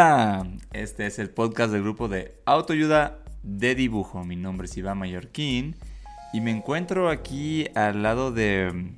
Hola, 0.00 0.46
este 0.74 1.06
es 1.06 1.18
el 1.18 1.30
podcast 1.30 1.72
del 1.72 1.80
grupo 1.80 2.06
de 2.06 2.34
autoayuda 2.44 3.20
de 3.42 3.74
dibujo. 3.74 4.24
Mi 4.24 4.36
nombre 4.36 4.66
es 4.66 4.76
Iván 4.76 4.98
Mallorquín 4.98 5.74
y 6.34 6.42
me 6.42 6.50
encuentro 6.50 7.08
aquí 7.08 7.66
al 7.74 8.02
lado 8.02 8.30
de, 8.30 8.92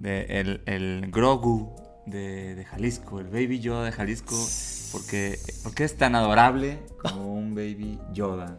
de 0.00 0.22
el, 0.40 0.62
el 0.64 1.10
Grogu 1.10 1.76
de, 2.06 2.54
de 2.54 2.64
Jalisco, 2.64 3.20
el 3.20 3.26
Baby 3.26 3.60
Yoda 3.60 3.84
de 3.84 3.92
Jalisco, 3.92 4.34
porque, 4.90 5.38
porque 5.64 5.84
es 5.84 5.98
tan 5.98 6.14
adorable 6.14 6.78
como 6.96 7.34
un 7.34 7.54
Baby 7.54 7.98
Yoda. 8.14 8.58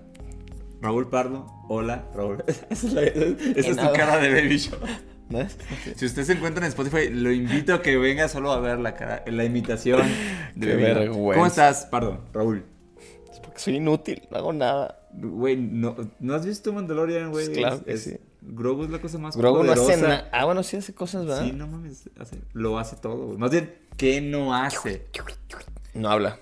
Raúl 0.84 1.10
Pardo, 1.10 1.48
hola 1.70 2.06
Raúl. 2.14 2.44
Esa 2.70 2.86
es, 2.86 2.94
la- 2.94 3.02
esa 3.02 3.70
es 3.72 3.78
tu 3.78 3.94
cara 3.94 4.20
de 4.20 4.32
Baby 4.32 4.60
Yoda. 4.60 5.02
¿No 5.30 5.40
es? 5.42 5.56
Si 5.96 6.06
usted 6.06 6.24
se 6.24 6.34
encuentra 6.34 6.66
en 6.66 6.70
Spotify, 6.70 7.10
lo 7.10 7.32
invito 7.32 7.74
a 7.76 7.82
que 7.82 7.98
venga 7.98 8.28
solo 8.28 8.52
a 8.52 8.60
ver 8.60 8.80
la 8.80 8.96
cara, 8.96 9.24
la 9.28 9.44
imitación 9.46 10.02
de 10.56 10.76
vergüenza. 10.76 11.34
¿Cómo 11.36 11.46
estás, 11.46 11.86
Pardo? 11.86 12.20
Raúl. 12.34 12.66
Es 13.32 13.40
porque 13.40 13.60
soy 13.60 13.76
inútil, 13.76 14.24
no 14.32 14.38
hago 14.38 14.54
nada. 14.54 14.96
Güey, 15.14 15.56
no, 15.58 15.96
¿no 16.20 16.34
has 16.34 16.46
visto 16.46 16.74
Mandalorian, 16.74 17.32
güey? 17.32 17.46
Pues 17.46 17.58
claro 17.58 17.76
Es- 17.78 17.82
que 17.84 17.94
es- 17.94 18.04
sí. 18.04 18.18
Grogu 18.42 18.86
es 18.86 18.90
la 18.90 19.00
cosa 19.02 19.18
más 19.18 19.36
Grogu 19.36 19.64
no 19.64 19.72
hace 19.74 19.82
poderosa. 19.82 20.08
nada. 20.08 20.30
Ah, 20.32 20.46
bueno, 20.46 20.64
sí 20.64 20.78
hace 20.78 20.94
cosas, 20.96 21.26
¿verdad? 21.26 21.44
Sí, 21.44 21.52
no 21.52 21.68
mames, 21.68 22.10
hace- 22.20 22.38
lo 22.54 22.80
hace 22.80 22.96
todo, 22.96 23.26
güey. 23.28 23.38
Más 23.38 23.52
bien, 23.52 23.76
¿qué 23.98 24.22
no 24.22 24.56
hace? 24.56 25.06
No 25.94 26.10
habla. 26.10 26.40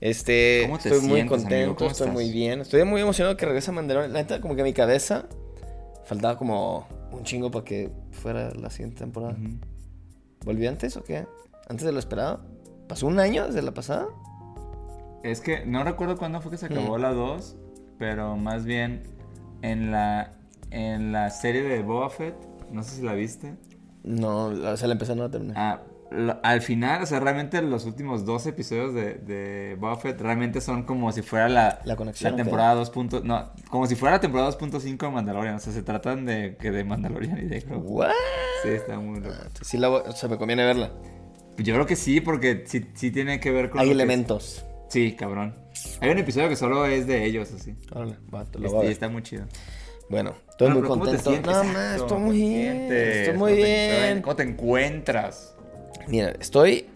Este, 0.00 0.62
¿Cómo 0.66 0.78
te 0.78 0.90
estoy 0.90 1.08
muy 1.08 1.26
contento, 1.26 1.72
estoy 1.72 1.88
estás? 1.88 2.08
muy 2.12 2.30
bien. 2.30 2.60
Estoy 2.60 2.84
muy 2.84 3.00
emocionado 3.00 3.36
que 3.36 3.46
regrese 3.46 3.72
Mandalorian. 3.72 4.12
La 4.12 4.18
neta, 4.20 4.40
como 4.42 4.54
que 4.54 4.62
mi 4.62 4.74
cabeza 4.74 5.24
faltaba 6.04 6.36
como 6.36 6.86
un 7.12 7.22
chingo 7.24 7.50
para 7.50 7.64
que 7.64 7.90
fuera 8.12 8.50
la 8.54 8.70
siguiente 8.70 8.98
temporada. 8.98 9.32
Ujú. 9.34 9.58
¿Volví 10.44 10.66
antes 10.66 10.96
o 10.96 11.02
qué? 11.04 11.26
¿Antes 11.68 11.84
de 11.86 11.92
lo 11.92 11.98
esperado? 11.98 12.40
¿Pasó 12.88 13.06
un 13.06 13.18
año 13.18 13.46
desde 13.46 13.62
la 13.62 13.72
pasada? 13.74 14.06
Es 15.24 15.40
que 15.40 15.66
no 15.66 15.82
recuerdo 15.82 16.16
cuándo 16.16 16.40
fue 16.40 16.50
que 16.52 16.56
se 16.58 16.66
acabó 16.66 16.98
Mm. 16.98 17.00
la 17.00 17.12
2, 17.12 17.56
pero 17.98 18.36
más 18.36 18.64
bien 18.64 19.02
en 19.62 19.90
la, 19.90 20.32
en 20.70 21.10
la 21.12 21.30
serie 21.30 21.62
de 21.62 21.82
Boba 21.82 22.10
Fett, 22.10 22.34
no 22.70 22.82
sé 22.82 22.96
si 22.96 23.02
la 23.02 23.14
viste. 23.14 23.56
No, 24.04 24.46
o 24.46 24.76
sea, 24.76 24.86
la 24.86 24.92
empecé 24.92 25.16
no 25.16 25.28
terminar. 25.30 25.56
Ah, 25.58 25.82
lo- 25.82 25.95
al 26.42 26.60
final, 26.62 27.02
o 27.02 27.06
sea, 27.06 27.18
realmente 27.20 27.60
los 27.62 27.84
últimos 27.84 28.24
dos 28.24 28.46
episodios 28.46 28.94
de, 28.94 29.14
de 29.14 29.76
Boba 29.78 29.96
Fett 29.96 30.20
realmente 30.20 30.60
son 30.60 30.84
como 30.84 31.10
si 31.12 31.22
fuera 31.22 31.48
la, 31.48 31.80
La 31.84 31.96
conexión, 31.96 32.32
¿o 32.34 32.36
qué? 32.36 32.42
temporada 32.44 32.74
2. 32.74 32.90
punto- 32.90 33.22
No, 33.24 33.50
como 33.70 33.86
si 33.86 33.96
fuera 33.96 34.16
la 34.16 34.20
temporada 34.20 34.48
2.5 34.50 35.06
de 35.06 35.10
Mandalorian. 35.12 35.56
O 35.56 35.58
sea, 35.58 35.72
se 35.72 35.82
tratan 35.82 36.24
de 36.24 36.56
que 36.60 36.70
de 36.70 36.84
Mandalorian 36.84 37.38
y 37.38 37.42
de 37.48 37.60
Grogu. 37.60 38.02
Sí, 38.62 38.68
está 38.70 38.98
muy 38.98 39.20
loco. 39.20 39.34
Entonces, 39.34 39.66
sí 39.66 39.78
la 39.78 39.90
o 39.90 40.12
sea, 40.12 40.28
me 40.28 40.36
conviene 40.38 40.64
verla. 40.64 40.92
Yo 41.58 41.74
creo 41.74 41.86
que 41.86 41.96
sí, 41.96 42.20
porque 42.20 42.64
sí, 42.66 42.86
sí 42.94 43.10
tiene 43.10 43.40
que 43.40 43.50
ver 43.50 43.70
con. 43.70 43.80
Hay 43.80 43.90
elementos. 43.90 44.64
Sí, 44.88 45.16
cabrón. 45.16 45.56
Hay 46.00 46.10
un 46.10 46.18
episodio 46.18 46.48
que 46.48 46.56
solo 46.56 46.86
es 46.86 47.06
de 47.06 47.24
ellos, 47.24 47.50
así. 47.52 47.74
Órale, 47.92 48.16
va, 48.32 48.44
te 48.44 48.58
lo 48.58 48.66
Este, 48.66 48.90
está 48.92 49.08
muy 49.08 49.22
chido. 49.22 49.44
Bueno, 50.08 50.34
estoy 50.48 50.68
Bueno, 50.68 50.74
muy 50.74 50.82
pero 50.82 50.88
¿cómo 50.88 51.04
te 51.10 51.16
contento. 51.18 51.50
No, 51.52 51.64
más, 51.64 51.94
estoy 51.96 52.08
¿cómo 52.08 52.26
muy 52.26 52.36
bien. 52.38 52.92
Estoy 52.92 53.36
muy 53.38 53.52
¿Cómo 53.52 53.62
te- 53.64 53.64
bien. 53.64 54.22
¿Cómo 54.22 54.36
te 54.36 54.42
encuentras? 54.44 55.56
Mira, 56.06 56.30
estoy 56.40 56.86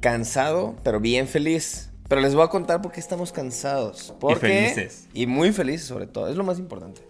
cansado, 0.00 0.76
pero 0.82 1.00
bien 1.00 1.26
feliz. 1.28 1.90
Pero 2.08 2.20
les 2.20 2.34
voy 2.34 2.44
a 2.44 2.48
contar 2.48 2.82
por 2.82 2.92
qué 2.92 3.00
estamos 3.00 3.32
cansados. 3.32 4.14
Porque, 4.20 4.70
felices. 4.74 5.08
Y 5.14 5.26
muy 5.26 5.52
felices 5.52 5.86
sobre 5.86 6.06
todo. 6.06 6.28
Es 6.28 6.36
lo 6.36 6.44
más 6.44 6.58
importante. 6.58 7.02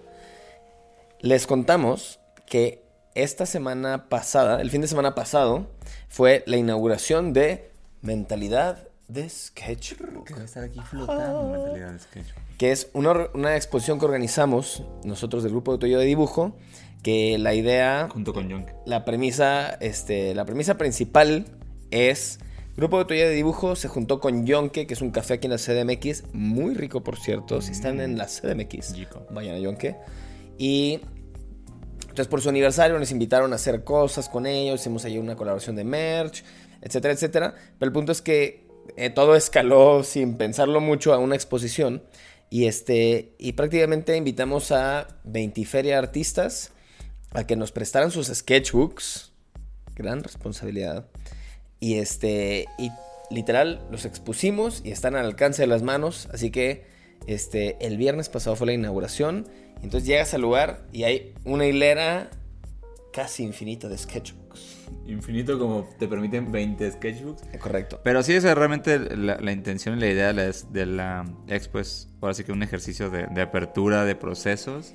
Les 1.20 1.46
contamos 1.46 2.20
que 2.46 2.84
esta 3.14 3.46
semana 3.46 4.08
pasada, 4.08 4.60
el 4.60 4.70
fin 4.70 4.80
de 4.80 4.88
semana 4.88 5.14
pasado, 5.14 5.66
fue 6.08 6.44
la 6.46 6.56
inauguración 6.56 7.32
de 7.32 7.70
Mentalidad 8.00 8.88
de 9.08 9.28
Sketchbook. 9.28 10.26
Que 10.26 10.34
va 10.34 10.40
a 10.40 10.44
estar 10.44 10.64
aquí 10.64 10.80
flotando 10.80 11.50
mentalidad 11.50 11.92
de 11.92 11.98
sketch. 11.98 12.26
que 12.58 12.72
es 12.72 12.88
una, 12.94 13.28
una 13.34 13.56
exposición 13.56 13.98
que 13.98 14.06
organizamos 14.06 14.84
nosotros 15.04 15.42
del 15.42 15.52
grupo 15.52 15.72
de 15.72 15.78
Toyo 15.78 15.98
de 15.98 16.06
Dibujo, 16.06 16.56
que 17.02 17.38
la 17.38 17.54
idea 17.54 18.08
Junto 18.10 18.32
con 18.32 18.48
Yonk. 18.48 18.68
la 18.86 19.04
premisa, 19.04 19.70
este, 19.80 20.34
la 20.34 20.44
premisa 20.44 20.78
principal 20.78 21.46
es 21.90 22.38
Grupo 22.76 22.98
de 22.98 23.04
Toya 23.04 23.28
de 23.28 23.34
Dibujo 23.34 23.76
se 23.76 23.88
juntó 23.88 24.18
con 24.18 24.46
Yonke, 24.46 24.86
que 24.86 24.94
es 24.94 25.02
un 25.02 25.10
café 25.10 25.34
aquí 25.34 25.46
en 25.46 25.50
la 25.50 25.58
CDMX, 25.58 26.24
muy 26.32 26.74
rico 26.74 27.04
por 27.04 27.18
cierto, 27.18 27.60
si 27.60 27.72
están 27.72 28.00
en 28.00 28.16
la 28.16 28.26
CDMX, 28.26 28.94
Chico. 28.94 29.26
vayan 29.30 29.56
a 29.56 29.58
Yonke. 29.58 29.96
Y 30.56 31.00
entonces 32.00 32.28
por 32.28 32.40
su 32.40 32.48
aniversario 32.48 32.98
nos 32.98 33.10
invitaron 33.10 33.52
a 33.52 33.56
hacer 33.56 33.84
cosas 33.84 34.30
con 34.30 34.46
ellos, 34.46 34.80
hicimos 34.80 35.04
ahí 35.04 35.18
una 35.18 35.36
colaboración 35.36 35.76
de 35.76 35.84
merch, 35.84 36.44
etcétera, 36.80 37.12
etcétera. 37.12 37.54
Pero 37.78 37.88
el 37.88 37.92
punto 37.92 38.10
es 38.10 38.22
que 38.22 38.66
eh, 38.96 39.10
todo 39.10 39.36
escaló 39.36 40.02
sin 40.02 40.38
pensarlo 40.38 40.80
mucho 40.80 41.12
a 41.12 41.18
una 41.18 41.34
exposición 41.34 42.02
y 42.48 42.66
este 42.66 43.34
y 43.38 43.52
prácticamente 43.52 44.16
invitamos 44.16 44.72
a 44.72 45.08
20 45.24 45.64
feria 45.66 45.98
artistas 45.98 46.71
a 47.34 47.44
que 47.44 47.56
nos 47.56 47.72
prestaran 47.72 48.10
sus 48.10 48.28
sketchbooks. 48.28 49.32
Gran 49.94 50.22
responsabilidad. 50.22 51.06
Y 51.80 51.94
este 51.94 52.66
y 52.78 52.90
literal 53.30 53.86
los 53.90 54.04
expusimos 54.04 54.82
y 54.84 54.90
están 54.90 55.16
al 55.16 55.26
alcance 55.26 55.62
de 55.62 55.66
las 55.66 55.82
manos, 55.82 56.28
así 56.32 56.50
que 56.50 56.86
este 57.26 57.76
el 57.84 57.96
viernes 57.96 58.28
pasado 58.28 58.56
fue 58.56 58.66
la 58.66 58.72
inauguración, 58.74 59.46
y 59.80 59.84
entonces 59.84 60.06
llegas 60.06 60.34
al 60.34 60.42
lugar 60.42 60.86
y 60.92 61.04
hay 61.04 61.34
una 61.44 61.66
hilera 61.66 62.30
casi 63.12 63.42
infinita 63.42 63.88
de 63.88 63.98
sketchbooks. 63.98 64.42
Infinito 65.06 65.58
como 65.58 65.88
te 65.98 66.06
permiten 66.06 66.52
20 66.52 66.92
sketchbooks. 66.92 67.42
Eh, 67.52 67.58
Correcto. 67.58 68.00
Pero 68.04 68.22
sí, 68.22 68.34
esa 68.34 68.50
es 68.50 68.56
realmente 68.56 68.98
la, 69.16 69.36
la 69.38 69.52
intención 69.52 69.96
y 69.96 70.00
la 70.00 70.08
idea 70.08 70.26
de 70.28 70.34
la, 70.34 70.52
de 70.70 70.86
la 70.86 71.24
expo 71.48 71.78
es 71.78 72.08
ahora 72.20 72.34
sí 72.34 72.44
que 72.44 72.52
un 72.52 72.62
ejercicio 72.62 73.10
de, 73.10 73.26
de 73.26 73.42
apertura 73.42 74.04
de 74.04 74.14
procesos. 74.14 74.94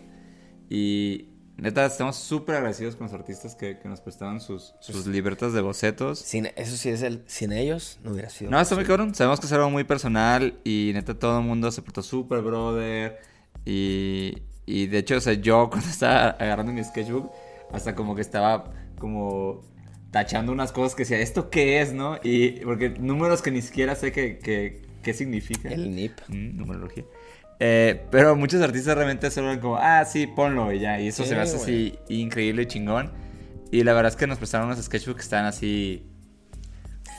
Y 0.70 1.37
neta, 1.58 1.86
estamos 1.86 2.16
súper 2.16 2.56
agradecidos 2.56 2.96
con 2.96 3.08
los 3.08 3.14
artistas 3.14 3.56
que, 3.56 3.80
que 3.80 3.90
nos 3.90 4.02
prestaron 4.02 4.40
sus, 4.40 4.76
sus 4.80 5.08
libretas 5.08 5.54
de 5.54 5.62
bocetos. 5.62 6.20
Sin, 6.20 6.48
eso 6.56 6.76
sí 6.78 6.90
es 6.90 7.02
el 7.02 7.24
sin 7.28 7.52
ellos 7.52 8.00
no 8.04 8.12
hubiera 8.12 8.30
sido. 8.30 8.52
No, 8.52 8.60
está 8.60 8.76
muy 8.76 8.86
cabrón. 8.86 9.16
Sabemos 9.16 9.40
que 9.40 9.48
es 9.48 9.52
algo 9.52 9.70
muy 9.70 9.84
personal 9.84 10.60
y 10.64 10.92
neta 10.94 11.18
todo 11.18 11.40
el 11.40 11.46
mundo 11.46 11.72
se 11.72 11.82
portó 11.82 12.04
súper 12.04 12.42
brother. 12.42 13.20
Y, 13.66 14.38
y 14.66 14.88
de 14.88 15.00
hecho, 15.00 15.18
o 15.18 15.22
sea, 15.22 15.34
yo 15.34 15.70
cuando 15.72 15.90
estaba 15.90 16.30
agarrando 16.30 16.72
mi 16.72 16.84
sketchbook, 16.84 17.32
hasta 17.72 17.96
como 17.96 18.16
que 18.16 18.22
estaba 18.22 18.72
como 19.00 19.64
tachando 20.12 20.52
unas 20.52 20.72
cosas 20.72 20.96
que 20.96 21.04
decía, 21.04 21.20
¿esto 21.20 21.50
qué 21.50 21.82
es, 21.82 21.94
no? 21.94 22.20
Y 22.24 22.52
porque 22.62 22.90
números 22.90 23.42
que 23.42 23.52
ni 23.52 23.62
siquiera 23.62 23.96
sé 23.96 24.12
qué 24.12 24.38
que, 24.40 24.82
qué 25.04 25.14
significan. 25.14 25.72
el 25.72 25.96
NIP. 25.96 26.14
Mm, 26.28 26.58
numerología. 26.58 27.04
Eh, 27.60 28.06
pero 28.12 28.36
muchos 28.36 28.62
artistas 28.62 28.96
realmente 28.96 29.32
solo 29.32 29.60
como, 29.60 29.78
ah, 29.78 30.06
sí, 30.06 30.28
ponlo 30.28 30.72
y 30.72 30.80
ya. 30.80 31.00
Y 31.00 31.08
eso 31.08 31.24
Sí, 31.24 31.30
se 31.30 31.36
me 31.36 31.42
hace 31.42 31.56
así 31.58 31.98
increíble 32.10 32.64
y 32.64 32.66
chingón. 32.68 33.12
Y 33.72 33.84
la 33.84 33.94
verdad 33.94 34.12
es 34.12 34.16
que 34.16 34.28
nos 34.28 34.38
prestaron 34.38 34.68
unos 34.68 34.84
sketchbooks 34.84 35.18
que 35.18 35.24
están 35.24 35.46
así 35.46 36.06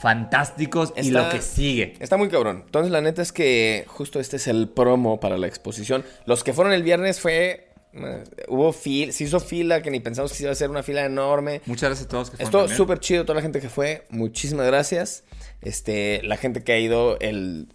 fantásticos 0.01 0.93
y 0.95 1.11
lo 1.11 1.29
que 1.29 1.41
sigue. 1.41 1.93
Está 1.99 2.17
muy 2.17 2.29
cabrón. 2.29 2.63
Entonces, 2.65 2.91
la 2.91 3.01
neta 3.01 3.21
es 3.21 3.31
que 3.31 3.83
justo 3.87 4.19
este 4.19 4.37
es 4.37 4.47
el 4.47 4.69
promo 4.69 5.19
para 5.19 5.37
la 5.37 5.47
exposición. 5.47 6.05
Los 6.25 6.43
que 6.43 6.53
fueron 6.53 6.73
el 6.73 6.83
viernes 6.83 7.19
fue. 7.19 7.65
eh, 7.93 8.23
hubo 8.47 8.71
fila, 8.71 9.11
se 9.11 9.23
hizo 9.25 9.39
fila 9.39 9.81
que 9.81 9.91
ni 9.91 9.99
pensamos 9.99 10.31
que 10.31 10.37
se 10.37 10.43
iba 10.43 10.51
a 10.51 10.53
hacer 10.53 10.69
una 10.69 10.83
fila 10.83 11.03
enorme. 11.05 11.61
Muchas 11.65 11.89
gracias 11.89 12.05
a 12.05 12.09
todos 12.09 12.29
que 12.29 12.37
fueron 12.37 12.61
Estuvo 12.65 12.77
súper 12.77 12.99
chido, 12.99 13.25
toda 13.25 13.35
la 13.35 13.41
gente 13.41 13.59
que 13.59 13.69
fue. 13.69 14.05
Muchísimas 14.09 14.65
gracias. 14.67 15.23
Este, 15.61 16.21
la 16.23 16.37
gente 16.37 16.63
que 16.63 16.71
ha 16.71 16.79
ido 16.79 17.19
el 17.19 17.67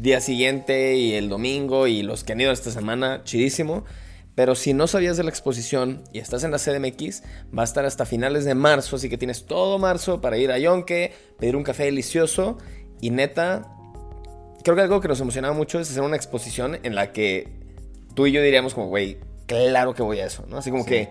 día 0.00 0.20
siguiente 0.20 0.96
y 0.96 1.14
el 1.14 1.28
domingo 1.28 1.86
y 1.86 2.02
los 2.02 2.24
que 2.24 2.32
han 2.32 2.40
ido 2.40 2.52
esta 2.52 2.70
semana, 2.70 3.22
chidísimo. 3.24 3.84
Pero 4.34 4.54
si 4.54 4.72
no 4.72 4.86
sabías 4.86 5.16
de 5.16 5.24
la 5.24 5.30
exposición 5.30 6.02
y 6.12 6.18
estás 6.18 6.44
en 6.44 6.50
la 6.50 6.58
CDMX, 6.58 7.22
va 7.56 7.62
a 7.62 7.64
estar 7.64 7.84
hasta 7.84 8.06
finales 8.06 8.44
de 8.44 8.54
marzo, 8.54 8.96
así 8.96 9.08
que 9.10 9.18
tienes 9.18 9.44
todo 9.44 9.78
marzo 9.78 10.20
para 10.20 10.38
ir 10.38 10.50
a 10.50 10.58
Yonke, 10.58 11.12
pedir 11.38 11.56
un 11.56 11.62
café 11.64 11.84
delicioso 11.84 12.56
y 13.00 13.10
neta, 13.10 13.66
creo 14.62 14.76
que 14.76 14.82
algo 14.82 15.00
que 15.00 15.08
nos 15.08 15.20
emocionaba 15.20 15.52
mucho 15.52 15.80
es 15.80 15.90
hacer 15.90 16.02
una 16.02 16.16
exposición 16.16 16.78
en 16.84 16.94
la 16.94 17.12
que 17.12 17.48
tú 18.14 18.26
y 18.26 18.32
yo 18.32 18.40
diríamos 18.40 18.72
como, 18.72 18.86
güey, 18.88 19.18
claro 19.46 19.94
que 19.94 20.02
voy 20.02 20.20
a 20.20 20.26
eso, 20.26 20.46
¿no? 20.48 20.58
Así 20.58 20.70
como 20.70 20.84
Sí. 20.84 20.90
que 20.90 21.08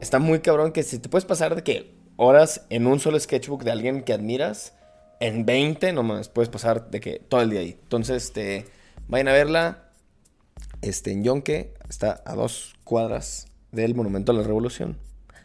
está 0.00 0.18
muy 0.18 0.40
cabrón 0.40 0.72
que 0.72 0.82
si 0.82 0.98
te 0.98 1.08
puedes 1.08 1.26
pasar 1.26 1.54
de 1.54 1.62
que 1.62 1.94
horas 2.16 2.66
en 2.70 2.86
un 2.86 2.98
solo 3.00 3.20
sketchbook 3.20 3.62
de 3.64 3.70
alguien 3.70 4.02
que 4.02 4.12
admiras, 4.12 4.72
en 5.20 5.44
20 5.44 5.92
nomás 5.92 6.28
puedes 6.28 6.48
pasar 6.48 6.90
de 6.90 7.00
que 7.00 7.18
todo 7.18 7.42
el 7.42 7.50
día 7.50 7.60
ahí. 7.60 7.78
Entonces, 7.82 8.24
este, 8.24 8.66
vayan 9.06 9.28
a 9.28 9.32
verla. 9.32 9.84
Este, 10.82 11.12
en 11.12 11.22
Yonke 11.22 11.74
está 11.88 12.22
a 12.24 12.34
dos 12.34 12.74
cuadras 12.84 13.46
del 13.70 13.94
Monumento 13.94 14.32
a 14.32 14.34
la 14.34 14.42
Revolución. 14.42 14.96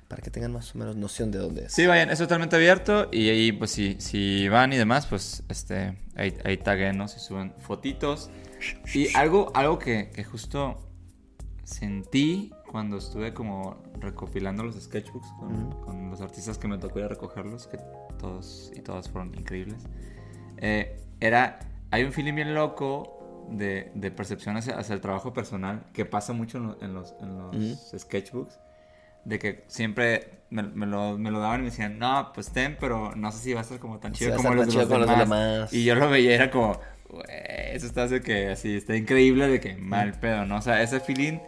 Para 0.07 0.22
que 0.22 0.30
tengan 0.30 0.54
más 0.54 0.74
o 0.75 0.77
menos 0.77 0.95
noción 0.95 1.31
de 1.31 1.39
dónde 1.39 1.66
es. 1.66 1.74
Sí, 1.74 1.88
vayan, 1.88 2.10
es 2.10 2.19
totalmente 2.19 2.56
abierto 2.56 3.10
y 3.12 3.30
ahí, 3.30 3.51
pues, 3.51 3.72
si, 3.72 3.98
si 4.00 4.48
van 4.48 4.72
y 4.72 4.77
demás, 4.77 5.07
pues, 5.07 5.44
este, 5.50 5.98
ahí, 6.16 6.38
ahí 6.45 6.57
taguenos 6.57 7.18
y 7.18 7.19
suben 7.19 7.54
fotitos. 7.60 8.30
Y 8.94 9.13
algo, 9.16 9.51
algo 9.56 9.77
que, 9.77 10.10
que 10.13 10.24
justo 10.24 10.80
sentí 11.63 12.54
cuando 12.72 12.98
estuve 12.98 13.33
como 13.33 13.81
recopilando 14.00 14.63
los 14.63 14.75
sketchbooks 14.75 15.27
con, 15.39 15.72
con 15.81 16.12
los 16.12 16.22
artistas 16.22 16.57
que 16.57 16.68
me 16.68 16.77
tocó 16.77 17.00
ir 17.00 17.06
a 17.06 17.07
recogerlos, 17.07 17.68
que 17.68 17.77
todos 18.25 18.72
y 18.75 18.81
todas 18.81 19.10
fueron 19.10 19.33
increíbles, 19.36 19.83
eh, 20.57 21.00
era, 21.19 21.60
hay 21.92 22.04
un 22.04 22.12
feeling 22.12 22.36
bien 22.36 22.54
loco 22.54 23.48
de, 23.51 23.92
de 23.94 24.12
percepción 24.12 24.57
hacia, 24.57 24.77
hacia 24.77 24.94
el 24.95 25.01
trabajo 25.01 25.31
personal 25.33 25.86
que 25.94 26.06
pasa 26.06 26.33
mucho 26.33 26.57
en, 26.57 26.63
lo- 26.68 26.81
en 26.81 26.94
los, 26.94 27.13
en 27.22 27.38
los 27.38 27.92
sketchbooks, 27.98 28.60
de 29.25 29.39
que 29.39 29.63
siempre 29.68 30.39
me, 30.50 30.63
me 30.63 30.86
lo, 30.86 31.18
me 31.18 31.31
lo 31.31 31.39
daban 31.39 31.60
y 31.62 31.63
me 31.63 31.69
decían, 31.69 31.98
no, 32.00 32.31
pues 32.33 32.51
ten, 32.51 32.77
pero 32.80 33.16
no 33.16 33.31
sé 33.31 33.39
si 33.39 33.54
va 33.54 33.62
a 33.62 33.63
ser 33.63 33.80
como 33.80 34.00
tan 34.00 34.13
chido 34.13 34.36
como 34.36 34.54
los, 34.54 34.66
tan 34.68 34.75
de 34.75 34.83
chido 34.86 34.98
los 35.00 35.07
demás. 35.10 35.19
demás. 35.30 35.74
Y 35.74 35.83
yo 35.83 35.95
lo 35.95 36.10
veía 36.10 36.36
era 36.36 36.51
como, 36.51 36.80
"Güey, 37.10 37.24
eso 37.74 37.86
está 37.88 38.04
hace 38.04 38.22
que 38.22 38.50
así, 38.50 38.75
está 38.75 38.95
increíble 38.95 39.48
de 39.48 39.60
que 39.60 39.75
mal 39.77 40.12
pedo, 40.19 40.45
¿no? 40.45 40.57
O 40.57 40.62
sea, 40.62 40.81
ese 40.83 41.00
feeling 41.00 41.39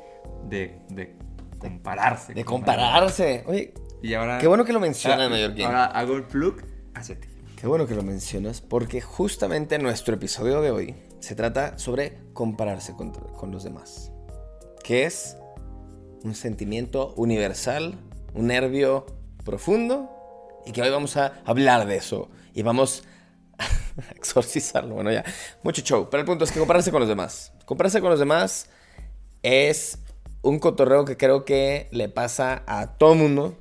de, 0.50 0.80
de 0.90 1.16
compararse. 1.60 2.34
De 2.34 2.44
con 2.46 2.58
compararse. 2.58 3.44
Oye, 3.48 3.74
Y 4.02 4.14
ahora... 4.14 4.38
qué 4.40 4.48
bueno 4.48 4.66
que 4.66 4.74
lo 4.74 4.80
mencionas, 4.80 5.22
ahora, 5.22 5.30
Mallorquín. 5.30 5.66
ahora 5.66 5.86
hago 5.86 6.16
el 6.16 6.24
plug 6.24 6.62
hacia 6.94 7.20
ti. 7.20 7.28
Qué 7.60 7.68
bueno 7.68 7.88
que 7.88 7.96
lo 7.96 8.04
mencionas, 8.04 8.62
porque 8.62 9.02
justamente 9.02 9.80
nuestro 9.80 10.16
episodio 10.16 10.62
de 10.62 10.72
hoy 10.72 10.96
se 11.20 11.36
trata 11.36 11.78
sobre 11.80 12.20
compararse 12.34 12.94
con, 12.94 13.12
con 13.12 13.52
los 13.52 13.64
demás. 13.64 14.12
Que 14.84 15.06
es 15.06 15.38
un 16.24 16.36
sentimiento 16.36 17.14
universal, 17.16 17.96
un 18.34 18.48
nervio 18.48 19.06
profundo, 19.44 20.18
y 20.68 20.72
que 20.72 20.82
hoy 20.82 20.90
vamos 20.90 21.18
a 21.18 21.34
hablar 21.46 21.88
de 21.88 21.96
eso. 21.96 22.30
Y 22.54 22.62
vamos 22.62 23.04
a 23.58 24.12
exorcizarlo. 24.16 24.96
Bueno, 24.96 25.12
ya, 25.12 25.24
mucho 25.64 25.82
show. 25.82 26.10
Pero 26.12 26.22
el 26.22 26.28
punto 26.28 26.44
es 26.44 26.52
que 26.52 26.60
compararse 26.60 26.92
con 26.92 27.00
los 27.00 27.10
demás. 27.10 27.54
Compararse 27.66 28.02
con 28.02 28.10
los 28.10 28.20
demás 28.20 28.70
es 29.44 30.00
un 30.42 30.60
cotorreo 30.60 31.06
que 31.06 31.18
creo 31.18 31.46
que 31.46 31.88
le 31.92 32.10
pasa 32.10 32.64
a 32.68 32.98
todo 32.98 33.16
mundo. 33.16 33.58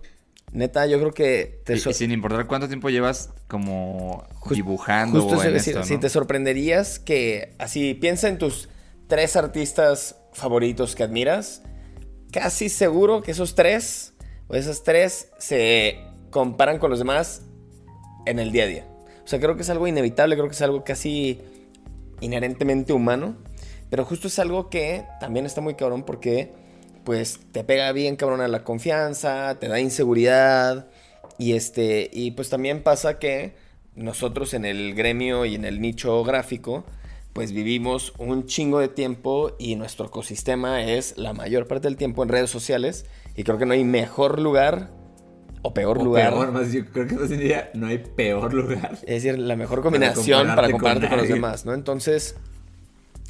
Neta, 0.56 0.86
yo 0.86 0.98
creo 0.98 1.12
que 1.12 1.60
te 1.64 1.74
Y, 1.74 1.78
so- 1.78 1.90
y 1.90 1.94
sin 1.94 2.10
importar 2.12 2.46
cuánto 2.46 2.66
tiempo 2.66 2.88
llevas 2.88 3.30
como 3.46 4.24
Ju- 4.40 4.54
dibujando 4.54 5.20
Justo 5.20 5.42
en 5.44 5.52
decir, 5.52 5.76
esto, 5.76 5.86
si 5.86 5.98
te 5.98 6.08
sorprenderías 6.08 6.98
que 6.98 7.54
así 7.58 7.92
piensa 7.92 8.28
en 8.28 8.38
tus 8.38 8.70
tres 9.06 9.36
artistas 9.36 10.16
favoritos 10.32 10.96
que 10.96 11.02
admiras, 11.02 11.62
casi 12.32 12.70
seguro 12.70 13.20
que 13.22 13.32
esos 13.32 13.54
tres 13.54 14.14
o 14.48 14.54
esas 14.54 14.82
tres 14.82 15.28
se 15.38 15.98
comparan 16.30 16.78
con 16.78 16.88
los 16.90 17.00
demás 17.00 17.42
en 18.24 18.38
el 18.38 18.50
día 18.50 18.64
a 18.64 18.66
día. 18.66 18.88
O 19.24 19.28
sea, 19.28 19.38
creo 19.38 19.56
que 19.56 19.62
es 19.62 19.68
algo 19.70 19.86
inevitable, 19.86 20.36
creo 20.36 20.48
que 20.48 20.54
es 20.54 20.62
algo 20.62 20.84
casi 20.84 21.38
inherentemente 22.22 22.92
humano, 22.94 23.36
pero 23.90 24.04
justo 24.06 24.28
es 24.28 24.38
algo 24.38 24.70
que 24.70 25.04
también 25.20 25.44
está 25.44 25.60
muy 25.60 25.74
cabrón 25.74 26.02
porque 26.04 26.54
pues 27.06 27.38
te 27.52 27.62
pega 27.62 27.92
bien 27.92 28.16
cabrón 28.16 28.40
a 28.40 28.48
la 28.48 28.64
confianza, 28.64 29.56
te 29.60 29.68
da 29.68 29.78
inseguridad 29.78 30.88
y 31.38 31.52
este 31.52 32.10
y 32.12 32.32
pues 32.32 32.50
también 32.50 32.82
pasa 32.82 33.20
que 33.20 33.54
nosotros 33.94 34.54
en 34.54 34.64
el 34.64 34.92
gremio 34.96 35.44
y 35.44 35.54
en 35.54 35.64
el 35.64 35.80
nicho 35.80 36.24
gráfico 36.24 36.84
pues 37.32 37.52
vivimos 37.52 38.12
un 38.18 38.46
chingo 38.46 38.80
de 38.80 38.88
tiempo 38.88 39.54
y 39.56 39.76
nuestro 39.76 40.06
ecosistema 40.06 40.82
es 40.82 41.16
la 41.16 41.32
mayor 41.32 41.68
parte 41.68 41.86
del 41.86 41.96
tiempo 41.96 42.24
en 42.24 42.28
redes 42.28 42.50
sociales 42.50 43.06
y 43.36 43.44
creo 43.44 43.56
que 43.56 43.66
no 43.66 43.74
hay 43.74 43.84
mejor 43.84 44.40
lugar 44.40 44.90
o 45.62 45.72
peor 45.72 45.98
O 45.98 46.04
lugar 46.04 46.32
peor, 46.32 46.50
más 46.50 46.72
yo 46.72 46.86
creo 46.86 47.06
que 47.06 47.70
no 47.74 47.86
hay 47.86 47.98
peor 47.98 48.52
lugar. 48.52 48.94
es 49.02 49.22
decir, 49.22 49.38
la 49.38 49.54
mejor 49.54 49.80
combinación 49.80 50.46
compararte 50.48 50.56
para 50.56 50.66
con 50.72 50.80
compararte 50.80 51.08
con, 51.08 51.18
los 51.18 51.28
demás, 51.28 51.66
¿no? 51.66 51.72
Entonces, 51.72 52.34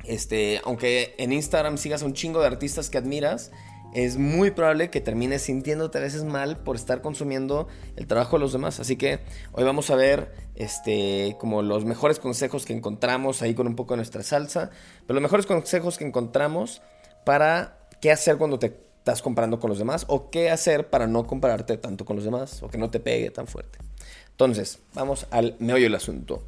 este, 0.09 0.61
aunque 0.65 1.15
en 1.19 1.33
Instagram 1.33 1.79
sigas 1.79 2.03
un 2.03 2.13
chingo 2.13 2.41
de 2.41 2.47
artistas 2.47 2.91
que 2.91 2.99
admiras, 2.99 3.51
es 3.95 4.19
muy 4.19 4.51
probable 4.51 4.91
que 4.91 5.01
termines 5.01 5.43
sintiéndote 5.43 5.97
a 5.99 6.01
veces 6.03 6.25
mal 6.25 6.59
por 6.59 6.77
estar 6.77 7.01
consumiendo 7.01 7.67
el 7.97 8.07
trabajo 8.07 8.37
de 8.37 8.41
los 8.41 8.53
demás. 8.53 8.79
Así 8.79 8.97
que 8.97 9.21
hoy 9.53 9.65
vamos 9.65 9.91
a 9.91 9.97
ver 9.97 10.35
este, 10.55 11.37
como 11.41 11.63
los 11.63 11.85
mejores 11.85 12.19
consejos 12.19 12.67
que 12.67 12.75
encontramos 12.75 13.41
ahí 13.41 13.55
con 13.55 13.67
un 13.67 13.75
poco 13.75 13.95
de 13.95 13.99
nuestra 13.99 14.23
salsa, 14.23 14.71
pero 15.07 15.15
los 15.15 15.23
mejores 15.23 15.47
consejos 15.47 15.97
que 15.97 16.05
encontramos 16.05 16.83
para 17.25 17.79
qué 18.01 18.13
hacer 18.13 18.37
cuando 18.37 18.59
te 18.59 18.77
estás 18.99 19.23
comparando 19.23 19.61
con 19.61 19.71
los 19.71 19.79
demás 19.79 20.05
o 20.09 20.31
qué 20.31 20.51
hacer 20.51 20.91
para 20.91 21.07
no 21.07 21.27
compararte 21.27 21.77
tanto 21.79 22.05
con 22.05 22.17
los 22.17 22.25
demás 22.25 22.63
o 22.63 22.69
que 22.69 22.77
no 22.77 22.91
te 22.91 23.01
pegue 23.01 23.31
tan 23.31 23.47
fuerte. 23.47 23.79
Entonces, 24.33 24.81
vamos 24.95 25.27
al 25.31 25.57
meollo 25.59 25.85
del 25.85 25.95
asunto. 25.95 26.43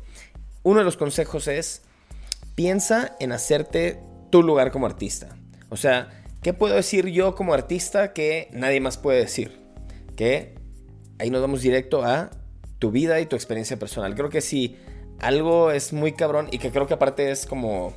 Uno 0.64 0.80
de 0.80 0.84
los 0.84 0.98
consejos 0.98 1.48
es, 1.48 1.82
piensa 2.58 3.14
en 3.20 3.30
hacerte 3.30 4.00
tu 4.30 4.42
lugar 4.42 4.72
como 4.72 4.86
artista. 4.86 5.36
O 5.68 5.76
sea, 5.76 6.08
¿qué 6.42 6.52
puedo 6.52 6.74
decir 6.74 7.06
yo 7.06 7.36
como 7.36 7.54
artista 7.54 8.12
que 8.12 8.48
nadie 8.50 8.80
más 8.80 8.98
puede 8.98 9.20
decir? 9.20 9.60
Que 10.16 10.56
ahí 11.20 11.30
nos 11.30 11.40
vamos 11.40 11.62
directo 11.62 12.02
a 12.02 12.32
tu 12.80 12.90
vida 12.90 13.20
y 13.20 13.26
tu 13.26 13.36
experiencia 13.36 13.78
personal. 13.78 14.16
Creo 14.16 14.28
que 14.28 14.40
si 14.40 14.76
algo 15.20 15.70
es 15.70 15.92
muy 15.92 16.14
cabrón 16.14 16.48
y 16.50 16.58
que 16.58 16.72
creo 16.72 16.88
que 16.88 16.94
aparte 16.94 17.30
es 17.30 17.46
como 17.46 17.92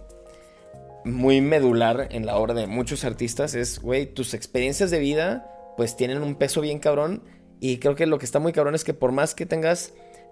muy 1.05 1.41
medular 1.41 2.09
en 2.11 2.27
la 2.27 2.37
obra 2.37 2.53
de 2.53 2.67
muchos 2.67 3.03
artistas 3.03 3.55
es, 3.55 3.79
güey, 3.79 4.13
tus 4.13 4.35
experiencias 4.35 4.91
de 4.91 4.99
vida 4.99 5.73
pues 5.75 5.97
tienen 5.97 6.21
un 6.21 6.35
peso 6.35 6.61
bien 6.61 6.77
cabrón 6.77 7.23
y 7.59 7.79
creo 7.79 7.95
que 7.95 8.05
lo 8.05 8.19
que 8.19 8.25
está 8.25 8.37
muy 8.37 8.53
cabrón 8.53 8.75
es 8.75 8.83
que 8.83 8.93
por 8.93 9.11
más 9.11 9.33
que 9.33 9.47
tengas 9.47 9.91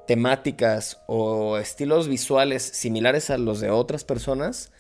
temáticas 0.10 1.04
o 1.06 1.60
estilos 1.60 2.08
visuales 2.08 2.64
similares 2.64 3.30
a 3.30 3.38
los 3.38 3.60
de 3.60 3.70
otras 3.70 4.04
personas, 4.04 4.72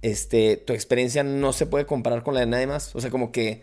este, 0.00 0.56
tu 0.56 0.72
experiencia 0.72 1.22
no 1.22 1.52
se 1.52 1.66
puede 1.66 1.84
comparar 1.84 2.22
con 2.22 2.32
la 2.32 2.40
de 2.40 2.46
nadie 2.46 2.66
más. 2.66 2.96
O 2.96 3.00
sea, 3.02 3.10
como 3.10 3.30
que, 3.30 3.62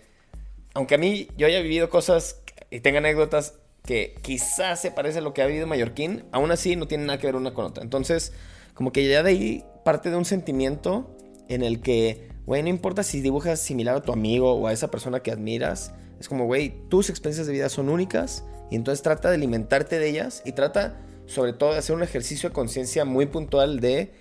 aunque 0.75 0.93
a 0.93 0.99
mí 0.99 1.27
yo 1.35 1.47
haya 1.47 1.59
vivido 1.59 1.89
cosas 1.89 2.43
y 2.69 2.81
tenga 2.81 2.99
anécdotas 2.99 3.55
que 3.83 4.13
quizás 4.21 4.79
se 4.79 4.91
parece 4.91 5.17
a 5.17 5.21
lo 5.21 5.33
que 5.33 5.41
ha 5.41 5.47
vivido 5.47 5.65
Mallorquín, 5.65 6.23
aún 6.31 6.51
así 6.51 6.75
no 6.75 6.87
tiene 6.87 7.05
nada 7.07 7.17
que 7.17 7.25
ver 7.25 7.35
una 7.35 7.51
con 7.55 7.65
otra. 7.65 7.83
Entonces, 7.83 8.31
como 8.75 8.91
que 8.91 9.07
ya 9.07 9.23
de 9.23 9.31
ahí 9.31 9.65
parte 9.83 10.11
de 10.11 10.17
un 10.17 10.25
sentimiento 10.25 11.17
en 11.49 11.63
el 11.63 11.81
que, 11.81 12.29
güey, 12.45 12.61
no 12.61 12.69
importa 12.69 13.01
si 13.01 13.21
dibujas 13.21 13.59
similar 13.59 13.95
a 13.95 14.01
tu 14.03 14.11
amigo 14.13 14.53
o 14.53 14.67
a 14.67 14.71
esa 14.71 14.91
persona 14.91 15.21
que 15.21 15.31
admiras, 15.31 15.93
es 16.19 16.29
como, 16.29 16.45
güey, 16.45 16.75
tus 16.89 17.09
experiencias 17.09 17.47
de 17.47 17.53
vida 17.53 17.69
son 17.69 17.89
únicas 17.89 18.43
y 18.69 18.75
entonces 18.75 19.01
trata 19.01 19.29
de 19.29 19.35
alimentarte 19.35 19.97
de 19.97 20.09
ellas 20.09 20.43
y 20.45 20.51
trata 20.51 21.01
sobre 21.27 21.53
todo 21.53 21.71
hacer 21.71 21.95
un 21.95 22.03
ejercicio 22.03 22.49
de 22.49 22.53
conciencia 22.53 23.05
muy 23.05 23.25
puntual 23.27 23.79
de 23.79 24.11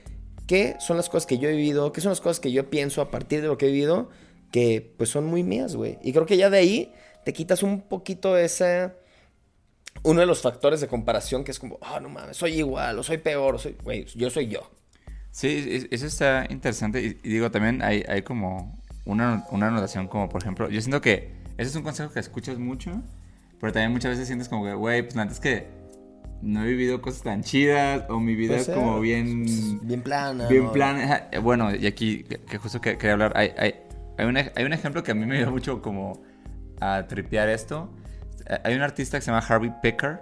qué 0.47 0.77
son 0.79 0.97
las 0.97 1.09
cosas 1.09 1.27
que 1.27 1.39
yo 1.39 1.49
he 1.49 1.53
vivido, 1.53 1.93
qué 1.93 2.01
son 2.01 2.11
las 2.11 2.21
cosas 2.21 2.39
que 2.41 2.53
yo 2.53 2.69
pienso 2.71 3.01
a 3.01 3.11
partir 3.11 3.41
de 3.41 3.49
lo 3.49 3.57
que 3.59 3.67
he 3.67 3.71
vivido, 3.71 4.11
que 4.53 4.95
pues 4.97 5.11
son 5.11 5.25
muy 5.27 5.43
mías, 5.43 5.75
güey. 5.75 5.99
Y 6.03 6.13
creo 6.13 6.27
que 6.27 6.37
ya 6.37 6.51
de 6.51 6.59
ahí 6.59 6.93
te 7.25 7.33
quitas 7.33 7.63
un 7.63 7.81
poquito 7.83 8.37
ese... 8.37 8.93
Uno 10.03 10.21
de 10.21 10.27
los 10.27 10.43
factores 10.43 10.81
de 10.81 10.89
comparación 10.89 11.43
que 11.43 11.51
es 11.51 11.59
como, 11.59 11.79
ah, 11.81 11.99
no 12.01 12.09
mames, 12.11 12.37
soy 12.37 12.53
igual, 12.59 12.99
o 12.99 13.03
soy 13.03 13.17
peor, 13.19 13.55
o 13.55 13.59
soy, 13.59 13.77
güey, 13.83 14.05
yo 14.15 14.29
soy 14.31 14.47
yo. 14.49 14.71
Sí, 15.31 15.67
es- 15.69 15.87
eso 15.91 16.07
está 16.07 16.47
interesante. 16.51 17.03
Y, 17.03 17.29
digo, 17.29 17.51
también 17.51 17.83
hay, 17.83 18.05
hay 18.07 18.23
como 18.23 18.79
una, 19.07 19.47
una 19.51 19.69
anotación 19.69 20.07
como, 20.07 20.29
por 20.29 20.43
ejemplo, 20.43 20.69
yo 20.69 20.81
siento 20.81 21.01
que 21.01 21.33
ese 21.57 21.71
es 21.71 21.77
un 21.77 21.83
consejo 21.83 22.13
que 22.13 22.21
escuchas 22.21 22.59
mucho, 22.59 23.03
pero 23.59 23.73
también 23.73 23.91
muchas 23.91 24.13
veces 24.13 24.27
sientes 24.27 24.49
como 24.49 24.77
güey, 24.77 25.03
pues 25.03 25.17
antes 25.17 25.41
que 25.41 25.67
no 26.43 26.65
he 26.65 26.67
vivido 26.67 27.01
cosas 27.01 27.23
tan 27.23 27.43
chidas 27.43 28.05
o 28.09 28.21
mi 28.21 28.35
vida 28.35 28.55
Puede 28.55 28.63
es 28.63 28.69
como 28.69 28.93
pues, 28.93 29.03
bien... 29.03 29.81
bien 29.83 30.03
plana. 30.03 30.49
Bien 30.49 30.65
¿no? 30.65 30.73
plan. 30.73 30.97
ajá, 31.01 31.29
eh, 31.33 31.39
Bueno, 31.39 31.75
y 31.75 31.87
aquí, 31.87 32.25
que 32.25 32.59
justo 32.59 32.81
que 32.81 32.99
quería 32.99 33.13
hablar, 33.15 33.33
hay, 33.37 33.53
hay, 33.59 33.75
hay, 34.19 34.27
un, 34.27 34.37
hay 34.37 34.65
un 34.65 34.73
ejemplo 34.73 35.03
que 35.03 35.13
a 35.13 35.15
mí 35.15 35.27
me 35.27 35.37
ayudó 35.39 35.51
mucho 35.51 35.83
como 35.83 36.23
a 36.81 37.07
tripear 37.09 37.49
esto. 37.49 37.91
Hay 38.65 38.75
un 38.75 38.83
artista 38.83 39.19
que 39.19 39.23
se 39.23 39.31
llama 39.31 39.45
Harvey 39.47 39.73
Picker, 39.83 40.21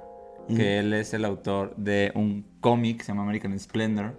que 0.49 0.79
él 0.79 0.93
es 0.93 1.15
el 1.15 1.25
autor 1.25 1.75
de 1.77 2.13
un 2.15 2.47
cómic 2.61 2.99
que 2.99 3.05
se 3.05 3.13
llama 3.13 3.23
American 3.23 3.59
Splendor, 3.59 4.19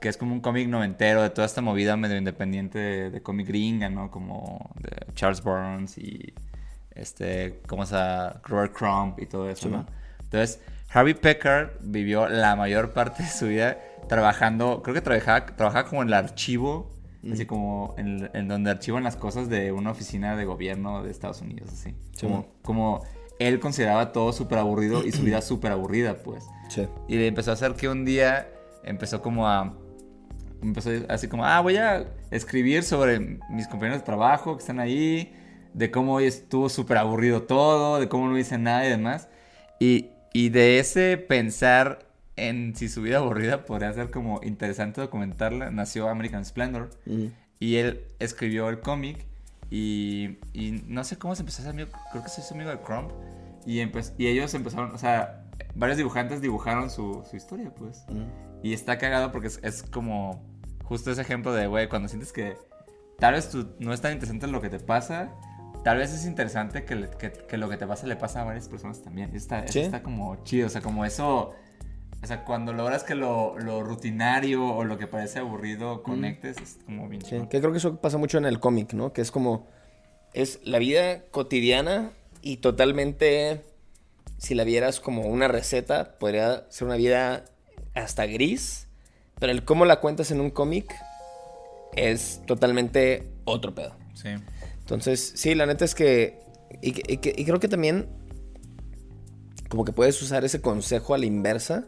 que 0.00 0.08
es 0.08 0.16
como 0.16 0.32
un 0.32 0.40
cómic 0.40 0.68
noventero 0.68 1.22
de 1.22 1.30
toda 1.30 1.46
esta 1.46 1.60
movida 1.60 1.96
medio 1.96 2.16
independiente 2.16 2.78
de, 2.78 3.10
de 3.10 3.22
cómic 3.22 3.48
gringa, 3.48 3.88
¿no? 3.88 4.10
Como 4.10 4.70
de 4.80 5.12
Charles 5.14 5.42
Burns 5.42 5.98
y 5.98 6.34
este, 6.96 7.60
¿cómo 7.66 7.84
se 7.84 7.94
llama? 7.94 8.40
Robert 8.44 8.72
Crumb 8.72 9.14
y 9.18 9.26
todo 9.26 9.48
eso, 9.48 9.64
Sí, 9.64 9.68
¿no? 9.68 9.86
Entonces, 10.22 10.60
Harvey 10.88 11.14
Pecker 11.14 11.78
vivió 11.80 12.28
la 12.28 12.56
mayor 12.56 12.92
parte 12.92 13.22
de 13.22 13.28
su 13.28 13.46
vida 13.46 13.78
trabajando, 14.08 14.82
creo 14.82 14.94
que 14.94 15.00
trabajaba, 15.00 15.46
trabajaba 15.46 15.88
como 15.88 16.02
en 16.02 16.08
el 16.08 16.14
archivo, 16.14 16.90
así 17.32 17.44
como 17.44 17.94
en, 17.98 18.30
en 18.34 18.48
donde 18.48 18.70
archivan 18.70 19.02
las 19.02 19.16
cosas 19.16 19.48
de 19.48 19.72
una 19.72 19.90
oficina 19.90 20.36
de 20.36 20.44
gobierno 20.44 21.02
de 21.02 21.10
Estados 21.10 21.40
Unidos, 21.42 21.70
así. 21.72 21.94
Sí, 22.12 22.26
como, 22.26 22.46
como 22.62 23.02
él 23.38 23.60
consideraba 23.60 24.12
todo 24.12 24.32
súper 24.32 24.58
aburrido 24.58 25.04
y 25.04 25.12
su 25.12 25.22
vida 25.22 25.42
súper 25.42 25.72
aburrida, 25.72 26.16
pues. 26.18 26.44
Sí. 26.68 26.86
Y 27.08 27.16
le 27.16 27.26
empezó 27.26 27.50
a 27.50 27.54
hacer 27.54 27.74
que 27.74 27.88
un 27.88 28.04
día 28.04 28.48
empezó 28.84 29.22
como 29.22 29.48
a... 29.48 29.74
Empezó 30.62 30.90
así 31.08 31.28
como, 31.28 31.44
ah, 31.44 31.60
voy 31.60 31.76
a 31.76 32.06
escribir 32.30 32.82
sobre 32.82 33.20
mis 33.50 33.68
compañeros 33.68 34.00
de 34.00 34.06
trabajo 34.06 34.56
que 34.56 34.60
están 34.60 34.80
ahí, 34.80 35.34
de 35.74 35.90
cómo 35.90 36.14
hoy 36.14 36.24
estuvo 36.24 36.70
súper 36.70 36.96
aburrido 36.96 37.42
todo, 37.42 38.00
de 38.00 38.08
cómo 38.08 38.28
no 38.28 38.38
hice 38.38 38.56
nada 38.56 38.86
y 38.86 38.88
demás. 38.88 39.28
Y, 39.78 40.10
y 40.36 40.50
de 40.50 40.78
ese 40.78 41.16
pensar 41.16 42.10
en 42.36 42.76
si 42.76 42.90
su 42.90 43.00
vida 43.00 43.16
aburrida 43.16 43.64
podría 43.64 43.90
ser 43.94 44.10
como 44.10 44.42
interesante 44.42 45.00
documentarla, 45.00 45.70
nació 45.70 46.10
American 46.10 46.44
Splendor. 46.44 46.90
Mm. 47.06 47.28
Y 47.58 47.76
él 47.76 48.04
escribió 48.18 48.68
el 48.68 48.80
cómic 48.80 49.24
y, 49.70 50.36
y 50.52 50.82
no 50.88 51.04
sé 51.04 51.16
cómo 51.16 51.34
se 51.34 51.40
empezó 51.40 51.62
a 51.62 51.64
ser 51.64 51.70
amigo, 51.70 51.88
creo 52.10 52.22
que 52.22 52.28
se 52.28 52.42
hizo 52.42 52.52
amigo 52.52 52.68
de 52.68 52.78
Crump. 52.80 53.12
Y, 53.64 53.80
y 53.80 54.26
ellos 54.26 54.52
empezaron, 54.52 54.94
o 54.94 54.98
sea, 54.98 55.42
varios 55.74 55.96
dibujantes 55.96 56.42
dibujaron 56.42 56.90
su, 56.90 57.24
su 57.30 57.34
historia, 57.34 57.74
pues. 57.74 58.04
Mm. 58.10 58.26
Y 58.62 58.74
está 58.74 58.98
cagado 58.98 59.32
porque 59.32 59.48
es, 59.48 59.58
es 59.62 59.82
como 59.84 60.44
justo 60.84 61.10
ese 61.10 61.22
ejemplo 61.22 61.54
de, 61.54 61.66
güey, 61.66 61.88
cuando 61.88 62.08
sientes 62.08 62.34
que 62.34 62.58
tal 63.18 63.32
vez 63.32 63.48
tú 63.48 63.74
no 63.78 63.94
es 63.94 64.02
tan 64.02 64.12
interesante 64.12 64.48
lo 64.48 64.60
que 64.60 64.68
te 64.68 64.80
pasa, 64.80 65.32
tal 65.86 65.98
vez 65.98 66.12
es 66.12 66.26
interesante 66.26 66.84
que, 66.84 66.96
le- 66.96 67.10
que- 67.10 67.30
que 67.30 67.56
lo 67.56 67.68
que 67.68 67.76
te 67.76 67.86
pasa 67.86 68.08
le 68.08 68.16
pasa 68.16 68.40
a 68.40 68.44
varias 68.44 68.68
personas 68.68 69.02
también. 69.04 69.32
Está, 69.36 69.68
Sí. 69.68 69.78
está 69.78 70.02
como 70.02 70.42
chido, 70.42 70.66
o 70.66 70.70
sea, 70.70 70.80
como 70.80 71.04
eso... 71.04 71.54
O 72.24 72.26
sea, 72.26 72.42
cuando 72.44 72.72
logras 72.72 73.04
que 73.04 73.14
lo, 73.14 73.56
lo 73.56 73.84
rutinario 73.84 74.66
o 74.66 74.82
lo 74.82 74.98
que 74.98 75.06
parece 75.06 75.38
aburrido 75.38 76.02
conectes, 76.02 76.56
es 76.60 76.78
como 76.84 77.08
bien 77.08 77.22
Sí, 77.22 77.36
que 77.48 77.60
creo 77.60 77.70
que 77.70 77.78
eso 77.78 78.00
pasa 78.00 78.18
mucho 78.18 78.36
en 78.36 78.46
el 78.46 78.58
cómic, 78.58 78.94
¿no? 78.94 79.12
Que 79.12 79.20
es 79.20 79.30
como, 79.30 79.68
es 80.32 80.58
la 80.64 80.78
vida 80.80 81.22
cotidiana 81.30 82.10
y 82.42 82.56
totalmente, 82.56 83.64
si 84.38 84.56
la 84.56 84.64
vieras 84.64 84.98
como 84.98 85.22
una 85.22 85.46
receta, 85.46 86.18
podría 86.18 86.64
ser 86.68 86.88
una 86.88 86.96
vida 86.96 87.44
hasta 87.94 88.26
gris, 88.26 88.88
pero 89.38 89.52
el 89.52 89.64
cómo 89.64 89.84
la 89.84 90.00
cuentas 90.00 90.32
en 90.32 90.40
un 90.40 90.50
cómic 90.50 90.92
es 91.94 92.42
totalmente 92.46 93.30
otro 93.44 93.72
pedo. 93.74 93.94
Sí. 94.14 94.30
Entonces, 94.86 95.32
sí, 95.34 95.56
la 95.56 95.66
neta 95.66 95.84
es 95.84 95.96
que, 95.96 96.38
y, 96.80 96.92
que- 96.92 97.30
y 97.34 97.40
y 97.42 97.44
creo 97.44 97.58
que 97.58 97.66
también, 97.66 98.06
como 99.68 99.84
que 99.84 99.92
puedes 99.92 100.20
usar 100.22 100.44
ese 100.44 100.60
consejo 100.60 101.12
a 101.14 101.18
la 101.18 101.26
inversa 101.26 101.86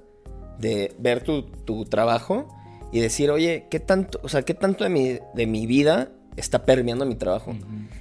de 0.59 0.93
ver 0.99 1.23
tu, 1.23 1.43
tu 1.43 1.85
trabajo 1.85 2.49
y 2.93 2.99
decir, 2.99 3.31
oye, 3.31 3.67
¿qué 3.71 3.79
tanto, 3.79 4.19
o 4.25 4.29
sea, 4.29 4.43
qué 4.43 4.55
tanto 4.55 4.83
de 4.83 4.91
mi, 4.91 5.19
de 5.35 5.47
mi 5.47 5.67
vida 5.67 6.11
está 6.37 6.65
permeando 6.65 7.07
mi 7.07 7.15
trabajo? 7.15 7.55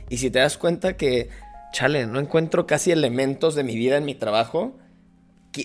Y 0.10 0.18
si 0.18 0.32
te 0.32 0.40
das 0.40 0.58
cuenta 0.58 0.98
que, 0.98 1.30
chale, 1.74 2.08
no 2.08 2.20
encuentro 2.20 2.66
casi 2.66 2.92
elementos 2.92 3.54
de 3.54 3.64
mi 3.64 3.76
vida 3.76 3.98
en 3.98 4.06
mi 4.06 4.16
trabajo, 4.16 4.78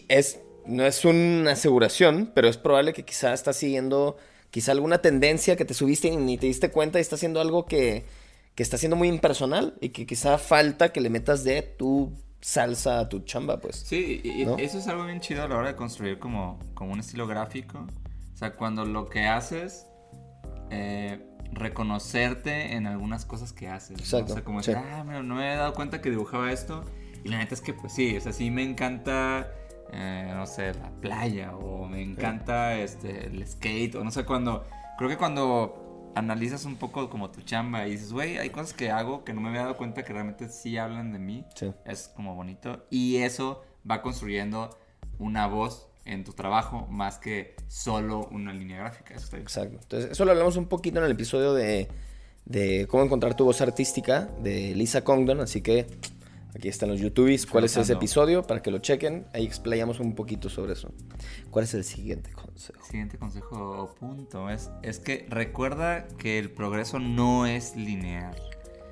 es, 0.08 0.40
no 0.66 0.84
es 0.84 1.06
una 1.06 1.52
aseguración, 1.52 2.32
pero 2.34 2.48
es 2.48 2.58
probable 2.58 2.92
que 2.92 3.04
quizá 3.04 3.32
estás 3.32 3.56
siguiendo 3.56 4.18
quizá 4.50 4.72
alguna 4.72 4.98
tendencia 4.98 5.56
que 5.56 5.64
te 5.64 5.72
subiste 5.72 6.08
y 6.08 6.16
ni 6.18 6.36
te 6.36 6.44
diste 6.46 6.70
cuenta 6.70 6.98
y 6.98 7.00
está 7.02 7.14
haciendo 7.16 7.40
algo 7.40 7.64
que, 7.64 8.04
que 8.54 8.62
está 8.62 8.76
siendo 8.76 8.96
muy 8.96 9.08
impersonal 9.08 9.74
y 9.80 9.90
que 9.90 10.06
quizá 10.06 10.38
falta 10.38 10.92
que 10.92 11.00
le 11.00 11.10
metas 11.10 11.44
de 11.44 11.62
tu 11.62 12.12
salsa 12.40 12.98
a 12.98 13.08
tu 13.08 13.20
chamba, 13.20 13.58
pues. 13.60 13.76
Sí, 13.76 14.20
y, 14.22 14.44
¿No? 14.44 14.58
eso 14.58 14.78
es 14.78 14.88
algo 14.88 15.04
bien 15.04 15.20
chido 15.20 15.42
a 15.42 15.48
la 15.48 15.56
hora 15.56 15.68
de 15.68 15.76
construir 15.76 16.18
como, 16.18 16.58
como 16.74 16.92
un 16.92 17.00
estilo 17.00 17.26
gráfico. 17.26 17.86
O 18.34 18.36
sea, 18.36 18.52
cuando 18.52 18.84
lo 18.84 19.08
que 19.08 19.26
haces, 19.26 19.86
eh, 20.70 21.24
reconocerte 21.52 22.74
en 22.74 22.86
algunas 22.86 23.24
cosas 23.24 23.52
que 23.52 23.68
haces. 23.68 23.96
¿no? 23.96 24.02
Exacto, 24.02 24.32
O 24.32 24.36
sea, 24.36 24.44
como 24.44 24.62
sí. 24.62 24.72
decir, 24.72 24.86
ah, 24.92 25.04
mira, 25.04 25.22
no 25.22 25.34
me 25.36 25.48
había 25.48 25.60
dado 25.60 25.74
cuenta 25.74 26.00
que 26.00 26.10
dibujaba 26.10 26.52
esto. 26.52 26.84
Y 27.24 27.28
la 27.28 27.38
neta 27.38 27.54
es 27.54 27.60
que, 27.60 27.72
pues 27.72 27.92
sí, 27.94 28.16
o 28.16 28.20
sea, 28.20 28.32
sí 28.32 28.50
me 28.50 28.64
encanta, 28.64 29.48
eh, 29.92 30.32
no 30.34 30.46
sé, 30.46 30.74
la 30.74 30.90
playa 31.00 31.54
o 31.54 31.86
me 31.86 32.02
encanta 32.02 32.74
este, 32.74 33.26
el 33.26 33.46
skate 33.46 33.94
o 33.94 34.04
no 34.04 34.10
sé, 34.10 34.24
cuando... 34.24 34.64
Creo 34.98 35.08
que 35.08 35.16
cuando 35.16 35.81
analizas 36.14 36.64
un 36.64 36.76
poco 36.76 37.08
como 37.10 37.30
tu 37.30 37.40
chamba 37.42 37.86
y 37.86 37.92
dices, 37.92 38.12
güey, 38.12 38.38
hay 38.38 38.50
cosas 38.50 38.72
que 38.74 38.90
hago 38.90 39.24
que 39.24 39.32
no 39.32 39.40
me 39.40 39.48
había 39.48 39.62
dado 39.62 39.76
cuenta 39.76 40.04
que 40.04 40.12
realmente 40.12 40.48
sí 40.48 40.76
hablan 40.76 41.12
de 41.12 41.18
mí 41.18 41.44
Sí. 41.54 41.72
es 41.86 42.08
como 42.08 42.34
bonito 42.34 42.84
y 42.90 43.16
eso 43.18 43.62
va 43.88 44.02
construyendo 44.02 44.78
una 45.18 45.46
voz 45.46 45.88
en 46.04 46.24
tu 46.24 46.32
trabajo 46.32 46.86
más 46.90 47.18
que 47.18 47.54
solo 47.68 48.28
una 48.32 48.52
línea 48.52 48.78
gráfica. 48.78 49.14
Eso 49.14 49.24
está 49.24 49.36
bien. 49.36 49.46
Exacto. 49.46 49.78
Entonces, 49.82 50.10
eso 50.10 50.24
lo 50.24 50.32
hablamos 50.32 50.56
un 50.56 50.66
poquito 50.66 50.98
en 50.98 51.04
el 51.04 51.12
episodio 51.12 51.54
de, 51.54 51.88
de 52.44 52.86
cómo 52.88 53.04
encontrar 53.04 53.36
tu 53.36 53.44
voz 53.44 53.60
artística 53.60 54.28
de 54.42 54.74
Lisa 54.74 55.04
Congdon, 55.04 55.40
así 55.40 55.60
que 55.60 55.86
aquí 56.54 56.68
están 56.68 56.88
los 56.90 57.00
YouTubes. 57.00 57.46
¿Cuál 57.46 57.64
es 57.64 57.76
ese 57.76 57.92
episodio? 57.94 58.42
Para 58.42 58.62
que 58.62 58.70
lo 58.70 58.78
chequen. 58.78 59.26
Ahí 59.32 59.44
explayamos 59.44 60.00
un 60.00 60.14
poquito 60.14 60.48
sobre 60.48 60.74
eso. 60.74 60.92
¿Cuál 61.50 61.64
es 61.64 61.74
el 61.74 61.84
siguiente 61.84 62.32
consejo? 62.32 62.84
Siguiente 62.84 63.18
consejo 63.18 63.56
o 63.82 63.94
punto 63.94 64.50
es, 64.50 64.70
es 64.82 64.98
que 64.98 65.26
recuerda 65.28 66.06
que 66.18 66.38
el 66.38 66.50
progreso 66.50 66.98
no 66.98 67.46
es 67.46 67.76
lineal. 67.76 68.36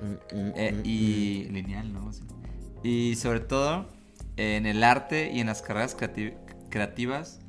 Mm, 0.01 0.51
Eh, 0.55 0.81
y 0.83 1.43
lineal, 1.51 1.93
¿no? 1.93 2.11
Sí. 2.11 2.23
Y 2.83 3.15
sobre 3.15 3.41
todo 3.41 3.87
en 4.37 4.65
el 4.65 4.83
arte 4.83 5.31
y 5.31 5.39
en 5.39 5.47
las 5.47 5.61
carreras 5.61 5.95
creati- 5.95 6.35
creativas, 6.69 7.39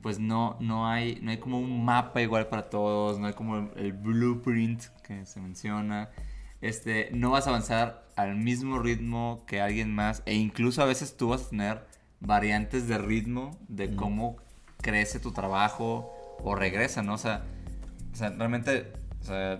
pues 0.00 0.18
no, 0.18 0.56
no, 0.60 0.88
hay, 0.88 1.18
no 1.20 1.30
hay 1.32 1.38
como 1.38 1.58
un 1.58 1.84
mapa 1.84 2.22
igual 2.22 2.46
para 2.46 2.70
todos, 2.70 3.18
no 3.18 3.26
hay 3.26 3.34
como 3.34 3.58
el, 3.58 3.68
el 3.76 3.92
blueprint 3.92 4.84
que 5.02 5.26
se 5.26 5.40
menciona. 5.40 6.08
Este, 6.60 7.08
no 7.12 7.30
vas 7.30 7.46
a 7.46 7.50
avanzar 7.50 8.04
al 8.16 8.34
mismo 8.36 8.78
ritmo 8.80 9.44
que 9.46 9.60
alguien 9.60 9.94
más 9.94 10.22
e 10.26 10.34
incluso 10.34 10.82
a 10.82 10.86
veces 10.86 11.16
tú 11.16 11.28
vas 11.28 11.46
a 11.46 11.50
tener 11.50 11.84
variantes 12.20 12.88
de 12.88 12.98
ritmo 12.98 13.56
de 13.68 13.94
cómo 13.94 14.36
crece 14.82 15.20
tu 15.20 15.30
trabajo 15.32 16.12
o 16.42 16.54
regresa, 16.56 17.02
¿no? 17.02 17.14
O 17.14 17.18
sea, 17.18 17.44
o 18.12 18.16
sea, 18.16 18.30
realmente, 18.30 18.92
o 19.20 19.24
sea, 19.24 19.52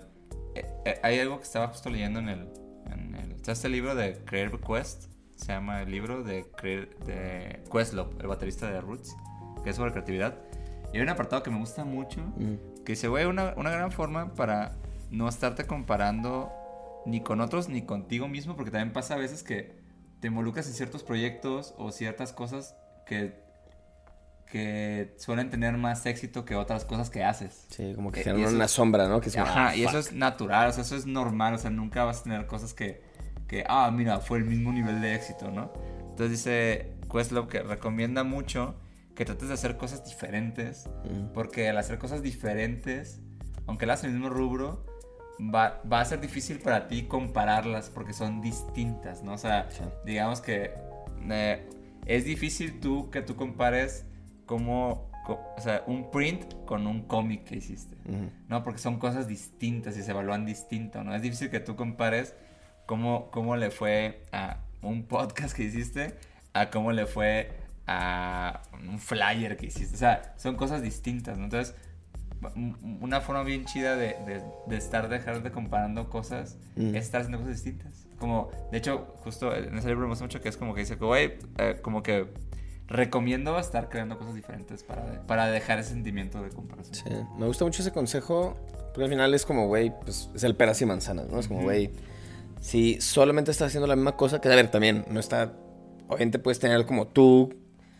eh, 0.55 0.65
eh, 0.85 0.99
hay 1.03 1.19
algo 1.19 1.37
que 1.37 1.43
estaba 1.43 1.67
justo 1.69 1.89
leyendo 1.89 2.19
en 2.19 2.27
el, 2.29 2.47
en 2.91 3.15
el 3.15 3.31
está 3.31 3.53
este 3.53 3.69
libro 3.69 3.95
de 3.95 4.17
Creative 4.25 4.59
Quest, 4.59 5.05
se 5.35 5.53
llama 5.53 5.81
el 5.81 5.91
libro 5.91 6.21
de, 6.23 6.45
Crea- 6.57 6.87
de 7.05 7.63
Questlove, 7.71 8.13
el 8.19 8.27
baterista 8.27 8.69
de 8.69 8.81
Roots, 8.81 9.15
que 9.63 9.69
es 9.69 9.75
sobre 9.77 9.93
creatividad. 9.93 10.35
Y 10.91 10.97
hay 10.97 11.03
un 11.03 11.09
apartado 11.09 11.43
que 11.43 11.49
me 11.49 11.59
gusta 11.59 11.85
mucho, 11.85 12.19
Mm. 12.35 12.83
que 12.83 12.91
dice, 12.93 13.07
güey, 13.07 13.23
una, 13.25 13.53
una 13.55 13.69
gran 13.69 13.91
forma 13.93 14.33
para 14.33 14.73
no 15.11 15.29
estarte 15.29 15.65
comparando 15.65 16.51
ni 17.05 17.21
con 17.21 17.41
otros 17.41 17.69
ni 17.69 17.81
contigo 17.83 18.27
mismo, 18.27 18.55
porque 18.55 18.71
también 18.71 18.93
pasa 18.93 19.13
a 19.15 19.17
veces 19.17 19.43
que 19.43 19.77
te 20.19 20.27
involucras 20.27 20.67
en 20.67 20.73
ciertos 20.73 21.03
proyectos 21.03 21.73
o 21.77 21.91
ciertas 21.91 22.33
cosas 22.33 22.75
que, 23.05 23.39
que 24.51 25.13
suelen 25.17 25.49
tener 25.49 25.77
más 25.77 26.05
éxito 26.05 26.43
que 26.43 26.55
otras 26.55 26.83
cosas 26.85 27.09
que 27.09 27.23
haces. 27.23 27.67
Sí, 27.69 27.93
como 27.95 28.11
que 28.11 28.21
Eh, 28.21 28.23
generan 28.23 28.47
eso- 28.47 28.55
una 28.55 28.67
sombra, 28.67 29.07
¿no? 29.07 29.21
Que 29.21 29.29
es 29.29 29.35
como, 29.35 29.45
Ajá, 29.47 29.69
ah, 29.69 29.75
y 29.75 29.83
eso 29.83 29.99
es 29.99 30.11
natural, 30.13 30.69
o 30.69 30.73
sea, 30.73 30.83
eso 30.83 30.95
es 30.95 31.05
normal, 31.05 31.53
o 31.53 31.57
sea, 31.57 31.69
nunca 31.69 32.03
vas 32.03 32.21
a 32.21 32.23
tener 32.23 32.47
cosas 32.47 32.73
que, 32.73 33.01
que, 33.47 33.63
ah, 33.67 33.89
mira, 33.93 34.19
fue 34.19 34.39
el 34.39 34.45
mismo 34.45 34.71
nivel 34.73 35.01
de 35.01 35.15
éxito, 35.15 35.51
¿no? 35.51 35.71
Entonces 36.09 36.31
dice 36.31 36.93
Questlove 37.11 37.47
que 37.47 37.59
recomienda 37.61 38.23
mucho 38.23 38.75
que 39.15 39.23
trates 39.25 39.47
de 39.49 39.53
hacer 39.53 39.77
cosas 39.77 40.03
diferentes, 40.05 40.89
Mm. 41.05 41.33
porque 41.33 41.69
al 41.69 41.77
hacer 41.77 41.97
cosas 41.99 42.21
diferentes, 42.23 43.19
aunque 43.67 43.85
las 43.85 44.03
en 44.03 44.09
el 44.11 44.15
mismo 44.17 44.29
rubro, 44.29 44.85
va, 45.39 45.81
va 45.91 46.01
a 46.01 46.05
ser 46.05 46.19
difícil 46.21 46.59
para 46.59 46.87
ti 46.87 47.03
compararlas 47.03 47.89
porque 47.89 48.13
son 48.13 48.41
distintas, 48.41 49.23
¿no? 49.23 49.33
O 49.33 49.37
sea, 49.37 49.67
Sí. 49.71 49.83
digamos 50.05 50.41
que 50.41 50.73
eh, 51.29 51.67
es 52.05 52.25
difícil 52.25 52.79
tú 52.79 53.09
que 53.09 53.21
tú 53.21 53.35
compares 53.35 54.05
como, 54.45 55.09
co- 55.25 55.39
o 55.57 55.61
sea, 55.61 55.83
un 55.87 56.09
print 56.11 56.53
con 56.65 56.87
un 56.87 57.03
cómic 57.03 57.43
que 57.43 57.55
hiciste. 57.57 57.95
No, 58.47 58.63
porque 58.63 58.79
son 58.79 58.97
cosas 58.99 59.27
distintas 59.27 59.95
y 59.97 60.01
se 60.03 60.11
evalúan 60.11 60.45
distinto, 60.45 61.03
¿no? 61.03 61.13
Es 61.15 61.21
difícil 61.21 61.49
que 61.51 61.59
tú 61.59 61.75
compares 61.75 62.33
cómo, 62.85 63.29
cómo 63.31 63.55
le 63.55 63.69
fue 63.69 64.23
a 64.31 64.57
un 64.81 65.03
podcast 65.03 65.55
que 65.55 65.63
hiciste 65.63 66.15
a 66.53 66.69
cómo 66.71 66.91
le 66.91 67.05
fue 67.05 67.51
a 67.85 68.61
un 68.87 68.97
flyer 68.99 69.57
que 69.57 69.67
hiciste. 69.67 69.95
O 69.95 69.99
sea, 69.99 70.33
son 70.37 70.55
cosas 70.55 70.81
distintas, 70.81 71.37
¿no? 71.37 71.43
Entonces, 71.45 71.75
una 73.01 73.21
forma 73.21 73.43
bien 73.43 73.65
chida 73.65 73.95
de, 73.95 74.15
de- 74.25 74.43
de 74.67 74.77
estar, 74.77 75.09
dejar 75.09 75.43
de 75.43 75.51
comparando 75.51 76.09
cosas 76.09 76.57
Mm. 76.75 76.95
es 76.95 77.05
estar 77.05 77.21
haciendo 77.21 77.39
cosas 77.39 77.53
distintas. 77.55 78.05
Como, 78.17 78.49
de 78.71 78.77
hecho, 78.77 79.13
justo 79.23 79.55
en 79.55 79.77
ese 79.77 79.87
libro 79.89 80.03
me 80.03 80.09
gusta 80.09 80.25
mucho 80.25 80.41
que 80.41 80.49
es 80.49 80.57
como 80.57 80.73
que 80.73 80.81
dice 80.81 80.97
que, 80.97 81.05
güey, 81.05 81.33
eh, 81.57 81.79
como 81.81 82.03
que 82.03 82.27
recomiendo 82.87 83.57
estar 83.59 83.89
creando 83.89 84.17
cosas 84.17 84.33
diferentes 84.35 84.83
para, 84.83 85.21
para 85.27 85.47
dejar 85.47 85.79
ese 85.79 85.89
sentimiento 85.91 86.41
de 86.41 86.49
comparación. 86.49 86.95
Sí, 86.95 87.03
me 87.37 87.45
gusta 87.45 87.63
mucho 87.65 87.81
ese 87.81 87.91
consejo, 87.91 88.57
porque 88.93 89.03
al 89.03 89.09
final 89.09 89.33
es 89.33 89.45
como, 89.45 89.67
güey, 89.67 89.93
pues 90.03 90.29
es 90.33 90.43
el 90.43 90.55
peras 90.55 90.81
y 90.81 90.85
manzanas, 90.85 91.27
¿no? 91.29 91.39
Es 91.39 91.47
como, 91.47 91.61
güey, 91.61 91.91
si 92.61 92.99
solamente 92.99 93.51
estás 93.51 93.67
haciendo 93.67 93.87
la 93.87 93.95
misma 93.95 94.15
cosa, 94.17 94.41
que 94.41 94.51
a 94.51 94.55
ver, 94.55 94.71
también 94.71 95.05
no 95.09 95.19
está, 95.19 95.53
obviamente 96.07 96.39
puedes 96.39 96.59
tener 96.59 96.85
como 96.85 97.07
tú, 97.07 97.53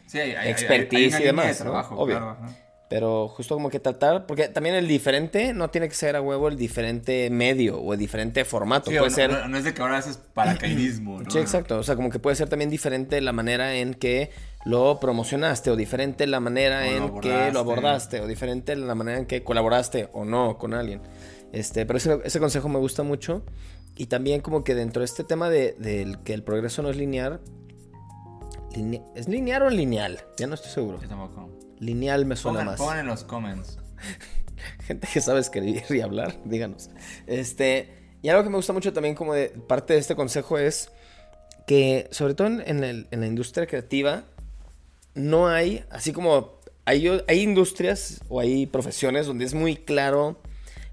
Sí, 0.08 0.18
hay, 0.20 0.32
hay- 0.32 0.36
hay- 0.38 0.44
hay- 0.46 0.52
Expertise 0.52 1.14
hay 1.14 1.22
una 1.22 1.22
y 1.22 1.24
demás, 1.26 1.46
de 1.60 1.66
¿no? 1.66 1.70
trabajo, 1.72 1.96
Obvio. 1.96 2.18
claro, 2.18 2.32
ajá. 2.32 2.56
Pero 2.90 3.28
justo 3.28 3.54
como 3.54 3.70
que 3.70 3.80
tratar, 3.80 4.26
porque 4.26 4.48
también 4.48 4.74
el 4.74 4.88
diferente 4.88 5.54
no 5.54 5.70
tiene 5.70 5.88
que 5.88 5.94
ser 5.94 6.16
a 6.16 6.22
huevo 6.22 6.48
el 6.48 6.58
diferente 6.58 7.30
medio 7.30 7.80
o 7.80 7.94
el 7.94 8.00
diferente 8.00 8.46
formato. 8.46 8.90
Sí, 8.90 8.98
puede 8.98 9.12
no, 9.12 9.16
ser... 9.16 9.30
no, 9.32 9.48
no 9.48 9.58
es 9.58 9.64
de 9.64 9.76
que 9.76 9.82
ahora 9.84 9.98
haces 10.00 10.18
paracaidismo, 10.18 11.22
¿no? 11.22 11.30
Sí, 11.30 11.38
exacto. 11.38 11.78
O 11.78 11.84
sea, 11.84 11.96
como 11.96 12.10
que 12.10 12.18
puede 12.18 12.36
ser 12.36 12.50
también 12.50 12.72
diferente 12.72 13.22
la 13.22 13.32
manera 13.32 13.76
en 13.76 13.94
que 13.94 14.32
lo 14.66 15.00
promocionaste, 15.00 15.70
o 15.70 15.76
diferente 15.76 16.26
la 16.26 16.40
manera 16.40 16.80
O 16.80 16.82
lo 16.82 16.88
en 16.88 17.20
que 17.22 17.32
abordaste. 17.32 17.54
lo 17.54 17.60
abordaste, 17.60 18.22
o 18.22 18.28
diferente 18.28 18.76
la 18.76 18.96
manera 18.96 19.20
en 19.20 19.26
que 19.28 19.44
colaboraste 19.44 20.10
o 20.14 20.26
no 20.26 20.58
con 20.58 20.74
alguien. 20.74 21.02
Este, 21.54 21.86
pero 21.86 21.98
ese, 21.98 22.20
ese 22.26 22.40
consejo 22.40 22.70
me 22.70 22.80
gusta 22.80 23.04
mucho. 23.04 23.44
Y 23.96 24.08
también 24.08 24.42
como 24.42 24.64
que 24.64 24.74
dentro 24.74 25.02
de 25.02 25.06
este 25.06 25.24
tema 25.24 25.50
de, 25.52 25.74
del 25.78 26.24
que 26.24 26.34
el 26.34 26.42
progreso 26.42 26.82
no 26.82 26.90
es 26.90 26.98
lineal. 26.98 27.40
line- 28.76 29.04
¿Es 29.16 29.28
lineal 29.28 29.62
o 29.64 29.70
lineal? 29.70 30.20
Ya 30.38 30.48
no 30.48 30.56
estoy 30.56 30.72
seguro. 30.72 31.00
Yo 31.02 31.08
tampoco. 31.08 31.50
Lineal 31.80 32.26
me 32.26 32.36
suena 32.36 32.60
Pongan, 32.60 32.66
más. 32.74 32.78
pongan 32.80 33.00
en 33.00 33.06
los 33.08 33.24
comments. 33.24 33.78
gente 34.86 35.08
que 35.12 35.22
sabe 35.22 35.40
escribir 35.40 35.84
y 35.90 36.02
hablar, 36.02 36.36
díganos. 36.46 36.90
Este, 37.28 37.90
y 38.22 38.30
algo 38.30 38.44
que 38.44 38.50
me 38.50 38.56
gusta 38.58 38.74
mucho 38.74 38.94
también 38.94 39.16
como 39.16 39.34
de 39.34 39.50
parte 39.50 39.94
de 39.94 40.00
este 40.00 40.16
consejo 40.16 40.58
es 40.58 40.92
que, 41.68 42.08
sobre 42.12 42.34
todo 42.34 42.48
en, 42.48 42.64
en 42.66 42.84
el- 42.84 43.08
en 43.12 43.22
la 43.22 43.28
industria 43.28 43.68
creativa, 43.68 44.24
no 45.14 45.48
hay, 45.48 45.84
así 45.92 46.12
como 46.14 46.60
hay, 46.86 47.08
hay 47.28 47.42
industrias 47.42 48.22
o 48.30 48.40
hay 48.40 48.66
profesiones 48.66 49.28
donde 49.28 49.46
es 49.46 49.54
muy 49.54 49.76
claro 49.76 50.42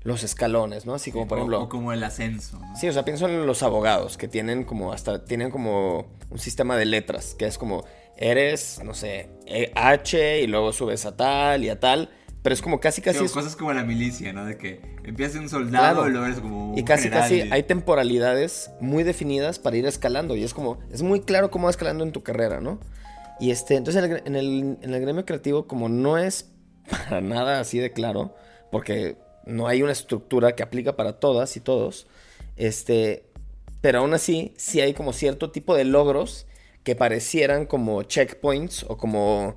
los 0.03 0.23
escalones, 0.23 0.87
¿no? 0.87 0.95
Así 0.95 1.11
como, 1.11 1.27
por 1.27 1.39
ejemplo... 1.39 1.63
O, 1.63 1.69
como 1.69 1.93
el 1.93 2.05
ascenso, 2.05 2.59
¿no? 2.61 2.77
Sí, 2.77 2.89
o 2.89 2.93
sea, 2.93 3.05
pienso 3.05 3.27
en 3.27 3.45
los 3.47 3.63
abogados 3.65 4.17
que 4.17 4.29
tienen 4.29 4.65
como 4.65 4.93
hasta 4.93 5.25
tienen 5.25 5.51
como 5.51 6.07
un 6.31 6.39
sistema 6.39 6.77
de 6.77 6.85
letras, 6.85 7.35
que 7.35 7.47
es 7.47 7.59
como 7.59 7.85
eres, 8.17 8.81
no 8.85 8.95
sé, 8.95 9.29
eh, 9.47 9.73
H 9.75 10.41
y 10.41 10.47
luego 10.47 10.73
subes 10.73 11.05
a 11.07 11.17
tal 11.17 11.65
y 11.65 11.69
a 11.69 11.79
tal, 11.81 12.11
pero 12.43 12.55
es 12.55 12.63
como 12.63 12.81
casi 12.81 13.03
casi 13.03 13.19
Sí, 13.19 13.23
o 13.25 13.27
es- 13.27 13.33
cosas 13.33 13.57
como 13.57 13.73
la 13.73 13.83
milicia, 13.85 14.33
¿no? 14.33 14.45
De 14.45 14.57
que 14.57 14.81
empiezas 15.05 15.37
un 15.41 15.49
soldado 15.49 15.95
Claro. 16.03 16.09
y 16.09 16.13
luego 16.13 16.27
eres 16.27 16.41
como 16.41 16.73
un 16.73 16.79
y 16.79 16.85
casi 16.85 17.05
general 17.05 17.23
casi 17.23 17.35
y- 17.43 17.53
hay 17.53 17.63
temporalidades 17.65 18.71
muy 18.81 19.03
definidas 19.03 19.59
para 19.59 19.77
ir 19.77 19.87
escalando 19.87 20.37
y 20.37 20.45
es 20.45 20.55
como 20.55 20.79
es 20.93 21.03
muy 21.03 21.21
claro 21.21 21.51
cómo 21.51 21.65
va 21.65 21.71
escalando 21.71 22.05
en 22.05 22.13
tu 22.13 22.23
carrera, 22.23 22.61
¿no? 22.61 22.79
Y 23.41 23.51
este, 23.51 23.75
entonces 23.77 24.03
en 24.03 24.13
el, 24.13 24.23
en 24.27 24.37
el- 24.37 24.79
en 24.81 24.95
el 24.95 25.01
gremio 25.01 25.25
creativo 25.27 25.67
como 25.67 25.89
no 25.89 26.17
es 26.19 26.51
para 26.91 27.21
nada 27.21 27.61
así 27.61 27.79
de 27.79 27.93
claro, 27.93 28.35
porque 28.71 29.17
no 29.45 29.67
hay 29.69 29.83
una 29.83 29.93
estructura 29.93 30.55
que 30.57 30.63
aplica 30.63 30.97
para 30.97 31.19
todas 31.21 31.57
y 31.57 31.61
todos, 31.61 32.07
este, 32.57 33.27
pero 33.81 33.99
aún 34.01 34.15
así 34.15 34.55
sí 34.57 34.81
hay 34.81 34.95
como 34.95 35.13
cierto 35.13 35.51
tipo 35.51 35.75
de 35.77 35.85
logros 35.85 36.47
que 36.87 36.95
parecieran 36.95 37.67
como 37.67 38.05
checkpoints 38.05 38.85
o 38.89 38.97
como 38.97 39.57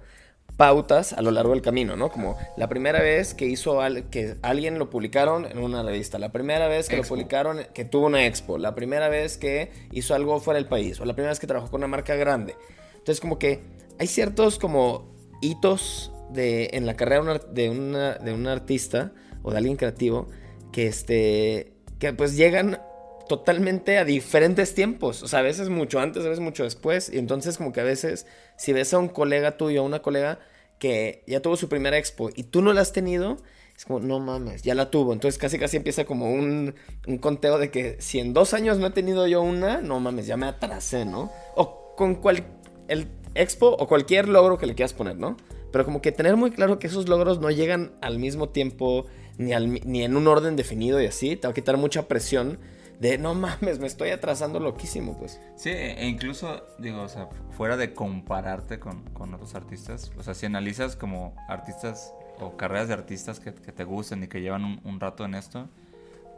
pautas 0.58 1.14
a 1.14 1.22
lo 1.22 1.30
largo 1.30 1.52
del 1.52 1.62
camino, 1.62 1.96
¿no? 1.96 2.12
Como 2.12 2.36
la 2.58 2.68
primera 2.68 3.00
vez 3.02 3.36
que 3.36 3.46
hizo 3.46 3.82
al- 3.82 4.10
que 4.10 4.38
alguien 4.42 4.80
lo 4.80 4.90
publicaron 4.90 5.46
en 5.46 5.60
una 5.60 5.84
revista, 5.84 6.18
la 6.18 6.32
primera 6.32 6.68
vez 6.68 6.90
que 6.90 6.96
Expo. 6.96 7.14
lo 7.14 7.20
publicaron 7.20 7.60
que 7.72 7.86
tuvo 7.86 8.08
una 8.08 8.26
expo, 8.26 8.58
la 8.58 8.74
primera 8.74 9.10
vez 9.10 9.38
que 9.38 9.72
hizo 9.92 10.16
algo 10.16 10.40
fuera 10.40 10.58
del 10.60 10.68
país 10.68 11.00
o 11.00 11.06
la 11.06 11.14
primera 11.14 11.30
vez 11.30 11.40
que 11.40 11.46
trabajó 11.46 11.70
con 11.70 11.82
una 11.82 11.88
marca 11.88 12.16
grande. 12.16 12.56
Entonces 12.94 13.22
como 13.22 13.38
que 13.38 13.62
hay 14.00 14.08
ciertos 14.08 14.58
como 14.58 15.14
hitos 15.40 16.12
de, 16.32 16.72
en 16.74 16.88
la 16.88 16.96
carrera 16.96 17.22
de 17.22 17.30
un 17.30 17.30
ar- 17.30 17.48
de, 17.52 17.70
una, 17.70 18.14
de 18.16 18.34
un 18.34 18.48
artista 18.48 19.14
o 19.44 19.52
de 19.52 19.58
alguien 19.60 19.78
creativo 19.78 20.28
que 20.72 20.88
este 20.88 21.74
que 22.00 22.12
pues 22.14 22.36
llegan 22.36 22.82
totalmente 23.30 24.00
a 24.00 24.06
diferentes 24.06 24.74
tiempos. 24.74 25.22
O 25.22 25.28
sea, 25.28 25.40
a 25.40 25.44
veces 25.44 25.70
mucho 25.70 26.00
antes, 26.00 26.26
a 26.26 26.30
veces 26.30 26.44
mucho 26.44 26.64
después. 26.64 27.10
Y 27.14 27.20
entonces 27.20 27.58
como 27.58 27.72
que 27.72 27.80
a 27.80 27.84
veces, 27.84 28.26
si 28.58 28.74
ves 28.74 28.92
a 28.94 28.98
un 28.98 29.08
colega 29.08 29.56
tuyo, 29.56 29.82
a 29.82 29.86
una 29.86 30.02
colega 30.02 30.40
que 30.80 31.24
ya 31.28 31.40
tuvo 31.40 31.56
su 31.56 31.70
primera 31.70 31.98
expo 31.98 32.32
y 32.36 32.44
tú 32.44 32.62
no 32.64 32.74
la 32.74 32.82
has 32.82 32.92
tenido, 32.92 33.38
es 33.78 33.86
como, 33.86 34.00
no 34.00 34.20
mames, 34.20 34.64
ya 34.64 34.74
la 34.74 34.90
tuvo. 34.90 35.14
Entonces 35.14 35.38
casi 35.38 35.60
casi 35.60 35.78
empieza 35.78 36.06
como 36.06 36.34
un, 36.34 36.74
conteo 37.22 37.60
de 37.60 37.70
que 37.70 37.98
si 38.02 38.20
en 38.20 38.34
dos 38.34 38.56
años 38.56 38.80
no 38.80 38.88
he 38.88 38.92
tenido 38.92 39.28
yo 39.28 39.44
una, 39.44 39.80
no 39.80 40.00
mames, 40.00 40.26
ya 40.26 40.36
me 40.36 40.48
atrasé, 40.48 41.06
¿no? 41.06 41.32
O 41.56 41.94
con 41.96 42.16
cual, 42.16 42.44
el 42.88 43.10
expo 43.36 43.68
o 43.68 43.88
cualquier 43.88 44.28
logro 44.28 44.58
que 44.58 44.66
le 44.66 44.74
quieras 44.74 44.94
poner, 44.94 45.18
¿no? 45.18 45.38
Pero 45.72 45.86
como 45.86 46.02
que 46.02 46.12
tener 46.12 46.36
muy 46.36 46.50
claro 46.50 46.80
que 46.80 46.88
esos 46.88 47.08
logros 47.08 47.40
no 47.40 47.52
llegan 47.52 47.92
al 48.02 48.18
mismo 48.18 48.50
tiempo 48.50 49.06
ni, 49.38 49.52
ni 49.56 50.04
en 50.04 50.18
un 50.18 50.28
orden 50.28 50.56
definido 50.56 51.00
y 51.00 51.06
así, 51.06 51.36
te 51.36 51.48
va 51.48 51.52
a 51.52 51.54
quitar 51.54 51.78
mucha 51.78 52.08
presión 52.08 52.58
de 53.00 53.18
no 53.18 53.34
mames, 53.34 53.80
me 53.80 53.88
estoy 53.88 54.10
atrasando 54.10 54.60
loquísimo, 54.60 55.18
pues. 55.18 55.40
Sí, 55.56 55.70
e 55.70 56.08
incluso, 56.08 56.64
digo, 56.80 57.02
o 57.02 57.10
sea, 57.10 57.28
fuera 57.52 57.78
de 57.78 57.94
compararte 57.94 58.80
con, 58.80 59.04
con 59.12 59.34
otros 59.34 59.56
artistas, 59.56 60.12
o 60.18 60.24
sea, 60.24 60.34
si 60.34 60.46
analizas 60.46 60.96
como 60.96 61.36
artistas 61.48 62.14
o 62.40 62.56
carreras 62.58 62.88
de 62.90 62.94
artistas 62.94 63.40
que, 63.40 63.54
que 63.54 63.72
te 63.72 63.84
gustan 63.84 64.24
y 64.24 64.28
que 64.28 64.42
llevan 64.42 64.64
un, 64.66 64.82
un 64.84 65.00
rato 65.00 65.26
en 65.26 65.34
esto, 65.36 65.70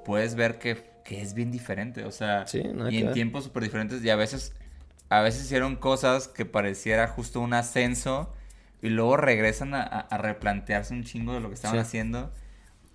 puedes 0.05 0.35
ver 0.35 0.59
que, 0.59 0.77
que 1.03 1.21
es 1.21 1.33
bien 1.33 1.51
diferente, 1.51 2.05
o 2.05 2.11
sea, 2.11 2.45
Sí, 2.47 2.59
y 2.59 2.97
en 2.99 3.05
ver. 3.05 3.13
tiempos 3.13 3.43
súper 3.45 3.63
diferentes 3.63 4.03
y 4.03 4.09
a 4.09 4.15
veces, 4.15 4.53
a 5.09 5.21
veces 5.21 5.43
hicieron 5.45 5.75
cosas 5.75 6.27
que 6.27 6.45
pareciera 6.45 7.07
justo 7.07 7.39
un 7.39 7.53
ascenso 7.53 8.33
y 8.83 8.89
luego 8.89 9.17
regresan 9.17 9.73
a 9.75 10.07
replantearse 10.17 10.93
un 10.93 11.03
chingo 11.03 11.33
de 11.33 11.39
lo 11.39 11.49
que 11.49 11.55
estaban 11.55 11.77
Sí. 11.77 11.81
haciendo 11.81 12.31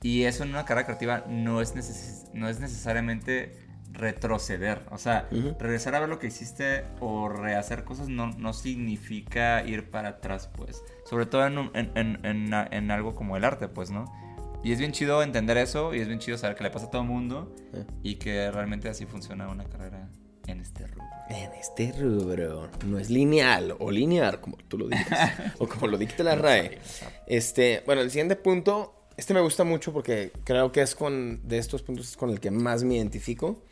y 0.07 0.25
eso 0.25 0.45
en 0.45 0.51
una 0.51 0.65
carrera 0.65 0.87
creativa 0.87 1.25
no 1.29 1.61
es, 1.61 1.75
neces- 1.75 2.29
no 2.33 2.49
es 2.49 2.61
necesariamente 2.61 3.57
retroceder. 3.93 4.83
O 4.91 4.99
sea, 4.99 5.27
Ujú. 5.33 5.57
regresar 5.59 5.95
a 5.95 6.01
ver 6.01 6.09
lo 6.09 6.19
que 6.19 6.27
hiciste 6.29 6.85
o 7.01 7.29
rehacer 7.29 7.85
cosas 7.85 8.09
no, 8.09 8.27
no 8.33 8.53
significa 8.53 9.65
ir 9.65 9.91
para 9.91 10.11
atrás, 10.11 10.49
pues. 10.55 10.83
Sobre 11.05 11.27
todo 11.27 11.47
en, 11.47 11.59
un- 11.59 11.71
en, 11.75 11.91
en- 12.25 12.53
en- 12.55 12.91
algo 12.91 13.15
como 13.15 13.37
el 13.37 13.45
arte, 13.45 13.69
pues, 13.69 13.91
¿no? 13.91 14.05
Y 14.63 14.73
es 14.73 14.79
bien 14.79 14.93
chido 14.93 15.23
entender 15.23 15.57
eso 15.59 15.95
y 15.95 16.01
es 16.01 16.09
bien 16.09 16.19
chido 16.21 16.39
saber 16.39 16.57
que 16.57 16.65
le 16.65 16.71
pasa 16.71 16.87
a 16.87 16.91
todo 16.91 17.03
el 17.03 17.09
mundo 17.09 17.55
Eh. 17.73 17.85
y 18.03 18.17
que 18.17 18.51
realmente 18.51 18.89
así 18.89 19.07
funciona 19.07 19.49
una 19.49 19.65
carrera 19.65 20.09
en 20.47 20.61
este 20.61 20.87
rubro. 20.87 21.05
En 21.29 21.53
este 21.53 21.93
rubro 21.99 22.71
no 22.87 22.99
es 22.99 23.11
lineal 23.11 23.75
o 23.81 23.91
lineal, 23.91 24.41
como 24.41 24.57
tú 24.69 24.79
lo 24.79 24.87
digas, 24.89 25.09
o 25.59 25.67
como 25.67 25.87
lo 25.89 25.99
dicta 25.99 26.23
la 26.23 26.35
RAE. 26.37 26.79
Este, 27.27 27.83
bueno, 27.87 28.03
el 28.03 28.11
siguiente 28.11 28.37
punto, 28.37 28.96
este 29.17 29.35
me 29.35 29.41
gusta 29.41 29.65
mucho 29.65 29.93
porque 29.93 30.33
creo 30.45 30.73
que 30.73 30.83
es 30.83 30.95
con 30.95 31.41
de 31.49 31.59
estos 31.59 31.83
puntos 31.83 32.11
es 32.11 32.17
con 32.17 32.31
el 32.31 32.41
que 32.41 32.51
más 32.51 32.85
me 32.85 32.97
identifico. 32.97 33.63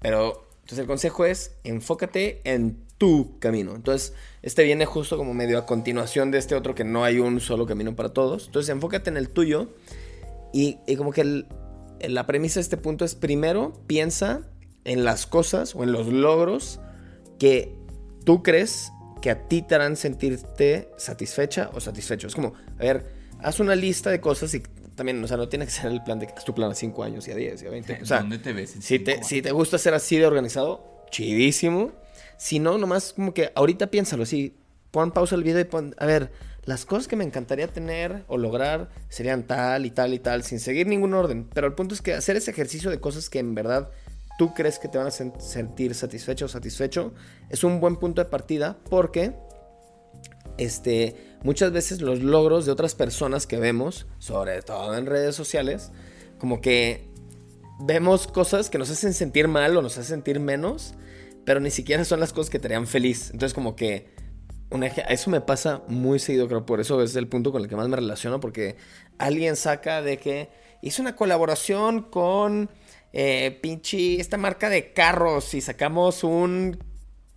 Pero 0.00 0.46
entonces 0.60 0.78
el 0.78 0.86
consejo 0.86 1.24
es 1.24 1.52
enfócate 1.64 2.40
en 2.44 2.78
tu 2.98 3.38
camino. 3.38 3.74
Entonces, 3.74 4.14
este 4.42 4.62
viene 4.62 4.84
justo 4.86 5.16
como 5.16 5.32
medio 5.34 5.58
a 5.58 5.66
continuación 5.66 6.30
de 6.30 6.38
este 6.38 6.54
otro 6.54 6.74
que 6.74 6.84
no 6.84 7.02
hay 7.04 7.18
un 7.18 7.40
solo 7.40 7.66
camino 7.66 7.96
para 7.96 8.10
todos. 8.10 8.46
Entonces, 8.46 8.68
enfócate 8.70 9.10
en 9.10 9.16
el 9.16 9.30
tuyo 9.30 9.68
y, 10.52 10.78
y 10.86 10.96
como 10.96 11.12
que 11.12 11.22
el- 11.22 11.46
la 12.08 12.26
premisa 12.26 12.60
de 12.60 12.62
este 12.62 12.76
punto 12.76 13.04
es 13.04 13.14
primero 13.14 13.72
piensa 13.86 14.42
en 14.84 15.04
las 15.04 15.26
cosas 15.26 15.74
o 15.74 15.82
en 15.82 15.92
los 15.92 16.06
logros 16.08 16.80
que 17.38 17.74
tú 18.24 18.42
crees 18.42 18.90
que 19.20 19.30
a 19.30 19.48
ti 19.48 19.60
te 19.62 19.74
harán 19.74 19.96
sentirte 19.96 20.88
satisfecha 20.96 21.70
o 21.74 21.80
satisfecho. 21.80 22.26
Es 22.26 22.34
como, 22.34 22.54
a 22.78 22.82
ver, 22.82 23.06
haz 23.40 23.60
una 23.60 23.74
lista 23.74 24.10
de 24.10 24.20
cosas 24.20 24.54
y 24.54 24.62
también, 25.00 25.24
o 25.24 25.26
sea, 25.26 25.38
no 25.38 25.48
tiene 25.48 25.64
que 25.64 25.70
ser 25.70 25.90
el 25.90 26.02
plan 26.02 26.18
de 26.18 26.26
haz 26.26 26.44
tu 26.44 26.54
plan 26.54 26.70
a 26.70 26.74
5 26.74 27.02
años 27.02 27.26
y 27.26 27.30
a 27.30 27.34
10 27.34 27.62
y 27.62 27.66
a 27.66 27.70
20. 27.70 28.00
O 28.02 28.04
sea, 28.06 28.18
¿Dónde 28.20 28.38
te 28.38 28.52
ves? 28.52 28.74
en 28.76 28.82
si 28.82 28.98
te, 28.98 29.24
si 29.24 29.40
te 29.40 29.50
gusta 29.50 29.78
ser 29.78 29.94
así 29.94 30.18
de 30.18 30.26
organizado, 30.26 31.04
chidísimo. 31.10 31.92
Si 32.36 32.58
no, 32.58 32.76
nomás 32.76 33.14
como 33.14 33.32
que 33.32 33.50
ahorita 33.54 33.86
piénsalo, 33.90 34.24
así, 34.24 34.58
pon 34.90 35.10
pausa 35.12 35.36
el 35.36 35.42
video 35.42 35.60
y 35.60 35.64
pon, 35.64 35.94
a 35.98 36.04
ver, 36.04 36.30
las 36.64 36.84
cosas 36.84 37.08
que 37.08 37.16
me 37.16 37.24
encantaría 37.24 37.66
tener 37.68 38.24
o 38.28 38.36
lograr 38.36 38.90
serían 39.08 39.46
tal 39.46 39.86
y 39.86 39.90
tal 39.90 40.12
y 40.12 40.18
tal, 40.18 40.42
sin 40.42 40.60
seguir 40.60 40.86
ningún 40.86 41.14
orden. 41.14 41.48
Pero 41.54 41.66
el 41.66 41.72
punto 41.72 41.94
es 41.94 42.02
que 42.02 42.12
hacer 42.12 42.36
ese 42.36 42.50
ejercicio 42.50 42.90
de 42.90 43.00
cosas 43.00 43.30
que 43.30 43.38
en 43.38 43.54
verdad 43.54 43.90
tú 44.38 44.52
crees 44.52 44.78
que 44.78 44.88
te 44.88 44.98
van 44.98 45.06
a 45.06 45.10
sen- 45.10 45.38
sentir 45.40 45.94
satisfecho 45.94 46.44
o 46.44 46.48
satisfecho 46.48 47.14
es 47.48 47.64
un 47.64 47.80
buen 47.80 47.96
punto 47.96 48.22
de 48.22 48.28
partida 48.28 48.76
porque 48.90 49.32
este, 50.58 51.14
muchas 51.42 51.72
veces 51.72 52.00
los 52.00 52.22
logros 52.22 52.66
de 52.66 52.72
otras 52.72 52.94
personas 52.94 53.46
que 53.46 53.58
vemos, 53.58 54.06
sobre 54.18 54.62
todo 54.62 54.96
en 54.96 55.06
redes 55.06 55.34
sociales, 55.34 55.90
como 56.38 56.60
que 56.60 57.08
vemos 57.80 58.26
cosas 58.26 58.70
que 58.70 58.78
nos 58.78 58.90
hacen 58.90 59.14
sentir 59.14 59.48
mal 59.48 59.76
o 59.76 59.82
nos 59.82 59.92
hacen 59.92 60.16
sentir 60.16 60.40
menos, 60.40 60.94
pero 61.44 61.60
ni 61.60 61.70
siquiera 61.70 62.04
son 62.04 62.20
las 62.20 62.32
cosas 62.32 62.50
que 62.50 62.58
te 62.58 62.68
harían 62.68 62.86
feliz. 62.86 63.30
Entonces 63.32 63.54
como 63.54 63.76
que 63.76 64.08
eso 65.08 65.30
me 65.30 65.40
pasa 65.40 65.82
muy 65.88 66.18
seguido, 66.18 66.46
creo, 66.46 66.64
por 66.64 66.80
eso 66.80 67.02
es 67.02 67.16
el 67.16 67.26
punto 67.26 67.52
con 67.52 67.62
el 67.62 67.68
que 67.68 67.76
más 67.76 67.88
me 67.88 67.96
relaciono, 67.96 68.40
porque 68.40 68.76
alguien 69.18 69.56
saca 69.56 70.02
de 70.02 70.18
que 70.18 70.48
hizo 70.82 71.02
una 71.02 71.16
colaboración 71.16 72.02
con 72.02 72.70
eh, 73.12 73.58
pinche 73.60 74.20
esta 74.20 74.36
marca 74.36 74.68
de 74.68 74.92
carros 74.92 75.54
y 75.54 75.60
sacamos 75.60 76.22
un 76.22 76.78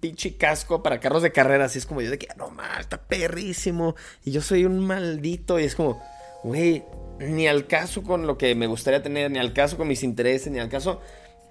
pinche 0.03 0.35
casco 0.35 0.83
para 0.83 0.99
carros 0.99 1.23
de 1.23 1.31
carreras. 1.31 1.75
Y 1.75 1.79
es 1.79 1.85
como 1.85 2.01
yo 2.01 2.11
de 2.11 2.17
que, 2.17 2.27
no 2.35 2.49
mames, 2.49 2.81
está 2.81 2.97
perrísimo. 3.01 3.95
Y 4.25 4.31
yo 4.31 4.41
soy 4.41 4.65
un 4.65 4.79
maldito. 4.79 5.57
Y 5.61 5.63
es 5.63 5.75
como, 5.75 6.01
güey, 6.43 6.83
ni 7.19 7.47
al 7.47 7.67
caso 7.67 8.03
con 8.03 8.27
lo 8.27 8.37
que 8.37 8.53
me 8.53 8.67
gustaría 8.67 9.01
tener, 9.01 9.31
ni 9.31 9.39
al 9.39 9.53
caso 9.53 9.77
con 9.77 9.87
mis 9.87 10.03
intereses, 10.03 10.51
ni 10.51 10.59
al 10.59 10.67
caso. 10.67 10.99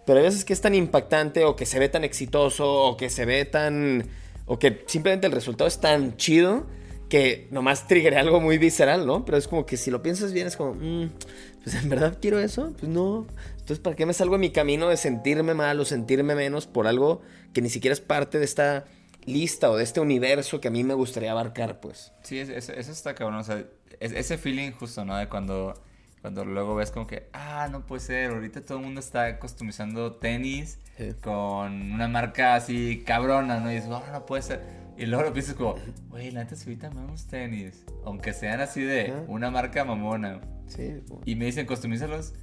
Pero 0.04 0.18
hay 0.18 0.26
veces 0.26 0.44
que 0.44 0.52
es 0.52 0.60
tan 0.60 0.74
impactante, 0.74 1.44
o 1.44 1.56
que 1.56 1.64
se 1.64 1.78
ve 1.78 1.88
tan 1.88 2.04
exitoso, 2.04 2.70
o 2.70 2.96
que 2.98 3.08
se 3.08 3.24
ve 3.24 3.46
tan. 3.46 4.06
O 4.44 4.58
que 4.58 4.84
simplemente 4.86 5.26
el 5.26 5.32
resultado 5.32 5.66
es 5.66 5.80
tan 5.80 6.16
chido. 6.18 6.66
que 7.08 7.46
nomás 7.50 7.86
triggeré 7.86 8.16
algo 8.16 8.40
muy 8.40 8.56
visceral, 8.56 9.06
¿no? 9.06 9.26
Pero 9.26 9.36
es 9.36 9.46
como 9.46 9.66
que 9.66 9.76
si 9.76 9.90
lo 9.90 10.02
piensas 10.02 10.32
bien, 10.32 10.46
es 10.46 10.56
como, 10.56 10.72
mm, 10.74 11.10
pues 11.62 11.76
en 11.76 11.88
verdad 11.88 12.18
quiero 12.20 12.38
eso, 12.38 12.72
pues 12.78 12.90
no. 12.90 13.26
Entonces, 13.52 13.78
¿para 13.78 13.96
qué 13.96 14.06
me 14.06 14.14
salgo 14.14 14.34
en 14.34 14.40
mi 14.40 14.50
camino 14.50 14.88
de 14.88 14.96
sentirme 14.96 15.54
mal 15.54 15.78
o 15.80 15.84
sentirme 15.84 16.34
menos 16.34 16.66
por 16.66 16.86
algo 16.86 17.22
que 17.52 17.62
ni 17.62 17.70
siquiera 17.70 17.92
es 17.92 18.00
parte 18.00 18.38
de 18.38 18.44
esta 18.44 18.84
lista 19.24 19.70
o 19.70 19.76
de 19.76 19.84
este 19.84 20.00
universo 20.00 20.60
que 20.60 20.68
a 20.68 20.70
mí 20.70 20.82
me 20.82 20.94
gustaría 20.94 21.30
abarcar, 21.30 21.80
pues? 21.80 22.12
Sí, 22.22 22.38
eso, 22.38 22.72
eso 22.72 22.92
está 22.92 23.14
cabrón, 23.14 23.38
o 23.38 23.44
sea, 23.44 23.64
ese 24.00 24.38
feeling 24.38 24.72
justo, 24.72 25.04
¿no? 25.04 25.16
De 25.16 25.28
cuando 25.28 25.74
cuando 26.22 26.44
luego 26.44 26.76
ves 26.76 26.92
como 26.92 27.08
que, 27.08 27.26
ah, 27.32 27.68
no 27.70 27.84
puede 27.84 28.00
ser, 28.00 28.30
ahorita 28.30 28.64
todo 28.64 28.78
el 28.78 28.84
mundo 28.84 29.00
está 29.00 29.40
customizando 29.40 30.14
tenis 30.14 30.78
con 31.20 31.92
una 31.92 32.06
marca 32.06 32.54
así 32.54 33.02
cabrona, 33.04 33.58
¿no? 33.58 33.72
Y 33.72 33.74
dices, 33.74 33.90
oh, 33.90 34.04
no 34.12 34.24
puede 34.24 34.42
ser. 34.42 34.81
Y 34.96 35.06
luego 35.06 35.24
lo 35.24 35.32
piensas 35.32 35.54
como, 35.54 35.76
güey, 36.08 36.30
la 36.30 36.44
neta 36.44 36.54
ahorita 36.54 36.88
amamos 36.88 37.26
tenis. 37.26 37.84
Aunque 38.04 38.32
sean 38.32 38.60
así 38.60 38.82
de 38.82 39.12
una 39.28 39.50
marca 39.50 39.84
mamona. 39.84 40.40
Sí. 40.66 41.02
Y 41.24 41.36
me 41.36 41.46
dicen, 41.46 41.66
customízalos. 41.66 42.34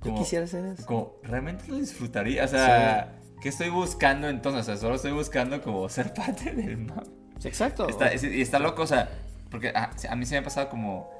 Como, 0.00 0.16
Yo 0.16 0.22
quisiera 0.22 0.44
hacer 0.44 0.64
eso. 0.66 0.86
Como, 0.86 1.16
realmente 1.22 1.64
lo 1.68 1.76
disfrutaría. 1.76 2.44
O 2.44 2.48
sea, 2.48 3.20
¿qué 3.40 3.48
estoy 3.48 3.70
buscando 3.70 4.28
entonces? 4.28 4.62
O 4.62 4.64
sea, 4.64 4.76
solo 4.76 4.96
estoy 4.96 5.12
buscando 5.12 5.60
como 5.62 5.88
ser 5.88 6.12
parte 6.14 6.52
del 6.52 6.76
map. 6.78 7.06
Exacto. 7.42 7.86
y 8.22 8.40
está 8.40 8.58
loco, 8.58 8.82
o 8.82 8.86
sea, 8.86 9.10
porque 9.50 9.68
a, 9.68 9.90
a 10.08 10.16
mí 10.16 10.24
se 10.24 10.34
me 10.34 10.38
ha 10.38 10.42
pasado 10.44 10.68
como 10.68 11.10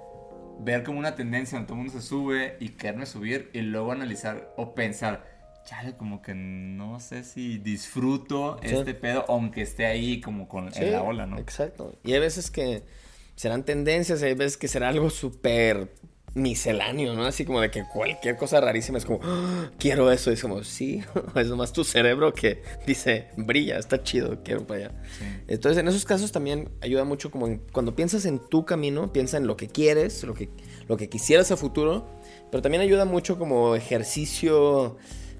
ver 0.60 0.84
como 0.84 0.98
una 0.98 1.14
tendencia 1.14 1.56
donde 1.56 1.66
todo 1.66 1.78
el 1.78 1.84
mundo 1.84 2.00
se 2.00 2.06
sube 2.06 2.56
y 2.60 2.70
quererme 2.70 3.06
subir 3.06 3.50
y 3.52 3.60
luego 3.60 3.92
analizar 3.92 4.52
o 4.56 4.74
pensar, 4.74 5.33
chale, 5.64 5.96
como 5.96 6.22
que 6.22 6.34
no 6.34 7.00
sé 7.00 7.24
si 7.24 7.58
disfruto 7.58 8.58
este 8.62 8.94
pedo, 8.94 9.24
aunque 9.28 9.62
esté 9.62 9.86
ahí 9.86 10.20
como 10.20 10.48
con 10.48 10.70
en 10.74 10.92
la 10.92 11.02
ola, 11.02 11.26
¿no? 11.26 11.38
Exacto. 11.38 11.96
Y 12.04 12.12
hay 12.12 12.20
veces 12.20 12.50
que 12.50 12.82
serán 13.36 13.64
tendencias, 13.64 14.22
hay 14.22 14.34
veces 14.34 14.56
que 14.56 14.68
será 14.68 14.88
algo 14.88 15.10
súper 15.10 15.88
misceláneo, 16.34 17.14
¿no? 17.14 17.24
Así 17.24 17.44
como 17.44 17.60
de 17.60 17.70
que 17.70 17.84
cualquier 17.84 18.36
cosa 18.36 18.60
rarísima 18.60 18.98
es 18.98 19.04
como, 19.04 19.20
¡Ah! 19.22 19.70
quiero 19.78 20.10
eso. 20.10 20.30
Y 20.30 20.34
es 20.34 20.42
como, 20.42 20.62
sí, 20.64 21.02
es 21.34 21.48
nomás 21.48 21.72
tu 21.72 21.84
cerebro 21.84 22.34
que 22.34 22.62
dice, 22.86 23.28
brilla, 23.36 23.78
está 23.78 24.02
chido, 24.02 24.42
quiero 24.42 24.66
para 24.66 24.86
allá. 24.86 25.02
Entonces, 25.46 25.80
en 25.80 25.88
esos 25.88 26.04
casos 26.04 26.32
también 26.32 26.70
ayuda 26.80 27.04
mucho 27.04 27.30
como 27.30 27.58
cuando 27.72 27.94
piensas 27.94 28.26
en 28.26 28.38
tu 28.38 28.64
camino, 28.64 29.12
piensa 29.12 29.36
en 29.36 29.46
lo 29.46 29.56
que 29.56 29.68
quieres, 29.68 30.22
lo 30.24 30.34
que, 30.34 30.50
lo 30.88 30.96
que 30.96 31.08
quisieras 31.08 31.50
a 31.52 31.56
futuro, 31.56 32.06
pero 32.50 32.62
también 32.62 32.82
ayuda 32.82 33.04
mucho 33.04 33.38
como 33.38 33.76
ejercicio 33.76 34.96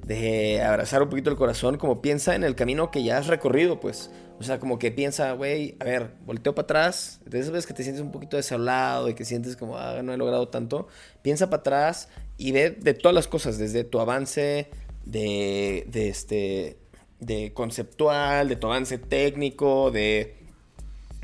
de 0.07 0.62
abrazar 0.62 1.03
un 1.03 1.09
poquito 1.09 1.31
el 1.31 1.37
corazón, 1.37 1.79
como 1.79 2.03
piensa 2.03 2.35
en 2.35 2.45
el 2.45 2.55
camino 2.55 2.90
que 2.90 3.03
ya 3.03 3.19
has 3.19 3.27
recorrido, 3.27 3.81
pues. 3.81 4.11
O 4.38 4.43
sea, 4.43 4.59
como 4.59 4.79
que 4.79 4.90
piensa, 4.90 5.33
güey, 5.33 5.77
a 5.81 5.85
ver, 5.85 6.11
volteo 6.27 6.55
para 6.55 6.64
atrás. 6.64 7.21
De 7.25 7.38
esas 7.38 7.67
que 7.67 7.73
te 7.73 7.83
sientes 7.83 8.03
un 8.03 8.12
poquito 8.12 8.37
desolado 8.37 9.09
y 9.09 9.14
que 9.14 9.25
sientes 9.25 9.57
como, 9.57 9.79
ah, 9.79 10.03
no 10.03 10.12
he 10.12 10.17
logrado 10.17 10.49
tanto. 10.49 10.88
Piensa 11.23 11.49
para 11.49 11.61
atrás 11.61 12.09
y 12.37 12.53
ve 12.53 12.71
de 12.71 12.95
todas 12.95 13.14
las 13.14 13.29
cosas, 13.29 13.59
desde 13.59 13.85
tu 13.85 14.01
avance 14.01 14.69
de, 15.05 15.87
de 15.88 16.09
este, 16.09 16.79
de 17.21 17.53
conceptual, 17.55 18.49
de 18.49 18.57
tu 18.57 18.67
avance 18.67 18.99
técnico, 18.99 19.90
de 19.90 20.37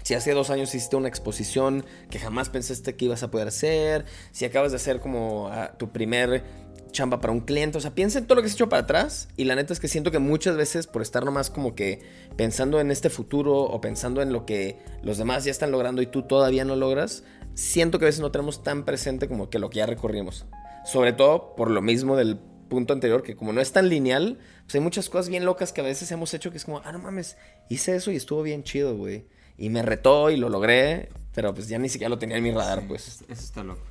si 0.03 0.14
hace 0.14 0.33
dos 0.33 0.51
años 0.51 0.75
hiciste 0.75 0.97
una 0.97 1.09
exposición 1.09 1.85
que 2.11 2.19
jamás 2.19 2.49
pensaste 2.49 2.97
que 2.97 3.05
ibas 3.05 3.23
a 3.23 3.31
poder 3.31 3.49
hacer, 3.49 4.07
si 4.33 4.45
acabas 4.45 4.73
de 4.73 4.77
hacer 4.77 5.01
como 5.01 5.49
ah, 5.49 5.75
tu 5.79 5.90
primer 5.90 6.43
chamba 6.92 7.20
para 7.20 7.33
un 7.33 7.40
cliente. 7.40 7.79
O 7.79 7.81
sea, 7.81 7.94
piensa 7.94 8.18
en 8.18 8.26
todo 8.26 8.37
lo 8.37 8.42
que 8.42 8.48
has 8.48 8.55
hecho 8.55 8.68
para 8.68 8.83
atrás. 8.83 9.29
Y 9.37 9.44
la 9.44 9.55
neta 9.55 9.72
es 9.72 9.81
que 9.81 9.88
siento 9.88 10.11
que 10.11 10.18
muchas 10.18 10.57
veces 10.57 10.87
por 10.87 11.03
estar 11.03 11.24
nomás 11.24 11.50
como 11.50 11.74
que 11.74 12.00
pensando 12.37 12.81
en 12.81 12.90
este 12.90 13.11
futuro 13.11 13.59
o 13.59 13.81
pensando 13.81 14.22
en 14.22 14.33
lo 14.33 14.46
que 14.46 14.79
los 15.03 15.18
demás 15.18 15.44
ya 15.44 15.50
están 15.50 15.70
logrando 15.70 16.03
y 16.03 16.07
tú 16.07 16.22
todavía 16.22 16.64
no 16.64 16.76
logras, 16.76 17.24
siento 17.55 17.98
que 17.98 18.07
a 18.07 18.09
veces 18.09 18.20
no 18.20 18.31
tenemos 18.31 18.62
tan 18.62 18.85
presente 18.85 19.29
como 19.29 19.50
que 19.50 19.59
lo 19.59 19.70
que 19.70 19.79
ya 19.79 19.87
recorrimos. 19.87 20.46
Sobre 20.85 21.12
todo 21.12 21.55
por 21.57 21.70
lo 21.70 21.83
mismo 21.83 22.16
del 22.16 22.38
punto 22.70 22.94
anterior, 22.94 23.22
que 23.22 23.37
como 23.37 23.53
no 23.53 23.61
es 23.61 23.72
tan 23.72 23.88
lineal, 23.88 24.38
pues 24.62 24.74
hay 24.76 24.81
muchas 24.81 25.11
cosas 25.11 25.29
bien 25.29 25.44
locas 25.44 25.72
que 25.72 25.83
a 25.83 25.85
veces 25.85 26.11
hemos 26.12 26.33
hecho 26.33 26.50
que 26.50 26.57
es 26.57 26.64
como, 26.64 26.81
ah, 26.85 26.92
no 26.92 26.98
mames, 26.98 27.37
hice 27.68 27.96
eso 27.96 28.11
y 28.11 28.16
estuvo 28.16 28.42
bien 28.42 28.62
chido, 28.62 28.96
güey. 28.96 29.26
Y 29.59 29.68
me 29.68 29.83
retó 29.83 30.31
y 30.31 30.37
lo 30.37 30.48
logré, 30.48 31.11
pero 31.35 31.53
pues 31.53 31.68
ya 31.68 31.79
ni 31.79 31.90
siquiera 31.90 32.09
lo 32.09 32.18
tenía 32.18 32.38
en 32.38 32.42
mi 32.42 32.53
radar, 32.53 32.87
pues. 32.88 33.22
Eso 33.29 33.42
está 33.42 33.62
loco. 33.62 33.83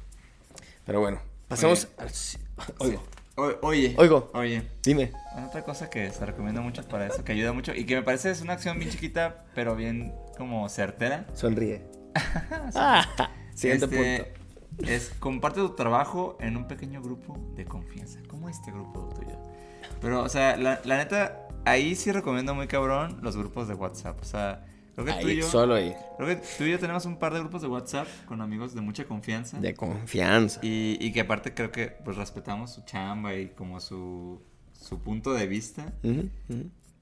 Pero 0.86 1.02
bueno, 1.02 1.22
pasemos 1.48 1.88
Oigo. 2.80 3.02
Oye. 3.62 3.96
Oigo. 3.98 4.30
Oye. 4.34 4.64
Dime. 4.84 5.12
Otra 5.48 5.64
cosa 5.64 5.90
que 5.90 6.12
se 6.12 6.26
recomienda 6.26 6.62
mucho 6.62 6.84
para 6.88 7.08
eso, 7.08 7.24
que 7.24 7.32
ayuda 7.32 7.54
mucho 7.54 7.74
y 7.74 7.86
que 7.86 7.96
me 7.96 8.04
parece 8.04 8.32
es 8.32 8.42
una 8.42 8.54
acción 8.54 8.78
bien 8.78 8.92
chiquita, 8.92 9.46
pero 9.56 9.76
bien 9.76 10.14
como 10.38 10.68
certera. 10.70 11.26
Sonríe. 11.34 11.86
Ah, 12.76 13.06
siguiente 13.54 13.86
este, 13.86 14.34
punto. 14.76 14.92
Es 14.92 15.10
comparte 15.20 15.60
tu 15.60 15.76
trabajo 15.76 16.38
en 16.40 16.58
un 16.58 16.68
pequeño 16.68 17.02
grupo 17.02 17.38
de 17.56 17.66
confianza, 17.66 18.20
como 18.28 18.50
este 18.50 18.72
grupo 18.72 19.10
tuyo. 19.16 19.38
Pero, 20.02 20.24
o 20.24 20.30
sea, 20.30 20.58
la, 20.58 20.82
la 20.84 20.98
neta, 20.98 21.48
ahí 21.66 21.96
sí 21.96 22.12
recomiendo 22.12 22.56
muy 22.56 22.68
cabrón 22.68 23.20
los 23.22 23.38
grupos 23.38 23.68
de 23.68 23.74
WhatsApp. 23.74 24.20
O 24.22 24.26
sea, 24.26 24.66
Creo 24.96 25.06
que 25.06 25.14
tú 25.22 25.30
y 25.30 25.38
yo, 25.38 25.48
solo 25.48 25.76
ahí. 25.76 25.96
Creo 26.18 26.28
que 26.28 26.36
tú 26.58 26.64
y 26.66 26.72
yo 26.72 26.80
tenemos 26.80 27.06
un 27.06 27.18
par 27.18 27.34
de 27.34 27.40
grupos 27.40 27.62
de 27.62 27.68
WhatsApp 27.68 28.08
con 28.26 28.42
amigos 28.42 28.74
de 28.74 28.82
mucha 28.82 29.06
confianza. 29.06 29.60
De 29.60 29.74
confianza. 29.74 30.60
Y, 30.62 30.98
y 31.00 31.12
que 31.14 31.22
aparte 31.22 31.54
creo 31.54 31.72
que 31.72 31.88
pues 31.88 32.18
respetamos 32.18 32.74
su 32.74 32.84
chamba 32.84 33.36
y 33.36 33.50
como 33.50 33.80
su, 33.80 34.42
su 34.74 35.00
punto 35.00 35.34
de 35.34 35.48
vista. 35.48 35.94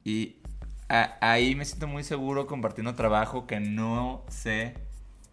Y 0.03 0.37
ahí 0.89 1.55
me 1.55 1.65
siento 1.65 1.87
muy 1.87 2.03
seguro 2.03 2.47
compartiendo 2.47 2.95
trabajo 2.95 3.47
que 3.47 3.59
no 3.59 4.23
sé 4.29 4.75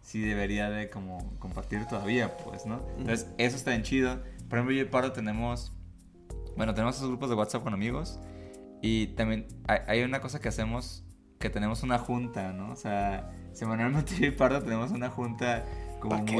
si 0.01 0.19
debería 0.19 0.69
de 0.69 0.89
como 0.89 1.33
compartir 1.39 1.85
todavía, 1.87 2.37
pues, 2.37 2.65
¿no? 2.65 2.85
Entonces, 2.97 3.27
eso 3.37 3.55
está 3.55 3.71
bien 3.71 3.83
chido. 3.83 4.21
Por 4.49 4.59
ejemplo, 4.59 4.75
yo 4.75 4.83
y 4.83 4.85
Paro 4.85 5.11
tenemos, 5.13 5.71
bueno, 6.55 6.73
tenemos 6.73 6.97
esos 6.97 7.07
grupos 7.07 7.29
de 7.29 7.35
WhatsApp 7.35 7.63
con 7.63 7.73
amigos. 7.73 8.19
Y 8.81 9.07
también 9.07 9.47
hay, 9.67 9.79
hay 9.87 10.01
una 10.03 10.21
cosa 10.21 10.39
que 10.39 10.49
hacemos 10.49 11.04
que 11.39 11.49
tenemos 11.49 11.83
una 11.83 11.99
junta, 11.99 12.53
¿no? 12.53 12.71
O 12.71 12.75
sea, 12.75 13.31
semanalmente 13.53 14.15
yo 14.19 14.27
y 14.27 14.31
Pardo 14.31 14.61
tenemos 14.61 14.91
una 14.91 15.09
junta 15.09 15.65
como, 15.99 16.17
muy, 16.17 16.35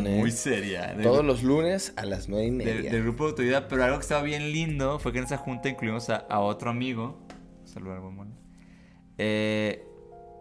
muy, 0.00 0.28
eh. 0.28 0.32
seria. 0.32 0.96
Todos 1.02 1.24
los 1.24 1.42
lunes 1.42 1.92
a 1.96 2.04
las 2.04 2.28
nueve 2.28 2.46
y 2.46 2.50
media. 2.50 2.90
Del 2.90 3.02
grupo 3.02 3.24
de 3.24 3.30
autoridad, 3.30 3.66
pero 3.68 3.84
algo 3.84 3.98
que 3.98 4.02
estaba 4.02 4.22
bien 4.22 4.52
lindo 4.52 4.98
fue 4.98 5.12
que 5.12 5.18
en 5.18 5.24
esa 5.24 5.38
junta 5.38 5.68
incluimos 5.68 6.08
a, 6.10 6.40
otro 6.40 6.70
amigo. 6.70 7.20
Saludar, 7.64 8.00
buen 8.00 8.34
eh, 9.18 9.84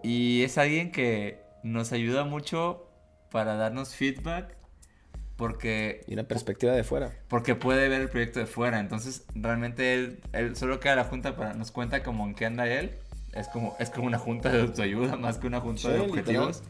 y 0.03 0.41
es 0.43 0.57
alguien 0.57 0.91
que 0.91 1.41
nos 1.63 1.91
ayuda 1.91 2.23
mucho 2.23 2.89
para 3.29 3.55
darnos 3.55 3.95
feedback 3.95 4.57
porque... 5.35 6.01
Y 6.07 6.13
una 6.13 6.23
perspectiva 6.23 6.73
de 6.73 6.83
fuera. 6.83 7.11
Porque 7.27 7.55
puede 7.55 7.87
ver 7.89 8.01
el 8.01 8.09
proyecto 8.09 8.39
de 8.39 8.45
fuera. 8.45 8.79
Entonces, 8.79 9.25
realmente 9.33 9.93
él, 9.93 10.21
él 10.33 10.55
solo 10.55 10.79
queda 10.79 10.95
la 10.95 11.03
junta 11.03 11.35
para 11.35 11.53
nos 11.53 11.71
cuenta 11.71 12.03
como 12.03 12.25
en 12.25 12.35
qué 12.35 12.45
anda 12.45 12.67
él 12.67 12.91
es 13.33 13.47
como, 13.47 13.75
es 13.79 13.89
como 13.89 14.07
una 14.07 14.17
junta 14.19 14.49
de 14.49 14.61
autoayuda 14.61 15.15
más 15.15 15.37
que 15.37 15.47
una 15.47 15.59
junta 15.59 15.89
de 15.89 15.99
objetivos. 15.99 16.63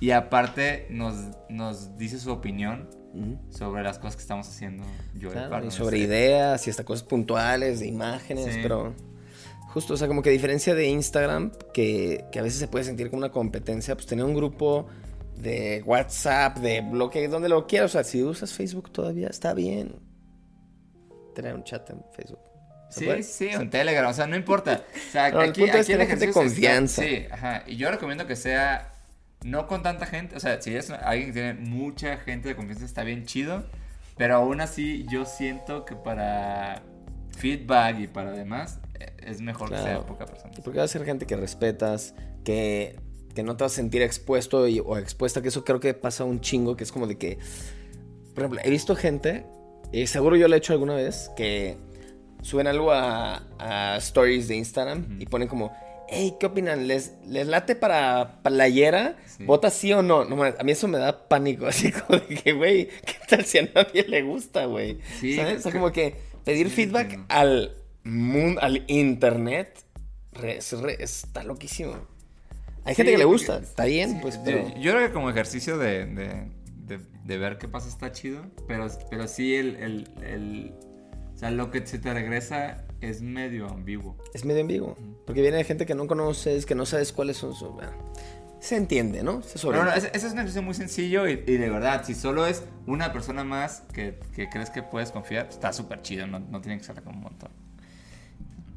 Y 0.00 0.12
aparte 0.12 0.86
nos, 0.90 1.14
nos 1.48 1.96
dice 1.98 2.18
su 2.18 2.30
opinión 2.30 2.88
sobre 3.50 3.82
las 3.82 3.98
cosas 3.98 4.16
que 4.16 4.22
estamos 4.22 4.46
haciendo 4.48 4.84
yo 5.14 5.30
y 5.64 5.70
sobre 5.70 5.98
ideas 5.98 6.64
y 6.66 6.70
hasta 6.70 6.84
cosas 6.84 7.02
puntuales, 7.02 7.80
de 7.80 7.86
imágenes, 7.86 8.58
pero 8.62 8.94
justo, 9.68 9.94
o 9.94 9.96
sea, 9.96 10.06
como 10.06 10.22
que 10.22 10.28
a 10.28 10.32
diferencia 10.32 10.74
de 10.74 10.88
Instagram, 10.88 11.50
que, 11.72 12.26
que, 12.30 12.38
a 12.38 12.42
veces 12.42 12.60
se 12.60 12.68
puede 12.68 12.84
sentir 12.84 13.10
como 13.10 13.18
una 13.18 13.32
competencia, 13.32 13.94
pues 13.96 14.06
tener 14.06 14.24
un 14.24 14.34
grupo 14.34 14.86
de 15.36 15.82
WhatsApp, 15.84 16.58
de 16.58 16.80
bloque, 16.80 17.26
donde 17.28 17.48
lo 17.48 17.66
quieras, 17.66 17.90
o 17.90 17.92
sea, 17.94 18.04
si 18.04 18.22
usas 18.22 18.52
Facebook 18.52 18.90
todavía 18.90 19.28
está 19.28 19.54
bien. 19.54 19.96
Tener 21.34 21.54
un 21.54 21.64
chat 21.64 21.88
en 21.90 22.02
Facebook. 22.12 22.47
Sí, 22.90 23.22
sí, 23.22 23.50
un 23.54 23.70
Telegram, 23.70 24.10
o 24.10 24.14
sea, 24.14 24.26
no 24.26 24.36
importa. 24.36 24.84
O 25.08 25.10
sea, 25.10 25.26
aquí, 25.26 25.38
el 25.38 25.52
punto 25.52 25.78
es 25.78 25.86
gente 25.86 26.30
confianza. 26.32 27.02
sí, 27.02 27.26
ajá. 27.30 27.62
Y 27.66 27.76
yo 27.76 27.90
recomiendo 27.90 28.26
que 28.26 28.36
sea 28.36 28.92
no 29.44 29.66
con 29.66 29.82
tanta 29.82 30.06
gente, 30.06 30.36
o 30.36 30.40
sea, 30.40 30.60
si 30.60 30.74
es 30.74 30.90
alguien 30.90 31.28
que 31.28 31.32
tiene 31.34 31.54
mucha 31.54 32.16
gente 32.18 32.48
de 32.48 32.56
confianza 32.56 32.84
está 32.84 33.04
bien 33.04 33.24
chido, 33.24 33.64
pero 34.16 34.36
aún 34.36 34.60
así 34.60 35.06
yo 35.08 35.24
siento 35.24 35.84
que 35.84 35.94
para 35.94 36.82
feedback 37.36 38.00
y 38.00 38.06
para 38.08 38.32
demás 38.32 38.80
eh, 38.98 39.12
es 39.18 39.40
mejor 39.40 39.70
que 39.70 39.76
sea 39.76 40.00
poca 40.00 40.26
persona. 40.26 40.52
Porque 40.62 40.78
va 40.78 40.84
a 40.84 40.88
ser 40.88 41.04
gente 41.04 41.26
que 41.26 41.36
respetas, 41.36 42.14
que, 42.44 42.98
que 43.34 43.42
no 43.42 43.56
te 43.56 43.64
vas 43.64 43.72
a 43.72 43.76
sentir 43.76 44.02
expuesto 44.02 44.62
o 44.62 44.98
expuesta, 44.98 45.40
que 45.40 45.48
eso 45.48 45.64
creo 45.64 45.80
que 45.80 45.94
pasa 45.94 46.24
un 46.24 46.40
chingo, 46.40 46.76
que 46.76 46.84
es 46.84 46.92
como 46.92 47.06
de 47.06 47.16
que, 47.16 47.38
por 48.34 48.42
ejemplo, 48.42 48.60
he 48.64 48.70
visto 48.70 48.96
gente, 48.96 49.46
y 49.92 50.06
seguro 50.08 50.36
yo 50.36 50.48
lo 50.48 50.54
he 50.54 50.58
hecho 50.58 50.72
alguna 50.72 50.96
vez, 50.96 51.30
que 51.36 51.78
suben 52.48 52.66
algo 52.66 52.90
a, 52.92 53.42
stories 53.98 54.48
de 54.48 54.56
Instagram 54.56 55.16
y 55.20 55.26
ponen 55.26 55.48
como, 55.48 55.70
hey, 56.08 56.34
¿qué 56.40 56.46
opinan? 56.46 56.86
¿Les, 56.88 57.12
les 57.26 57.46
late 57.46 57.76
para 57.76 58.40
playera? 58.42 59.16
¿Vota 59.40 59.70
sí 59.70 59.92
o 59.92 60.02
no? 60.02 60.24
no? 60.24 60.42
A 60.42 60.62
mí 60.64 60.72
eso 60.72 60.88
me 60.88 60.98
da 60.98 61.28
pánico, 61.28 61.66
así 61.68 61.92
como 61.92 62.18
de 62.18 62.26
que, 62.36 62.52
güey, 62.52 62.88
¿qué 62.88 63.16
tal 63.28 63.44
si 63.44 63.58
a 63.58 63.68
nadie 63.74 64.04
le 64.08 64.22
gusta, 64.22 64.64
güey? 64.66 64.98
¿Sabes? 65.36 65.58
O 65.58 65.62
sea, 65.62 65.72
como 65.72 65.92
que 65.92 66.16
pedir 66.44 66.70
feedback 66.70 67.20
al 67.28 67.76
mundo, 68.04 68.60
al 68.62 68.84
internet, 68.86 69.84
está 70.98 71.42
loquísimo. 71.42 71.92
Hay 72.84 72.94
gente 72.94 73.10
Sí, 73.10 73.16
que 73.16 73.18
le 73.18 73.24
gusta, 73.26 73.58
está 73.58 73.84
bien, 73.84 74.20
pues, 74.22 74.40
Yo, 74.44 74.92
creo 74.92 75.06
que 75.06 75.12
como 75.12 75.28
ejercicio 75.28 75.76
de, 75.76 76.06
de, 76.06 76.46
de- 76.86 77.00
de 77.24 77.36
ver 77.38 77.58
qué 77.58 77.68
pasa 77.68 77.86
está 77.88 78.10
chido, 78.12 78.46
pero, 78.66 78.86
pero 79.10 79.28
sí 79.28 79.54
el, 79.54 79.76
el, 79.76 80.08
el- 80.22 80.72
O 81.38 81.40
sea, 81.40 81.52
lo 81.52 81.70
que 81.70 81.86
se 81.86 82.00
te 82.00 82.12
regresa 82.12 82.84
es 83.00 83.22
medio 83.22 83.68
ambiguo. 83.68 84.16
Es 84.34 84.44
medio 84.44 84.66
vivo. 84.66 84.96
Porque 85.24 85.40
viene 85.40 85.58
de 85.58 85.62
gente 85.62 85.86
que 85.86 85.94
no 85.94 86.08
conoces, 86.08 86.66
que 86.66 86.74
no 86.74 86.84
sabes 86.84 87.12
cuáles 87.12 87.36
son 87.36 87.54
sus... 87.54 87.74
bueno, 87.74 87.92
se 88.58 88.74
entiende, 88.74 89.22
¿no? 89.22 89.40
Se 89.44 89.56
sobre... 89.56 89.78
bueno, 89.78 89.92
ese, 89.92 90.08
ese 90.08 90.26
es 90.26 90.32
un 90.32 90.38
ejercicio 90.40 90.62
muy 90.62 90.74
sencillo 90.74 91.28
y, 91.28 91.34
y 91.34 91.56
de 91.58 91.70
verdad, 91.70 92.02
si 92.04 92.16
solo 92.16 92.44
es 92.44 92.64
una 92.88 93.12
persona 93.12 93.44
más 93.44 93.84
que, 93.92 94.18
que 94.34 94.48
crees 94.48 94.70
que 94.70 94.82
puedes 94.82 95.12
confiar, 95.12 95.46
está 95.48 95.72
súper 95.72 96.02
chido, 96.02 96.26
no, 96.26 96.40
no 96.40 96.60
tiene 96.60 96.76
que 96.76 96.82
ser 96.82 97.00
como 97.04 97.18
un 97.18 97.22
montón. 97.22 97.52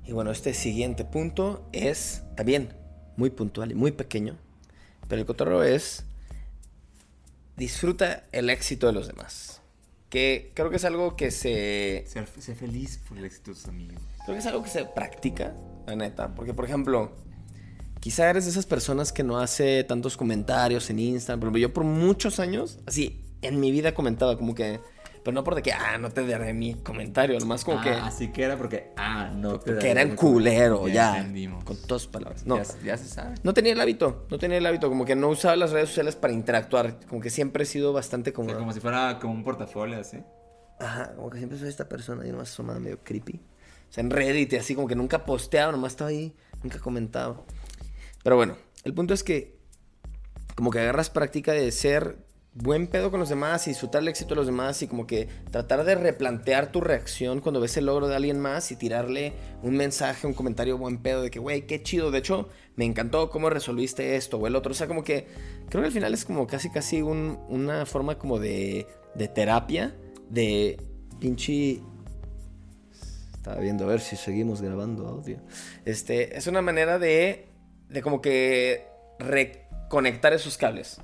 Y 0.06 0.12
bueno, 0.12 0.30
este 0.30 0.54
siguiente 0.54 1.04
punto 1.04 1.67
es 1.71 2.21
también 2.38 2.76
muy 3.17 3.32
puntual 3.32 3.71
y 3.71 3.74
muy 3.74 3.91
pequeño. 3.91 4.38
Pero 5.08 5.19
el 5.19 5.26
cotorreo 5.26 5.63
es... 5.63 6.06
Disfruta 7.58 8.21
el 8.32 8.52
éxito 8.52 8.86
de 8.86 8.93
los 8.93 9.08
demás. 9.08 9.61
Que 10.12 10.52
creo 10.54 10.69
que 10.69 10.76
es 10.76 10.86
algo 10.86 11.15
que 11.15 11.32
se... 11.32 12.04
Ser, 12.06 12.28
ser 12.28 12.56
feliz 12.56 13.00
por 13.08 13.17
el 13.17 13.26
éxito 13.26 13.52
de 13.52 13.56
tus 13.56 13.65
amigos. 13.67 14.00
Creo 14.26 14.36
que 14.36 14.39
es 14.39 14.45
algo 14.45 14.62
que 14.62 14.69
se 14.69 14.86
practica, 14.86 15.56
la 15.88 15.95
neta. 15.95 16.36
Porque, 16.36 16.54
por 16.54 16.65
ejemplo, 16.65 17.13
quizá 18.00 18.30
eres 18.30 18.43
de 18.43 18.52
esas 18.52 18.67
personas 18.67 19.12
que 19.12 19.24
no 19.24 19.39
hace 19.39 19.84
tantos 19.86 20.17
comentarios 20.17 20.89
en 20.89 21.00
Instagram. 21.00 21.39
Ejemplo, 21.39 21.60
yo 21.60 21.74
por 21.74 21.86
muchos 21.86 22.39
años, 22.39 22.78
así, 22.86 23.24
en 23.41 23.60
mi 23.60 23.71
vida 23.71 23.95
comentaba 23.95 24.38
como 24.38 24.54
que... 24.54 24.80
Pero 25.23 25.36
no 25.36 25.43
por 25.43 25.53
de 25.53 25.62
que, 25.62 25.71
ah, 25.71 25.97
no 25.99 26.10
te 26.10 26.25
daré 26.25 26.53
mi 26.53 26.73
comentario. 26.75 27.39
Nomás 27.39 27.63
como 27.63 27.81
que... 27.81 27.91
Así 27.91 28.31
que 28.31 28.43
era 28.43 28.57
porque, 28.57 28.91
ah, 28.97 29.31
no. 29.36 29.60
te 29.60 29.77
Que 29.77 29.91
era 29.91 29.99
daré 29.99 30.12
en 30.12 30.15
culero, 30.15 30.88
Ya 30.88 31.17
entendimos. 31.17 31.63
Con 31.63 31.77
todas 31.77 32.07
palabras. 32.07 32.45
No. 32.45 32.57
Ya, 32.57 32.63
ya 32.84 32.97
se 32.97 33.07
sabe. 33.07 33.36
No 33.43 33.53
tenía 33.53 33.73
el 33.73 33.81
hábito, 33.81 34.25
no 34.31 34.39
tenía 34.39 34.57
el 34.57 34.65
hábito, 34.65 34.89
como 34.89 35.05
que 35.05 35.15
no 35.15 35.29
usaba 35.29 35.55
las 35.55 35.71
redes 35.71 35.89
sociales 35.89 36.15
para 36.15 36.34
interactuar, 36.34 36.99
como 37.07 37.21
que 37.21 37.29
siempre 37.29 37.63
he 37.63 37.65
sido 37.67 37.93
bastante 37.93 38.31
O 38.31 38.34
como... 38.34 38.49
sea, 38.49 38.57
como 38.57 38.73
si 38.73 38.79
fuera 38.79 39.19
como 39.19 39.34
un 39.34 39.43
portafolio 39.43 39.99
así. 39.99 40.17
Ajá, 40.79 41.13
como 41.15 41.29
que 41.29 41.38
siempre 41.38 41.60
soy 41.60 41.69
esta 41.69 41.88
persona 41.88 42.25
y 42.25 42.31
nomás 42.31 42.49
asomada 42.49 42.79
medio 42.79 43.03
creepy. 43.03 43.39
O 43.89 43.93
sea, 43.93 44.03
en 44.03 44.10
Reddit 44.10 44.53
y 44.53 44.55
así 44.55 44.73
como 44.73 44.88
que 44.88 44.95
nunca 44.95 45.25
posteaba, 45.25 45.71
nomás 45.71 45.93
estaba 45.93 46.10
ahí, 46.10 46.34
nunca 46.63 46.79
comentaba. 46.79 47.41
Pero 48.23 48.36
bueno, 48.38 48.57
el 48.84 48.93
punto 48.93 49.13
es 49.13 49.23
que 49.23 49.60
como 50.55 50.71
que 50.71 50.79
agarras 50.79 51.10
práctica 51.10 51.51
de 51.51 51.71
ser 51.71 52.17
buen 52.53 52.87
pedo 52.87 53.11
con 53.11 53.19
los 53.21 53.29
demás 53.29 53.65
y 53.65 53.71
disfrutar 53.71 54.01
el 54.01 54.09
éxito 54.09 54.31
de 54.31 54.35
los 54.35 54.45
demás 54.45 54.81
y 54.81 54.87
como 54.87 55.07
que 55.07 55.29
tratar 55.51 55.85
de 55.85 55.95
replantear 55.95 56.71
tu 56.71 56.81
reacción 56.81 57.39
cuando 57.39 57.61
ves 57.61 57.77
el 57.77 57.85
logro 57.85 58.09
de 58.09 58.15
alguien 58.15 58.39
más 58.41 58.71
y 58.71 58.75
tirarle 58.75 59.33
un 59.63 59.77
mensaje, 59.77 60.27
un 60.27 60.33
comentario 60.33 60.77
buen 60.77 60.97
pedo 60.97 61.21
de 61.21 61.31
que, 61.31 61.39
güey, 61.39 61.65
qué 61.65 61.81
chido. 61.81 62.11
De 62.11 62.17
hecho, 62.19 62.49
me 62.75 62.83
encantó 62.83 63.29
cómo 63.29 63.49
resolviste 63.49 64.17
esto 64.17 64.37
o 64.37 64.47
el 64.47 64.55
otro. 64.57 64.71
O 64.73 64.75
sea, 64.75 64.87
como 64.87 65.03
que 65.03 65.27
creo 65.69 65.81
que 65.81 65.87
al 65.87 65.93
final 65.93 66.13
es 66.13 66.25
como 66.25 66.45
casi, 66.45 66.69
casi 66.69 67.01
un- 67.01 67.39
una 67.47 67.85
forma 67.85 68.17
como 68.17 68.37
de, 68.37 68.85
de 69.15 69.27
terapia, 69.29 69.95
de 70.29 70.77
pinche... 71.19 71.81
Estaba 73.33 73.59
viendo 73.61 73.85
a 73.85 73.87
ver 73.87 74.01
si 74.01 74.17
seguimos 74.17 74.61
grabando 74.61 75.07
audio. 75.07 75.39
Este, 75.85 76.37
es 76.37 76.45
una 76.47 76.61
manera 76.61 76.99
de, 76.99 77.47
de 77.89 78.01
como 78.01 78.21
que 78.21 78.85
reconectar 79.17 80.33
esos 80.33 80.57
cables. 80.57 80.99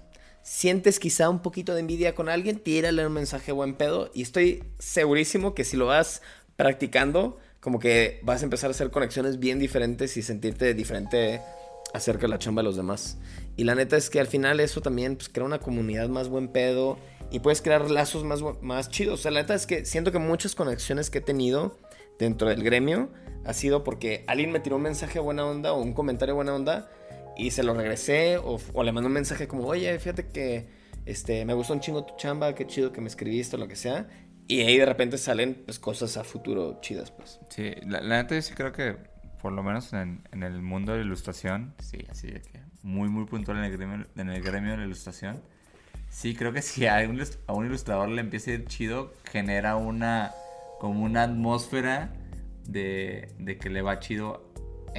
Sientes 0.47 0.97
quizá 0.97 1.29
un 1.29 1.41
poquito 1.41 1.73
de 1.73 1.81
envidia 1.81 2.15
con 2.15 2.29
alguien, 2.29 2.57
tírale 2.60 3.05
un 3.05 3.12
mensaje 3.12 3.51
buen 3.51 3.73
pedo 3.73 4.10
y 4.13 4.21
estoy 4.21 4.63
segurísimo 4.79 5.53
que 5.53 5.65
si 5.65 5.75
lo 5.75 5.88
vas 5.88 6.21
practicando, 6.55 7.38
como 7.60 7.79
que 7.79 8.21
vas 8.23 8.41
a 8.41 8.45
empezar 8.45 8.69
a 8.69 8.71
hacer 8.71 8.89
conexiones 8.89 9.39
bien 9.39 9.60
diferentes 9.60 10.15
y 10.15 10.21
sentirte 10.21 10.73
diferente 10.73 11.41
acerca 11.93 12.21
de 12.21 12.27
la 12.29 12.39
chamba 12.39 12.62
de 12.62 12.63
los 12.63 12.77
demás. 12.77 13.17
Y 13.57 13.65
la 13.65 13.75
neta 13.75 13.97
es 13.97 14.10
que 14.10 14.21
al 14.21 14.27
final 14.27 14.62
eso 14.62 14.79
también 14.79 15.17
pues, 15.17 15.27
crea 15.27 15.45
una 15.45 15.60
comunidad 15.60 16.07
más 16.07 16.29
buen 16.29 16.47
pedo 16.47 16.97
y 17.29 17.39
puedes 17.39 17.62
crear 17.62 17.91
lazos 17.91 18.23
más, 18.23 18.39
más 18.62 18.89
chidos. 18.89 19.19
O 19.19 19.23
sea, 19.23 19.31
la 19.31 19.41
neta 19.41 19.53
es 19.53 19.67
que 19.67 19.83
siento 19.83 20.13
que 20.13 20.19
muchas 20.19 20.55
conexiones 20.55 21.10
que 21.10 21.17
he 21.17 21.21
tenido 21.21 21.77
dentro 22.19 22.47
del 22.47 22.63
gremio 22.63 23.10
ha 23.43 23.53
sido 23.53 23.83
porque 23.83 24.23
alguien 24.27 24.53
me 24.53 24.62
tiró 24.62 24.77
un 24.77 24.83
mensaje 24.83 25.19
buena 25.19 25.45
onda 25.45 25.73
o 25.73 25.81
un 25.81 25.91
comentario 25.91 26.36
buena 26.36 26.55
onda 26.55 26.89
y 27.38 27.52
se 27.52 27.63
lo 27.63 27.73
regresé 27.73 28.38
o, 28.38 28.60
o 28.73 28.84
le 28.84 28.91
mandé 28.91 29.08
un 29.08 29.13
mensaje 29.13 29.47
como, 29.47 29.65
oye, 29.65 29.97
fíjate 30.00 30.28
que 30.28 30.67
este, 31.06 31.45
me 31.45 31.54
gustó 31.54 31.73
un 31.73 31.80
chingo 31.80 32.04
tu 32.04 32.15
chamba, 32.17 32.54
qué 32.54 32.67
chido 32.67 32.91
que 32.91 33.00
me 33.00 33.08
escribiste 33.08 33.56
o 33.56 33.60
lo 33.60 33.67
que 33.67 33.76
sea. 33.76 34.08
Y 34.47 34.62
ahí 34.62 34.78
de 34.78 34.86
repente 34.86 35.17
salen 35.17 35.63
pues, 35.65 35.80
cosas 35.80 36.17
a 36.17 36.23
futuro 36.23 36.80
chidas, 36.82 37.12
pues. 37.12 37.39
Sí, 37.50 37.73
la, 37.86 38.02
la 38.02 38.21
neta 38.21 38.36
yo 38.36 38.41
sí 38.41 38.54
creo 38.54 38.71
que, 38.71 38.95
por 39.41 39.52
lo 39.52 39.62
menos 39.63 39.91
en, 39.93 40.21
en 40.32 40.43
el 40.43 40.62
mundo 40.62 40.93
de 40.93 41.00
la 41.00 41.06
ilustración, 41.06 41.73
sí, 41.80 42.00
así 42.10 42.28
de 42.28 42.41
que 42.41 42.60
muy, 42.82 43.10
muy 43.10 43.26
puntual 43.26 43.58
en 43.58 43.65
el 43.65 43.71
gremio, 43.71 44.06
en 44.15 44.30
el 44.30 44.41
gremio 44.41 44.71
de 44.71 44.78
la 44.78 44.86
ilustración, 44.86 45.41
sí 46.10 46.36
creo 46.36 46.54
que 46.54 46.62
si 46.62 46.88
a 46.88 46.97
un, 47.10 47.21
a 47.47 47.54
un 47.54 47.65
ilustrador 47.65 48.10
le 48.10 48.21
empieza 48.21 48.52
a 48.52 48.54
ir 48.56 48.65
chido, 48.65 49.13
genera 49.30 49.76
una, 49.76 50.32
como 50.80 51.04
una 51.04 51.23
atmósfera 51.23 52.13
de, 52.65 53.34
de 53.39 53.58
que 53.58 53.69
le 53.69 53.82
va 53.82 54.00
chido 54.00 54.46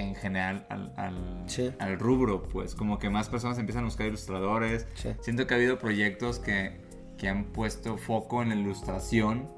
en 0.01 0.15
general 0.15 0.67
al, 0.71 0.93
al, 0.97 1.43
Sí. 1.47 1.71
al 1.79 1.99
rubro, 1.99 2.43
pues 2.45 2.75
como 2.75 2.99
que 2.99 3.11
más 3.11 3.29
personas 3.29 3.59
empiezan 3.59 3.83
a 3.83 3.87
buscar 3.87 4.07
ilustradores. 4.07 4.87
Sí. 4.95 5.11
Siento 5.21 5.47
que 5.47 5.55
ha 5.55 5.57
habido 5.57 5.79
proyectos 5.79 6.39
que, 6.39 6.81
que 7.17 7.29
han 7.29 7.45
puesto 7.47 7.97
foco 7.99 8.43
en 8.43 8.51
la 8.51 8.55
ilustración, 8.55 9.49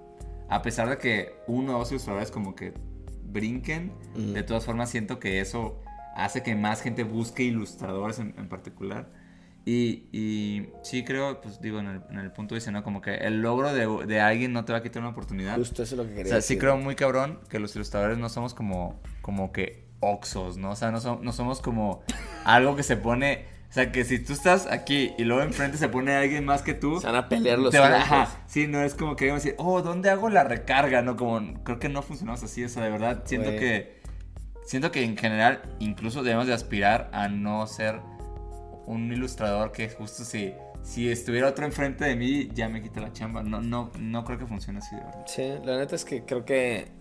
a 0.49 0.63
pesar 0.63 0.89
de 0.89 0.99
que 0.99 1.35
uno 1.47 1.77
o 1.77 1.79
dos 1.79 1.91
ilustradores 1.93 2.31
como 2.31 2.55
que 2.55 2.73
brinquen, 3.25 3.93
de 4.17 4.43
todas 4.43 4.65
formas 4.65 4.91
siento 4.91 5.19
que 5.21 5.41
eso 5.41 5.81
hace 6.17 6.43
que 6.43 6.57
más 6.57 6.83
gente 6.83 7.05
busque 7.05 7.45
ilustradores 7.45 8.19
en, 8.19 8.35
en 8.37 8.49
particular. 8.49 9.09
Y, 9.67 10.09
y 10.11 10.71
sí 10.83 11.05
creo, 11.05 11.41
pues 11.43 11.61
digo, 11.61 11.79
en 11.81 11.87
el, 11.87 12.03
en 12.11 12.19
el 12.19 12.33
punto 12.33 12.55
dice, 12.55 12.73
¿no? 12.73 12.83
Como 12.83 13.03
que 13.03 13.15
el 13.17 13.43
logro 13.43 13.73
de, 13.75 14.07
de 14.07 14.21
alguien 14.21 14.53
no 14.55 14.65
te 14.65 14.73
va 14.73 14.79
a 14.79 14.83
quitar 14.83 15.03
una 15.03 15.11
oportunidad. 15.11 15.57
Justo 15.59 15.83
eso 15.83 15.95
es 15.95 15.99
lo 15.99 16.05
que 16.07 16.13
O 16.13 16.17
quería 16.17 16.33
sea, 16.33 16.41
sí 16.41 16.55
decir. 16.55 16.59
creo 16.61 16.77
muy 16.79 16.95
cabrón 16.97 17.39
que 17.51 17.59
los 17.61 17.77
ilustradores 17.77 18.17
no 18.19 18.29
somos 18.31 18.55
como, 18.55 19.01
como 19.21 19.53
que 19.53 19.85
oxos, 20.01 20.57
¿no? 20.57 20.73
O 20.73 20.77
sea, 20.77 20.91
no, 20.91 20.99
som- 21.01 21.21
no 21.21 21.33
somos 21.33 21.61
como 21.61 22.03
algo 22.45 22.77
que 22.77 22.83
se 22.83 22.97
pone... 22.97 23.47
O 23.69 23.73
sea, 23.73 23.93
que 23.93 24.05
si 24.05 24.19
tú 24.19 24.33
estás 24.33 24.67
aquí 24.67 25.13
y 25.17 25.23
luego 25.23 25.43
enfrente 25.43 25.79
se 25.79 25.89
pone 25.89 26.13
alguien 26.17 26.45
más 26.45 26.63
que 26.63 26.75
tú... 26.75 26.99
Se 27.01 27.07
van 27.07 27.15
a 27.15 27.29
pelear 27.29 27.57
los 27.59 27.71
te 27.71 27.79
van 27.79 27.93
ajá, 27.93 28.43
sí, 28.49 28.67
no 28.67 28.83
es 28.83 28.95
como 28.95 29.15
que 29.15 29.33
decir, 29.33 29.55
oh, 29.59 29.81
¿dónde 29.81 30.11
hago 30.11 30.29
la 30.29 30.43
recarga? 30.43 31.03
No, 31.03 31.17
como, 31.17 31.63
creo 31.63 31.79
que 31.79 31.89
no 31.89 32.03
funcionamos 32.03 32.43
así, 32.43 32.65
o 32.65 32.69
sea, 32.69 32.83
de 32.83 32.91
verdad, 32.91 33.23
siento 33.27 33.51
que... 33.51 34.01
Siento 34.65 34.91
que 34.93 35.03
en 35.03 35.17
general 35.17 35.63
incluso 35.81 36.23
debemos 36.23 36.47
de 36.47 36.55
aspirar 36.55 37.11
a 37.13 37.29
no 37.29 37.67
ser 37.67 38.01
un 38.87 39.13
ilustrador 39.13 39.73
que 39.73 39.89
justo 39.89 40.25
si, 40.25 40.53
si 40.83 41.11
estuviera 41.11 41.49
otro 41.49 41.65
enfrente 41.65 42.05
de 42.05 42.15
mí 42.15 42.49
ya 42.53 42.69
me 42.69 42.83
quita 42.83 43.01
la 43.01 43.13
chamba. 43.13 43.43
No, 43.43 43.61
no, 43.61 43.91
no 43.99 44.25
creo 44.25 44.39
que 44.39 44.47
funcione 44.47 44.79
así, 44.79 44.95
de 44.95 45.03
verdad. 45.03 45.25
Sí, 45.27 45.53
la 45.65 45.77
neta 45.77 45.97
es 45.97 46.05
que 46.05 46.25
creo 46.25 46.45
que 46.45 46.93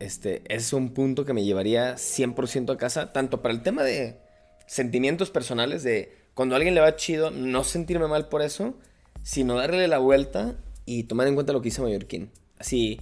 este 0.00 0.42
es 0.48 0.72
un 0.72 0.92
punto 0.94 1.24
que 1.24 1.32
me 1.32 1.44
llevaría 1.44 1.94
100% 1.96 2.72
a 2.72 2.76
casa, 2.76 3.12
tanto 3.12 3.42
para 3.42 3.54
el 3.54 3.62
tema 3.62 3.82
de 3.82 4.18
sentimientos 4.66 5.30
personales, 5.30 5.82
de 5.82 6.12
cuando 6.34 6.54
a 6.54 6.56
alguien 6.56 6.74
le 6.74 6.80
va 6.80 6.96
chido, 6.96 7.30
no 7.30 7.64
sentirme 7.64 8.06
mal 8.08 8.28
por 8.28 8.42
eso, 8.42 8.74
sino 9.22 9.54
darle 9.56 9.86
la 9.88 9.98
vuelta 9.98 10.56
y 10.84 11.04
tomar 11.04 11.26
en 11.28 11.34
cuenta 11.34 11.52
lo 11.52 11.62
que 11.62 11.68
hizo 11.68 11.82
Mallorquín. 11.82 12.30
Así, 12.58 13.00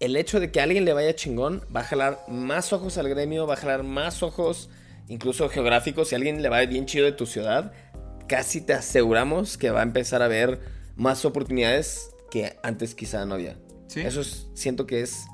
el 0.00 0.16
hecho 0.16 0.40
de 0.40 0.50
que 0.50 0.60
a 0.60 0.64
alguien 0.64 0.84
le 0.84 0.92
vaya 0.92 1.14
chingón 1.16 1.62
va 1.74 1.80
a 1.80 1.84
jalar 1.84 2.20
más 2.28 2.72
ojos 2.72 2.98
al 2.98 3.08
gremio, 3.08 3.46
va 3.46 3.54
a 3.54 3.56
jalar 3.56 3.82
más 3.82 4.22
ojos, 4.22 4.68
incluso 5.08 5.48
geográficos. 5.48 6.08
Si 6.08 6.14
a 6.14 6.18
alguien 6.18 6.42
le 6.42 6.48
va 6.48 6.60
bien 6.66 6.86
chido 6.86 7.06
de 7.06 7.12
tu 7.12 7.26
ciudad, 7.26 7.72
casi 8.28 8.60
te 8.60 8.74
aseguramos 8.74 9.56
que 9.56 9.70
va 9.70 9.80
a 9.80 9.84
empezar 9.84 10.20
a 10.22 10.28
ver 10.28 10.60
más 10.96 11.24
oportunidades 11.24 12.10
que 12.30 12.56
antes 12.62 12.94
quizá 12.94 13.24
no 13.24 13.34
había. 13.34 13.56
Sí. 13.88 14.00
Eso 14.00 14.20
es- 14.20 14.48
siento 14.54 14.86
que 14.86 15.00
es 15.00 15.24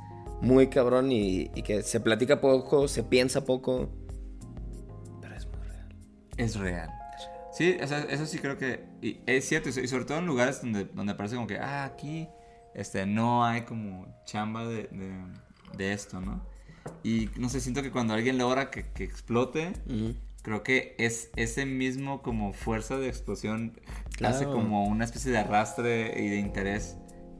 muy 0.42 0.66
cabrón 0.68 1.12
y, 1.12 1.50
y 1.54 1.62
que 1.62 1.82
se 1.82 2.00
platica 2.00 2.40
poco, 2.40 2.88
se 2.88 3.02
piensa 3.04 3.44
poco. 3.44 3.88
Pero 5.20 5.34
es 5.34 5.46
muy 5.46 5.60
real. 5.66 5.96
Es 6.36 6.56
real. 6.56 6.90
Sí, 7.52 7.76
o 7.82 7.86
sea, 7.86 8.00
eso 8.00 8.26
sí 8.26 8.38
creo 8.38 8.58
que 8.58 8.84
y 9.00 9.20
es 9.26 9.46
cierto, 9.46 9.68
y 9.68 9.72
sobre 9.88 10.04
todo 10.04 10.18
en 10.18 10.26
lugares 10.26 10.62
donde, 10.62 10.84
donde 10.86 11.14
parece 11.14 11.36
como 11.36 11.46
que, 11.46 11.58
ah, 11.58 11.84
aquí 11.84 12.28
este, 12.74 13.06
no 13.06 13.44
hay 13.44 13.62
como 13.62 14.06
chamba 14.24 14.66
de, 14.66 14.84
de, 14.84 15.12
de 15.76 15.92
esto, 15.92 16.20
¿no? 16.20 16.42
Y 17.04 17.28
no 17.36 17.48
sé, 17.48 17.60
siento 17.60 17.82
que 17.82 17.90
cuando 17.90 18.14
alguien 18.14 18.38
logra 18.38 18.70
que, 18.70 18.90
que 18.92 19.04
explote, 19.04 19.72
creo 20.42 20.62
que 20.62 20.96
es 20.98 21.30
ese 21.36 21.66
mismo 21.66 22.22
como 22.22 22.52
fuerza 22.52 22.96
de 22.96 23.08
explosión 23.08 23.80
hace 24.24 24.44
como 24.46 24.86
una 24.86 25.04
especie 25.04 25.30
de 25.30 25.38
arrastre 25.38 26.20
y 26.20 26.28
de 26.28 26.38
interés 26.38 26.96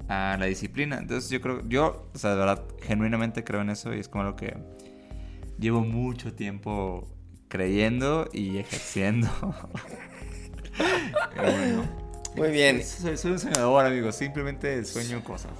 a 0.09 0.37
la 0.39 0.47
disciplina. 0.47 0.99
Entonces 0.99 1.31
yo 1.31 1.41
creo, 1.41 1.67
yo, 1.69 2.11
o 2.15 2.19
sea, 2.19 2.31
de 2.31 2.37
verdad, 2.37 2.63
genuinamente 2.83 3.45
creo 3.45 3.61
en 3.63 3.71
eso 3.71 3.95
y 3.95 4.01
es 4.01 4.09
como 4.09 4.25
lo 4.25 4.37
que 4.37 4.57
llevo 5.59 5.81
mucho 5.83 6.35
tiempo 6.35 7.09
creyendo 7.49 8.29
y 8.33 8.59
ejerciendo. 8.59 9.29
Bueno. 11.37 11.85
Muy 12.37 12.51
bien. 12.51 12.83
Soy, 12.83 13.17
soy 13.17 13.33
un 13.33 13.39
soñador, 13.39 13.85
amigo. 13.85 14.11
Simplemente 14.13 14.85
sueño 14.85 15.23
cosas. 15.23 15.53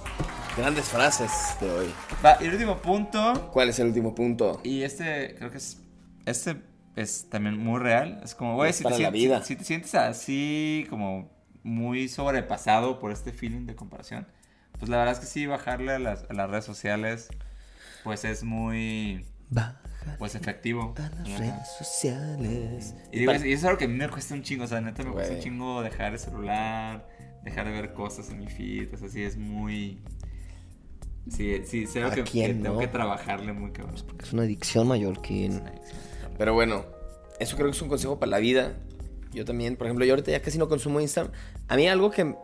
Grandes 0.57 0.85
frases 0.85 1.31
de 1.61 1.69
hoy. 1.69 1.93
Va, 2.25 2.37
y 2.41 2.45
el 2.45 2.53
último 2.53 2.77
punto. 2.77 3.49
¿Cuál 3.53 3.69
es 3.69 3.79
el 3.79 3.87
último 3.87 4.15
punto? 4.15 4.59
Y 4.63 4.81
este, 4.81 5.35
creo 5.37 5.51
que 5.51 5.57
es. 5.57 5.79
Este 6.25 6.55
es 6.95 7.29
también 7.29 7.57
muy 7.57 7.79
real. 7.79 8.21
Es 8.23 8.33
como, 8.33 8.55
güey, 8.55 8.73
si, 8.73 8.83
si- 8.83 9.43
si 9.43 9.55
te 9.55 9.63
sientes 9.63 9.93
así, 9.95 10.87
como 10.89 11.29
muy 11.63 12.07
sobrepasado 12.09 12.99
por 12.99 13.11
este 13.11 13.31
feeling 13.33 13.65
de 13.65 13.75
comparación, 13.75 14.27
pues 14.79 14.89
la 14.89 14.97
verdad 14.97 15.13
es 15.13 15.19
que 15.19 15.25
sí, 15.25 15.45
bajarle 15.45 15.93
a 15.93 15.99
las, 15.99 16.25
a 16.29 16.33
las 16.33 16.49
redes 16.49 16.65
sociales, 16.65 17.29
pues 18.03 18.25
es 18.25 18.43
muy, 18.43 19.25
pues 20.19 20.35
efectivo. 20.35 20.93
a 20.97 21.09
las 21.09 21.27
Ajá. 21.29 21.37
redes 21.37 21.67
sociales. 21.77 22.95
Y, 23.11 23.19
digo, 23.19 23.31
es- 23.31 23.45
y 23.45 23.53
eso 23.53 23.59
es 23.61 23.65
algo 23.65 23.77
que 23.77 23.85
a 23.85 23.87
mí 23.87 23.93
me 23.95 24.09
cuesta 24.09 24.33
un 24.33 24.43
chingo, 24.43 24.65
o 24.65 24.67
sea, 24.67 24.81
neta 24.81 25.03
me 25.03 25.11
cuesta 25.11 25.33
un 25.35 25.39
chingo 25.39 25.81
dejar 25.81 26.13
el 26.13 26.19
celular, 26.19 27.07
dejar 27.43 27.65
de 27.65 27.71
ver 27.71 27.93
cosas 27.93 28.29
en 28.29 28.39
mi 28.39 28.47
feed, 28.47 28.93
o 28.93 28.97
sea, 28.97 29.07
sí 29.09 29.23
es 29.23 29.37
muy... 29.37 30.01
Sí, 31.29 31.61
sí, 31.65 31.87
sé 31.87 32.03
¿A 32.03 32.09
que, 32.11 32.23
que 32.25 32.31
quién 32.31 32.61
tengo 32.61 32.75
no? 32.75 32.79
que 32.81 32.87
trabajarle 32.87 33.53
muy 33.53 33.71
cabrón. 33.71 33.95
Es 34.21 34.33
una 34.33 34.43
adicción, 34.43 34.87
Mallorquín. 34.89 35.61
Pero 36.37 36.53
bueno, 36.53 36.85
eso 37.39 37.55
creo 37.55 37.67
que 37.69 37.75
es 37.77 37.81
un 37.81 37.87
consejo 37.87 38.19
para 38.19 38.31
la 38.31 38.39
vida. 38.39 38.73
Yo 39.33 39.45
también, 39.45 39.75
por 39.75 39.87
ejemplo, 39.87 40.05
yo 40.05 40.13
ahorita 40.13 40.31
ya 40.31 40.41
casi 40.41 40.57
no 40.57 40.67
consumo 40.69 40.99
Instagram. 41.01 41.33
A 41.67 41.75
mí 41.75 41.87
algo 41.87 42.11
que 42.11 42.35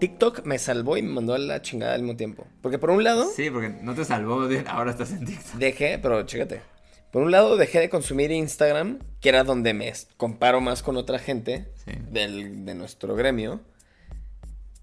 TikTok 0.00 0.44
me 0.44 0.58
salvó 0.58 0.96
y 0.96 1.02
me 1.02 1.10
mandó 1.12 1.34
a 1.34 1.38
la 1.38 1.62
chingada 1.62 1.94
al 1.94 2.02
mismo 2.02 2.16
tiempo. 2.16 2.46
Porque 2.62 2.78
por 2.78 2.90
un 2.90 3.04
lado, 3.04 3.26
Sí, 3.34 3.50
porque 3.50 3.68
no 3.68 3.94
te 3.94 4.04
salvó, 4.04 4.48
ahora 4.66 4.90
estás 4.90 5.12
en 5.12 5.24
TikTok. 5.24 5.54
dejé, 5.54 5.98
pero 5.98 6.22
chécate. 6.24 6.62
Por 7.12 7.22
un 7.22 7.30
lado, 7.30 7.56
dejé 7.56 7.78
de 7.78 7.88
consumir 7.90 8.32
Instagram, 8.32 8.98
que 9.20 9.28
era 9.28 9.44
donde 9.44 9.72
me 9.72 9.92
comparo 10.16 10.60
más 10.60 10.82
con 10.82 10.96
otra 10.96 11.18
gente 11.20 11.68
Sí. 11.84 11.92
del, 12.10 12.64
de 12.64 12.74
nuestro 12.74 13.14
gremio. 13.14 13.60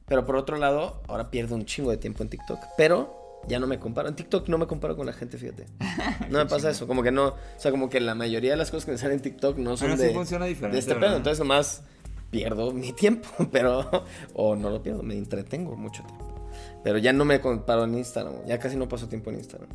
Pero 0.07 0.25
por 0.25 0.35
otro 0.35 0.57
lado, 0.57 1.01
ahora 1.07 1.29
pierdo 1.29 1.55
un 1.55 1.65
chingo 1.65 1.91
de 1.91 1.97
tiempo 1.97 2.23
en 2.23 2.29
TikTok. 2.29 2.59
Pero 2.77 3.20
ya 3.47 3.59
no 3.59 3.67
me 3.67 3.79
comparo. 3.79 4.09
En 4.09 4.15
TikTok 4.15 4.47
no 4.49 4.57
me 4.57 4.67
comparo 4.67 4.95
con 4.95 5.05
la 5.05 5.13
gente, 5.13 5.37
fíjate. 5.37 5.65
No 6.29 6.37
me 6.39 6.45
pasa 6.45 6.69
eso. 6.69 6.87
Como 6.87 7.03
que 7.03 7.11
no. 7.11 7.27
O 7.27 7.35
sea, 7.57 7.71
como 7.71 7.89
que 7.89 7.99
la 7.99 8.15
mayoría 8.15 8.51
de 8.51 8.57
las 8.57 8.71
cosas 8.71 8.85
que 8.85 8.91
me 8.91 8.97
salen 8.97 9.15
en 9.17 9.21
TikTok 9.21 9.57
no 9.57 9.75
son 9.77 9.97
de. 9.97 10.09
sí 10.09 10.13
funciona 10.13 10.45
diferente, 10.45 10.75
De 10.75 10.79
este 10.79 10.95
pedo. 10.95 11.17
Entonces 11.17 11.39
nomás 11.39 11.83
pierdo 12.29 12.71
mi 12.71 12.93
tiempo. 12.93 13.29
Pero. 13.51 13.89
O 14.33 14.55
no 14.55 14.69
lo 14.69 14.81
pierdo, 14.81 15.03
me 15.03 15.15
entretengo 15.15 15.75
mucho 15.75 16.03
tiempo. 16.03 16.49
Pero 16.83 16.97
ya 16.97 17.13
no 17.13 17.25
me 17.25 17.41
comparo 17.41 17.83
en 17.83 17.95
Instagram. 17.95 18.45
Ya 18.47 18.59
casi 18.59 18.75
no 18.77 18.87
paso 18.87 19.07
tiempo 19.09 19.29
en 19.29 19.37
Instagram. 19.37 19.69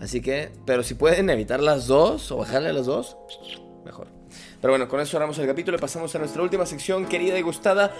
Así 0.00 0.20
que. 0.20 0.50
Pero 0.64 0.82
si 0.82 0.94
pueden 0.94 1.30
evitar 1.30 1.60
las 1.60 1.86
dos 1.86 2.32
o 2.32 2.38
bajarle 2.38 2.70
a 2.70 2.72
las 2.72 2.86
dos, 2.86 3.16
mejor. 3.84 4.08
Pero 4.60 4.72
bueno, 4.72 4.88
con 4.88 5.00
eso 5.00 5.12
cerramos 5.12 5.38
el 5.38 5.46
capítulo 5.46 5.76
y 5.76 5.80
pasamos 5.80 6.14
a 6.14 6.18
nuestra 6.18 6.42
última 6.42 6.66
sección, 6.66 7.06
querida 7.06 7.38
y 7.38 7.42
gustada. 7.42 7.94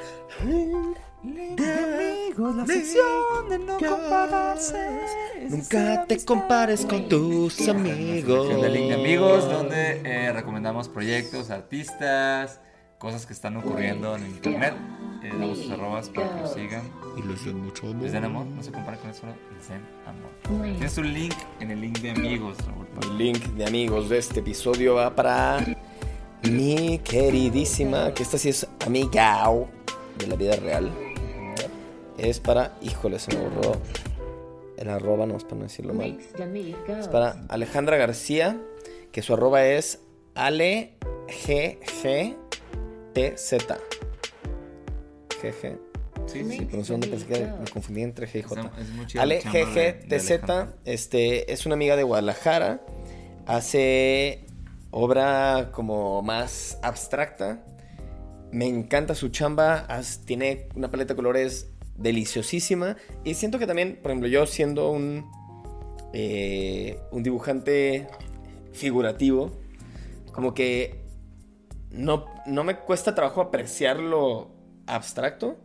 La 2.39 2.67
sección 2.67 3.49
de 3.49 3.59
no 3.59 3.79
compararse. 3.79 5.01
Nunca 5.49 6.05
te 6.07 6.25
compares 6.25 6.85
con 6.85 7.09
tus 7.09 7.69
amigos. 7.69 8.47
Sección 8.47 8.61
de 8.61 8.69
link 8.71 8.89
de 8.89 8.95
amigos, 8.95 9.51
donde 9.51 10.03
eh, 10.05 10.33
recomendamos 10.33 10.89
proyectos, 10.89 11.51
artistas, 11.51 12.61
cosas 12.99 13.27
que 13.27 13.33
están 13.33 13.57
ocurriendo 13.57 14.17
en 14.17 14.27
internet. 14.27 14.75
Eh, 15.23 15.31
damos 15.33 15.59
sus 15.59 15.71
arrobas 15.71 16.09
para 16.11 16.29
que 16.29 16.41
nos 16.41 16.53
sigan. 16.53 16.83
Y 17.17 17.23
les 17.23 17.45
den 17.45 17.65
mucho 17.65 17.87
amor. 17.87 18.03
Les 18.03 18.13
den 18.13 18.25
amor, 18.25 18.47
no 18.47 18.63
se 18.63 18.71
comparen 18.71 19.01
con 19.01 19.11
eso, 19.11 19.27
les 19.57 19.69
den 19.69 19.81
amor. 20.07 20.73
Tienes 20.75 20.99
un 20.99 21.13
link 21.13 21.35
en 21.61 21.71
el 21.71 21.81
link 21.81 21.99
de 22.01 22.11
amigos, 22.11 22.57
Raúl. 22.67 22.87
El 23.03 23.19
link 23.19 23.43
de 23.55 23.65
amigos 23.65 24.09
de 24.09 24.19
este 24.19 24.41
episodio 24.41 24.97
va 24.97 25.15
para 25.15 25.65
mi 26.43 26.99
queridísima, 26.99 28.13
que 28.13 28.23
esta 28.23 28.37
sí 28.39 28.51
es 28.51 28.67
amigao 28.85 29.69
de 30.19 30.27
la 30.27 30.37
vida 30.37 30.57
real. 30.57 31.06
Es 32.19 32.41
para, 32.41 32.77
híjole, 32.83 33.19
se 33.19 33.35
me 33.37 33.43
borró 33.43 33.73
el 34.79 34.89
arroba, 34.89 35.27
no 35.27 35.37
es 35.37 35.45
para 35.45 35.57
no 35.57 35.63
decirlo 35.65 35.95
mal. 35.95 36.19
Es 37.01 37.09
para 37.09 37.45
Alejandra 37.49 37.97
García, 37.97 38.61
que 39.13 39.23
su 39.23 39.35
arroba 39.35 39.65
es 39.67 40.01
AleGGTZ. 40.35 40.97
GG. 45.43 45.79
Sí, 46.27 46.45
Sí, 46.51 46.65
por 46.65 46.79
un 46.81 46.85
segundo 46.85 47.09
pensé 47.09 47.27
que 47.27 47.47
me 47.47 47.71
confundí 47.71 48.03
entre 48.03 48.27
G 48.27 48.41
y 48.41 48.43
J. 48.43 48.71
Ale 49.19 49.41
este, 50.85 51.53
es 51.53 51.67
una 51.67 51.75
amiga 51.75 51.95
de 51.97 52.03
Guadalajara. 52.03 52.81
Hace 53.47 54.45
obra 54.91 55.71
como 55.73 56.23
más 56.23 56.79
abstracta. 56.83 57.65
Me 58.51 58.67
encanta 58.67 59.15
su 59.15 59.29
chamba. 59.29 59.85
as- 59.89 60.23
tiene 60.25 60.69
una 60.75 60.91
paleta 60.91 61.15
de 61.15 61.17
colores 61.17 61.71
deliciosísima. 61.99 62.97
Y 63.25 63.35
siento 63.35 63.59
que 63.59 63.67
también, 63.67 63.99
por 64.03 64.11
ejemplo, 64.11 64.29
yo 64.29 64.47
siendo 64.47 64.91
un, 64.91 65.31
eh, 66.13 67.01
un 67.11 67.23
dibujante 67.23 68.09
figurativo, 68.73 69.53
como 70.33 70.55
que 70.55 71.05
no, 71.91 72.27
no 72.47 72.65
me 72.65 72.79
cuesta 72.81 73.15
trabajo 73.15 73.41
apreciar 73.41 73.99
lo 73.99 74.51
abstracto, 74.87 75.57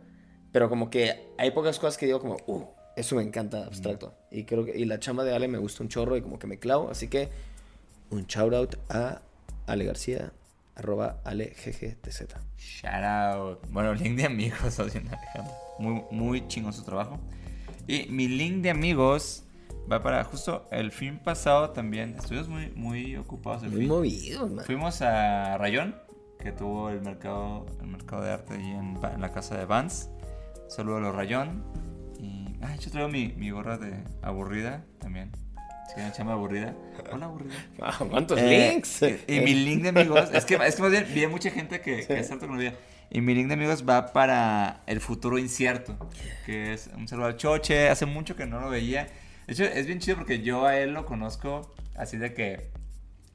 pero 0.50 0.68
como 0.68 0.90
que 0.90 1.28
hay 1.38 1.50
pocas 1.50 1.78
cosas 1.78 1.98
que 1.98 2.06
digo 2.06 2.20
como, 2.20 2.36
uh, 2.46 2.64
eso 2.96 3.16
me 3.16 3.22
encanta 3.22 3.64
abstracto. 3.64 4.14
Y 4.30 4.44
creo 4.44 4.64
que 4.64 4.78
y 4.78 4.84
la 4.84 4.98
chamba 4.98 5.24
de 5.24 5.34
Ale 5.34 5.48
me 5.48 5.58
gusta 5.58 5.82
un 5.82 5.88
chorro 5.88 6.16
y 6.16 6.22
como 6.22 6.38
que 6.38 6.46
me 6.46 6.58
clavo, 6.58 6.90
así 6.90 7.08
que 7.08 7.28
un 8.10 8.26
shout 8.26 8.52
out 8.54 8.76
a 8.88 9.22
Ale 9.66 9.84
García, 9.84 10.32
arroba 10.74 11.20
AleGGTZ. 11.24 12.22
Shout 12.56 13.04
out. 13.04 13.66
Bueno, 13.70 13.94
link 13.94 14.16
de 14.16 14.26
amigos. 14.26 14.78
Muy, 15.78 16.02
muy 16.10 16.46
chingón 16.48 16.72
su 16.72 16.82
trabajo. 16.84 17.18
Y 17.86 18.06
mi 18.10 18.28
link 18.28 18.62
de 18.62 18.70
amigos 18.70 19.44
va 19.90 20.02
para 20.02 20.22
justo 20.24 20.68
el 20.70 20.92
fin 20.92 21.18
pasado 21.18 21.70
también. 21.70 22.14
Estuvimos 22.18 22.48
muy, 22.48 22.70
muy 22.74 23.16
ocupados 23.16 23.62
el 23.64 23.70
Muy 23.70 23.80
fin. 23.80 23.88
movido, 23.88 24.48
man. 24.48 24.64
Fuimos 24.64 25.02
a 25.02 25.58
Rayón, 25.58 25.96
que 26.38 26.52
tuvo 26.52 26.90
el 26.90 27.00
mercado, 27.02 27.66
el 27.80 27.88
mercado 27.88 28.22
de 28.22 28.30
arte 28.30 28.54
ahí 28.54 28.70
en, 28.70 28.98
en 29.02 29.20
la 29.20 29.32
casa 29.32 29.56
de 29.58 29.64
Vans. 29.64 30.08
Saludo 30.68 30.98
a 30.98 31.00
los 31.00 31.14
Rayón. 31.14 31.64
Y 32.20 32.56
ah, 32.62 32.76
yo 32.76 32.90
traigo 32.90 33.08
mi, 33.08 33.28
mi 33.36 33.50
gorra 33.50 33.76
de 33.78 34.04
aburrida 34.22 34.84
también. 34.98 35.32
Si 35.88 35.94
quieren 35.94 36.12
chamba 36.12 36.32
aburrida. 36.34 36.74
Hola 37.12 37.26
aburrida. 37.26 37.54
Wow, 37.78 38.08
¿Cuántos 38.10 38.38
Eh, 38.40 38.70
links? 38.72 39.02
Y, 39.02 39.34
y 39.36 39.40
mi 39.40 39.54
link 39.54 39.82
de 39.82 39.88
amigos, 39.90 40.30
es 40.32 40.44
que, 40.44 40.54
es 40.54 40.74
que 40.76 40.82
más 40.82 40.90
bien 40.90 41.06
vi 41.12 41.24
a 41.24 41.28
mucha 41.28 41.50
gente 41.50 41.80
que, 41.80 42.06
que 42.06 42.18
es 42.20 42.28
con 42.30 42.56
vida. 42.58 42.72
Y 43.10 43.20
mi 43.20 43.34
link 43.34 43.48
de 43.48 43.54
amigos 43.54 43.84
va 43.86 44.12
para 44.12 44.82
el 44.86 45.00
futuro 45.00 45.38
incierto, 45.38 45.98
que 46.46 46.72
es 46.72 46.88
un 46.96 47.08
saludo 47.08 47.26
al 47.26 47.36
Choche. 47.36 47.90
Hace 47.90 48.06
mucho 48.06 48.36
que 48.36 48.46
no 48.46 48.58
lo 48.60 48.70
veía. 48.70 49.08
De 49.46 49.52
hecho, 49.52 49.64
es 49.64 49.86
bien 49.86 49.98
chido 49.98 50.16
porque 50.16 50.40
yo 50.40 50.64
a 50.66 50.78
él 50.78 50.94
lo 50.94 51.04
conozco 51.04 51.74
así 51.94 52.16
de 52.16 52.32
que. 52.32 52.70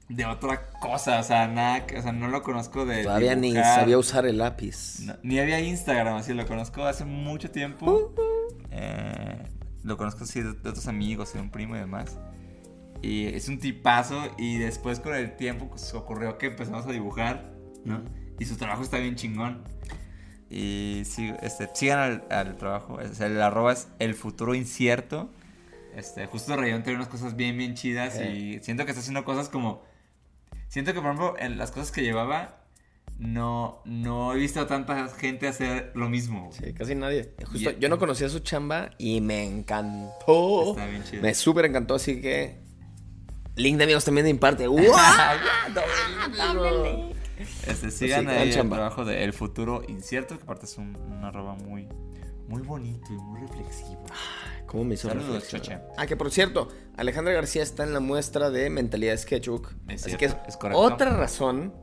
de 0.10 0.26
otra 0.26 0.72
cosa, 0.80 1.20
o 1.20 1.24
sea, 1.24 1.48
nada, 1.48 1.86
que- 1.86 2.00
o 2.00 2.02
sea, 2.02 2.12
no 2.12 2.28
lo 2.30 2.42
conozco 2.42 2.86
de. 2.88 3.04
Todavía 3.04 3.36
ni 3.36 3.52
dibujar. 3.52 3.82
sabía 3.82 3.98
usar 4.00 4.26
el 4.26 4.40
lápiz. 4.40 5.02
No, 5.02 5.16
ni 5.22 5.38
había 5.38 5.60
Instagram, 5.60 6.16
así 6.16 6.34
lo 6.34 6.48
conozco 6.48 6.84
hace 6.86 7.06
mucho 7.06 7.52
tiempo. 7.52 8.16
Eh, 8.72 9.38
lo 9.84 9.96
conozco 9.98 10.24
así 10.24 10.42
de, 10.42 10.54
de 10.54 10.70
otros 10.70 10.88
amigos, 10.88 11.34
de 11.34 11.40
un 11.42 11.52
primo 11.52 11.76
y 11.76 11.80
demás. 11.80 12.18
Y 13.02 13.28
es 13.28 13.48
un 13.50 13.60
tipazo. 13.60 14.22
Y 14.38 14.58
después 14.58 15.00
con 15.00 15.16
el 15.16 15.36
tiempo 15.36 15.68
pues, 15.70 15.94
ocurrió 15.94 16.38
que 16.38 16.48
empezamos 16.48 16.86
a 16.86 16.92
dibujar, 16.92 17.54
¿no? 17.86 18.04
Y 18.40 18.46
su 18.46 18.56
trabajo 18.58 18.84
está 18.84 18.98
bien 18.98 19.16
chingón. 19.16 19.64
Y 20.50 21.04
sí, 21.06 21.34
este, 21.42 21.70
sigan 21.74 22.00
al, 22.00 22.24
al 22.30 22.58
trabajo. 22.58 23.00
Sea, 23.14 23.28
el 23.28 23.42
arroba 23.42 23.74
es 23.74 23.88
el 24.00 24.14
futuro 24.14 24.56
incierto. 24.56 25.30
Este, 25.96 26.28
justo 26.28 26.56
Rayón 26.56 26.84
tiene 26.84 26.98
unas 26.98 27.10
cosas 27.10 27.36
bien, 27.36 27.58
bien 27.58 27.74
chidas. 27.74 28.20
Y 28.22 28.60
siento 28.62 28.86
que 28.86 28.92
está 28.92 29.02
haciendo 29.02 29.26
cosas 29.26 29.50
como. 29.50 29.84
Siento 30.68 30.94
que, 30.94 31.02
por 31.02 31.08
ejemplo, 31.12 31.36
en 31.40 31.58
las 31.58 31.72
cosas 31.72 31.92
que 31.92 32.04
llevaba, 32.04 32.62
no, 33.18 33.82
no 33.86 34.34
he 34.34 34.38
visto 34.38 34.62
a 34.62 34.68
tanta 34.68 35.08
gente 35.08 35.48
hacer 35.48 35.92
lo 35.96 36.08
mismo. 36.08 36.52
Sí, 36.52 36.74
casi 36.74 36.94
nadie. 36.94 37.34
Justo, 37.50 37.72
yo 37.72 37.90
no 37.90 37.98
conocía 37.98 38.30
su 38.30 38.40
chamba 38.40 38.92
y 39.00 39.22
me 39.22 39.44
encantó. 39.44 40.72
Está 40.72 40.86
bien 40.86 41.04
chido. 41.04 41.24
Me 41.24 41.34
súper 41.34 41.66
encantó, 41.66 41.96
así 41.96 42.22
que. 42.22 42.67
Link 43.58 43.78
de 43.78 43.84
amigos 43.84 44.06
también 44.06 44.26
de 44.26 44.34
mi 44.34 44.40
parte. 44.40 44.68
¡Wow! 44.68 44.78
Este, 47.68 47.92
sigan 47.92 48.26
gran 48.26 48.38
ahí 48.38 48.52
el 48.52 48.70
trabajo 48.70 49.06
de 49.06 49.24
El 49.24 49.34
Futuro 49.34 49.84
Incierto, 49.88 50.38
que 50.38 50.44
aparte 50.44 50.66
es 50.66 50.78
un, 50.78 50.96
un 50.96 51.24
arroba 51.24 51.54
muy, 51.56 51.88
muy 52.48 52.62
bonito 52.62 53.08
y 53.12 53.18
muy 53.18 53.42
reflexivo. 53.42 54.04
¿Cómo 54.66 54.84
me 54.84 54.96
hizo 54.96 55.08
Saludos. 55.08 55.46
Ah, 55.98 56.08
que 56.08 56.18
por 56.18 56.32
cierto, 56.32 56.70
Alejandra 56.98 57.34
García 57.34 57.64
está 57.64 57.84
en 57.84 57.94
la 57.94 58.00
muestra 58.00 58.50
de 58.50 58.70
Mentalidad 58.70 59.18
Sketchbook. 59.18 59.72
Es 59.88 60.02
así 60.02 60.16
cierto, 60.16 60.18
que 60.18 60.26
es, 60.26 60.36
es 60.50 60.58
correcto. 60.58 60.80
otra 60.80 61.12
razón 61.12 61.74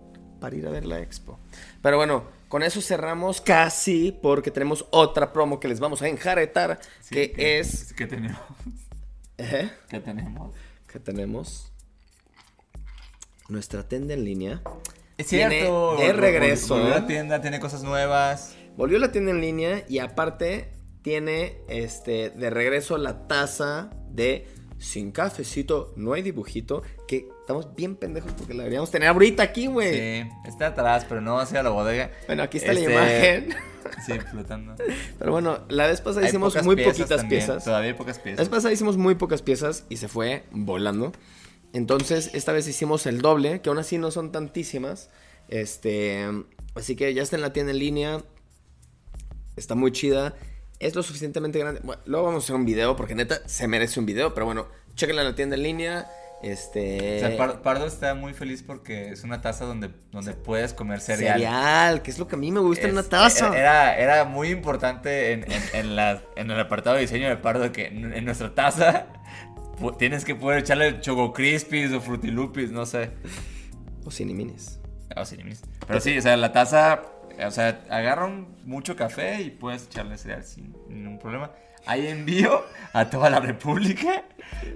para 0.40 0.56
ir 0.56 0.66
a 0.66 0.70
ver 0.70 0.84
la 0.84 1.00
expo. 1.00 1.38
Pero 1.82 1.96
bueno, 1.96 2.24
con 2.48 2.62
eso 2.62 2.80
cerramos 2.80 3.40
casi 3.40 4.12
porque 4.22 4.50
tenemos 4.50 4.86
otra 4.90 5.32
promo 5.32 5.60
que 5.60 5.68
les 5.68 5.80
vamos 5.80 6.02
a 6.02 6.08
enjaretar, 6.08 6.78
Sí, 7.00 7.14
que, 7.14 7.58
es... 7.58 7.92
que 7.94 8.06
tenemos. 8.06 8.38
¿eh? 9.38 9.70
que 9.88 10.00
tenemos. 10.00 10.54
Que 10.86 11.00
tenemos 11.00 11.72
nuestra 13.48 13.88
tienda 13.88 14.14
en 14.14 14.24
línea. 14.24 14.62
Es 15.16 15.28
cierto. 15.28 15.96
de 15.98 16.12
regreso. 16.12 16.74
Volvió 16.74 16.90
la 16.90 17.06
tienda, 17.06 17.40
tiene 17.40 17.60
cosas 17.60 17.82
nuevas. 17.82 18.56
Volvió 18.76 18.98
la 18.98 19.12
tienda 19.12 19.30
en 19.30 19.40
línea 19.40 19.84
y 19.88 19.98
aparte 19.98 20.72
tiene 21.02 21.58
este 21.68 22.30
de 22.30 22.50
regreso 22.50 22.98
la 22.98 23.28
taza 23.28 23.90
de 24.10 24.48
sin 24.78 25.12
cafecito, 25.12 25.92
no 25.96 26.12
hay 26.12 26.22
dibujito, 26.22 26.82
que 27.08 27.28
estamos 27.40 27.74
bien 27.74 27.96
pendejos 27.96 28.32
porque 28.32 28.52
la 28.52 28.64
deberíamos 28.64 28.90
tener 28.90 29.08
ahorita 29.08 29.42
aquí, 29.42 29.66
güey. 29.66 29.94
Sí, 29.94 30.28
está 30.46 30.68
atrás, 30.68 31.06
pero 31.08 31.20
no 31.20 31.38
hacia 31.38 31.62
la 31.62 31.70
bodega. 31.70 32.10
Bueno, 32.26 32.42
aquí 32.42 32.58
está 32.58 32.72
Este, 32.72 32.88
la 32.88 32.92
imagen. 32.92 33.54
Sí, 34.06 34.14
flotando. 34.18 34.74
Pero 35.18 35.30
bueno, 35.30 35.58
la 35.68 35.86
vez 35.86 36.00
pasada 36.00 36.22
Hay 36.24 36.30
hicimos 36.30 36.60
muy 36.64 36.74
piezas 36.74 36.94
poquitas 36.94 37.20
también, 37.20 37.40
piezas. 37.40 37.64
Todavía 37.64 37.90
hay 37.90 37.94
pocas 37.94 38.16
La 38.16 38.22
piezas. 38.22 38.38
vez 38.38 38.48
pasada 38.48 38.72
hicimos 38.72 38.96
muy 38.96 39.14
pocas 39.14 39.42
piezas 39.42 39.84
y 39.90 39.98
se 39.98 40.08
fue 40.08 40.44
volando. 40.50 41.12
Entonces, 41.74 42.30
esta 42.32 42.52
vez 42.52 42.66
hicimos 42.66 43.04
el 43.06 43.20
doble, 43.20 43.60
que 43.60 43.68
aún 43.68 43.78
así 43.78 43.98
no 43.98 44.10
son 44.10 44.32
tantísimas. 44.32 45.10
Este, 45.48 46.26
así 46.74 46.96
que 46.96 47.12
ya 47.12 47.22
está 47.22 47.36
en 47.36 47.42
la 47.42 47.52
tienda 47.52 47.72
en 47.72 47.78
línea. 47.80 48.22
Está 49.56 49.74
muy 49.74 49.92
chida. 49.92 50.34
Es 50.78 50.94
lo 50.94 51.02
suficientemente 51.02 51.58
grande. 51.58 51.80
Bueno, 51.84 52.00
luego 52.06 52.26
vamos 52.26 52.42
a 52.42 52.46
hacer 52.46 52.56
un 52.56 52.64
video 52.64 52.96
porque 52.96 53.14
neta 53.14 53.46
se 53.46 53.68
merece 53.68 54.00
un 54.00 54.06
video, 54.06 54.34
pero 54.34 54.46
bueno, 54.46 54.66
chequenla 54.94 55.22
en 55.22 55.28
la 55.28 55.34
tienda 55.34 55.56
en 55.56 55.62
línea. 55.62 56.08
Este, 56.42 57.16
O 57.24 57.28
sea, 57.28 57.36
Par- 57.38 57.62
Pardo 57.62 57.86
está 57.86 58.14
muy 58.14 58.34
feliz 58.34 58.62
porque 58.62 59.08
es 59.10 59.24
una 59.24 59.40
taza 59.40 59.64
donde, 59.64 59.90
donde 60.12 60.34
puedes 60.34 60.74
comer 60.74 61.00
cereal. 61.00 61.38
cereal, 61.38 62.02
que 62.02 62.10
es 62.10 62.18
lo 62.18 62.28
que 62.28 62.34
a 62.34 62.38
mí 62.38 62.52
me 62.52 62.60
gusta 62.60 62.86
en 62.86 62.92
una 62.92 63.02
taza. 63.02 63.56
Era, 63.58 63.96
era 63.98 64.24
muy 64.24 64.48
importante 64.50 65.32
en, 65.32 65.50
en- 65.50 65.62
en 65.72 65.96
la- 65.96 66.22
en 66.36 66.50
el 66.50 66.60
apartado 66.60 66.96
de 66.96 67.02
diseño 67.02 67.28
de 67.28 67.36
Pardo 67.38 67.72
que 67.72 67.86
en, 67.86 68.24
nuestra 68.26 68.54
taza 68.54 69.06
tienes 69.98 70.24
que 70.24 70.34
poder 70.34 70.60
echarle 70.60 71.00
Choco 71.00 71.32
Crispies 71.32 71.92
o 71.92 72.00
Frutilupis, 72.00 72.70
no 72.70 72.86
sé. 72.86 73.10
O 74.04 74.10
ciniminis. 74.10 74.80
O 75.16 75.24
sí, 75.24 75.36
mis- 75.44 75.62
Pero 75.86 76.00
sí, 76.00 76.18
o 76.18 76.22
sea, 76.22 76.36
la 76.36 76.52
taza, 76.52 77.02
o 77.46 77.50
sea, 77.50 77.84
agarran 77.90 78.48
mucho 78.64 78.96
café 78.96 79.40
y 79.42 79.50
puedes 79.50 79.84
echarle 79.86 80.18
cereal 80.18 80.44
sin 80.44 80.74
ningún 80.88 81.18
problema. 81.18 81.50
Hay 81.86 82.06
envío 82.06 82.62
a 82.92 83.10
toda 83.10 83.30
la 83.30 83.40
República. 83.40 84.24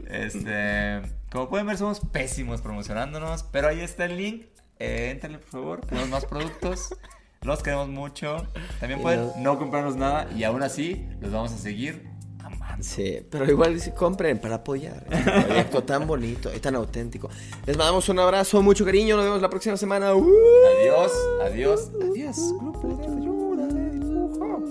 Este, 0.09 1.01
como 1.31 1.49
pueden 1.49 1.67
ver, 1.67 1.77
somos 1.79 2.01
pésimos 2.01 2.61
promocionándonos, 2.61 3.43
pero 3.45 3.69
ahí 3.69 3.81
está 3.81 4.05
el 4.05 4.17
link. 4.17 4.47
Eh, 4.79 5.11
éntrenle, 5.11 5.39
por 5.39 5.49
favor, 5.51 5.81
tenemos 5.87 6.09
más 6.09 6.25
productos. 6.25 6.95
Los 7.43 7.63
queremos 7.63 7.89
mucho. 7.89 8.47
También 8.81 9.01
pueden 9.01 9.31
no 9.39 9.59
comprarnos 9.59 9.97
nada 9.97 10.29
y 10.37 10.45
aún 10.45 10.63
así 10.63 11.07
los 11.21 11.33
vamos 11.33 11.53
a 11.53 11.59
seguir 11.59 12.09
Sí, 12.81 13.21
pero 13.31 13.45
igual 13.51 13.81
si 13.81 13.91
compren 13.93 14.39
para 14.39 14.57
apoyar 14.57 15.05
este 15.11 15.31
proyecto 15.43 15.83
tan 15.85 16.07
bonito 16.07 16.55
y 16.55 16.61
tan 16.61 16.77
auténtico. 16.77 17.29
Les 17.67 17.77
mandamos 17.77 18.09
un 18.09 18.19
abrazo, 18.19 18.63
mucho 18.63 18.85
cariño, 18.85 19.17
nos 19.17 19.25
vemos 19.25 19.43
la 19.43 19.51
próxima 19.51 19.77
semana. 19.77 20.15
¡Uh! 20.15 20.31
Adiós, 20.79 21.13
adiós, 21.43 21.91
adiós. 22.03 22.37
Grupo 22.61 22.89
de 22.89 23.05
ayuda 23.05 23.67
de 23.67 23.91
dibujo. 23.91 24.65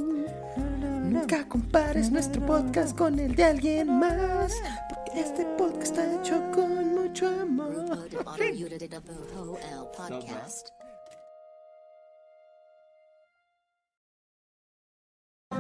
Nunca 1.04 1.48
compares 1.48 2.12
nuestro 2.12 2.46
podcast 2.46 2.98
con 2.98 3.20
el 3.20 3.36
de 3.36 3.44
alguien 3.44 4.00
más, 4.00 4.54
porque 4.90 5.20
este 5.20 5.46
podcast 5.58 5.98
está 5.98 6.22
hecho 6.22 6.42
con 6.54 6.96
mucho 6.96 7.28
amor. 7.28 7.74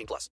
18 0.00 0.06
plus. 0.06 0.30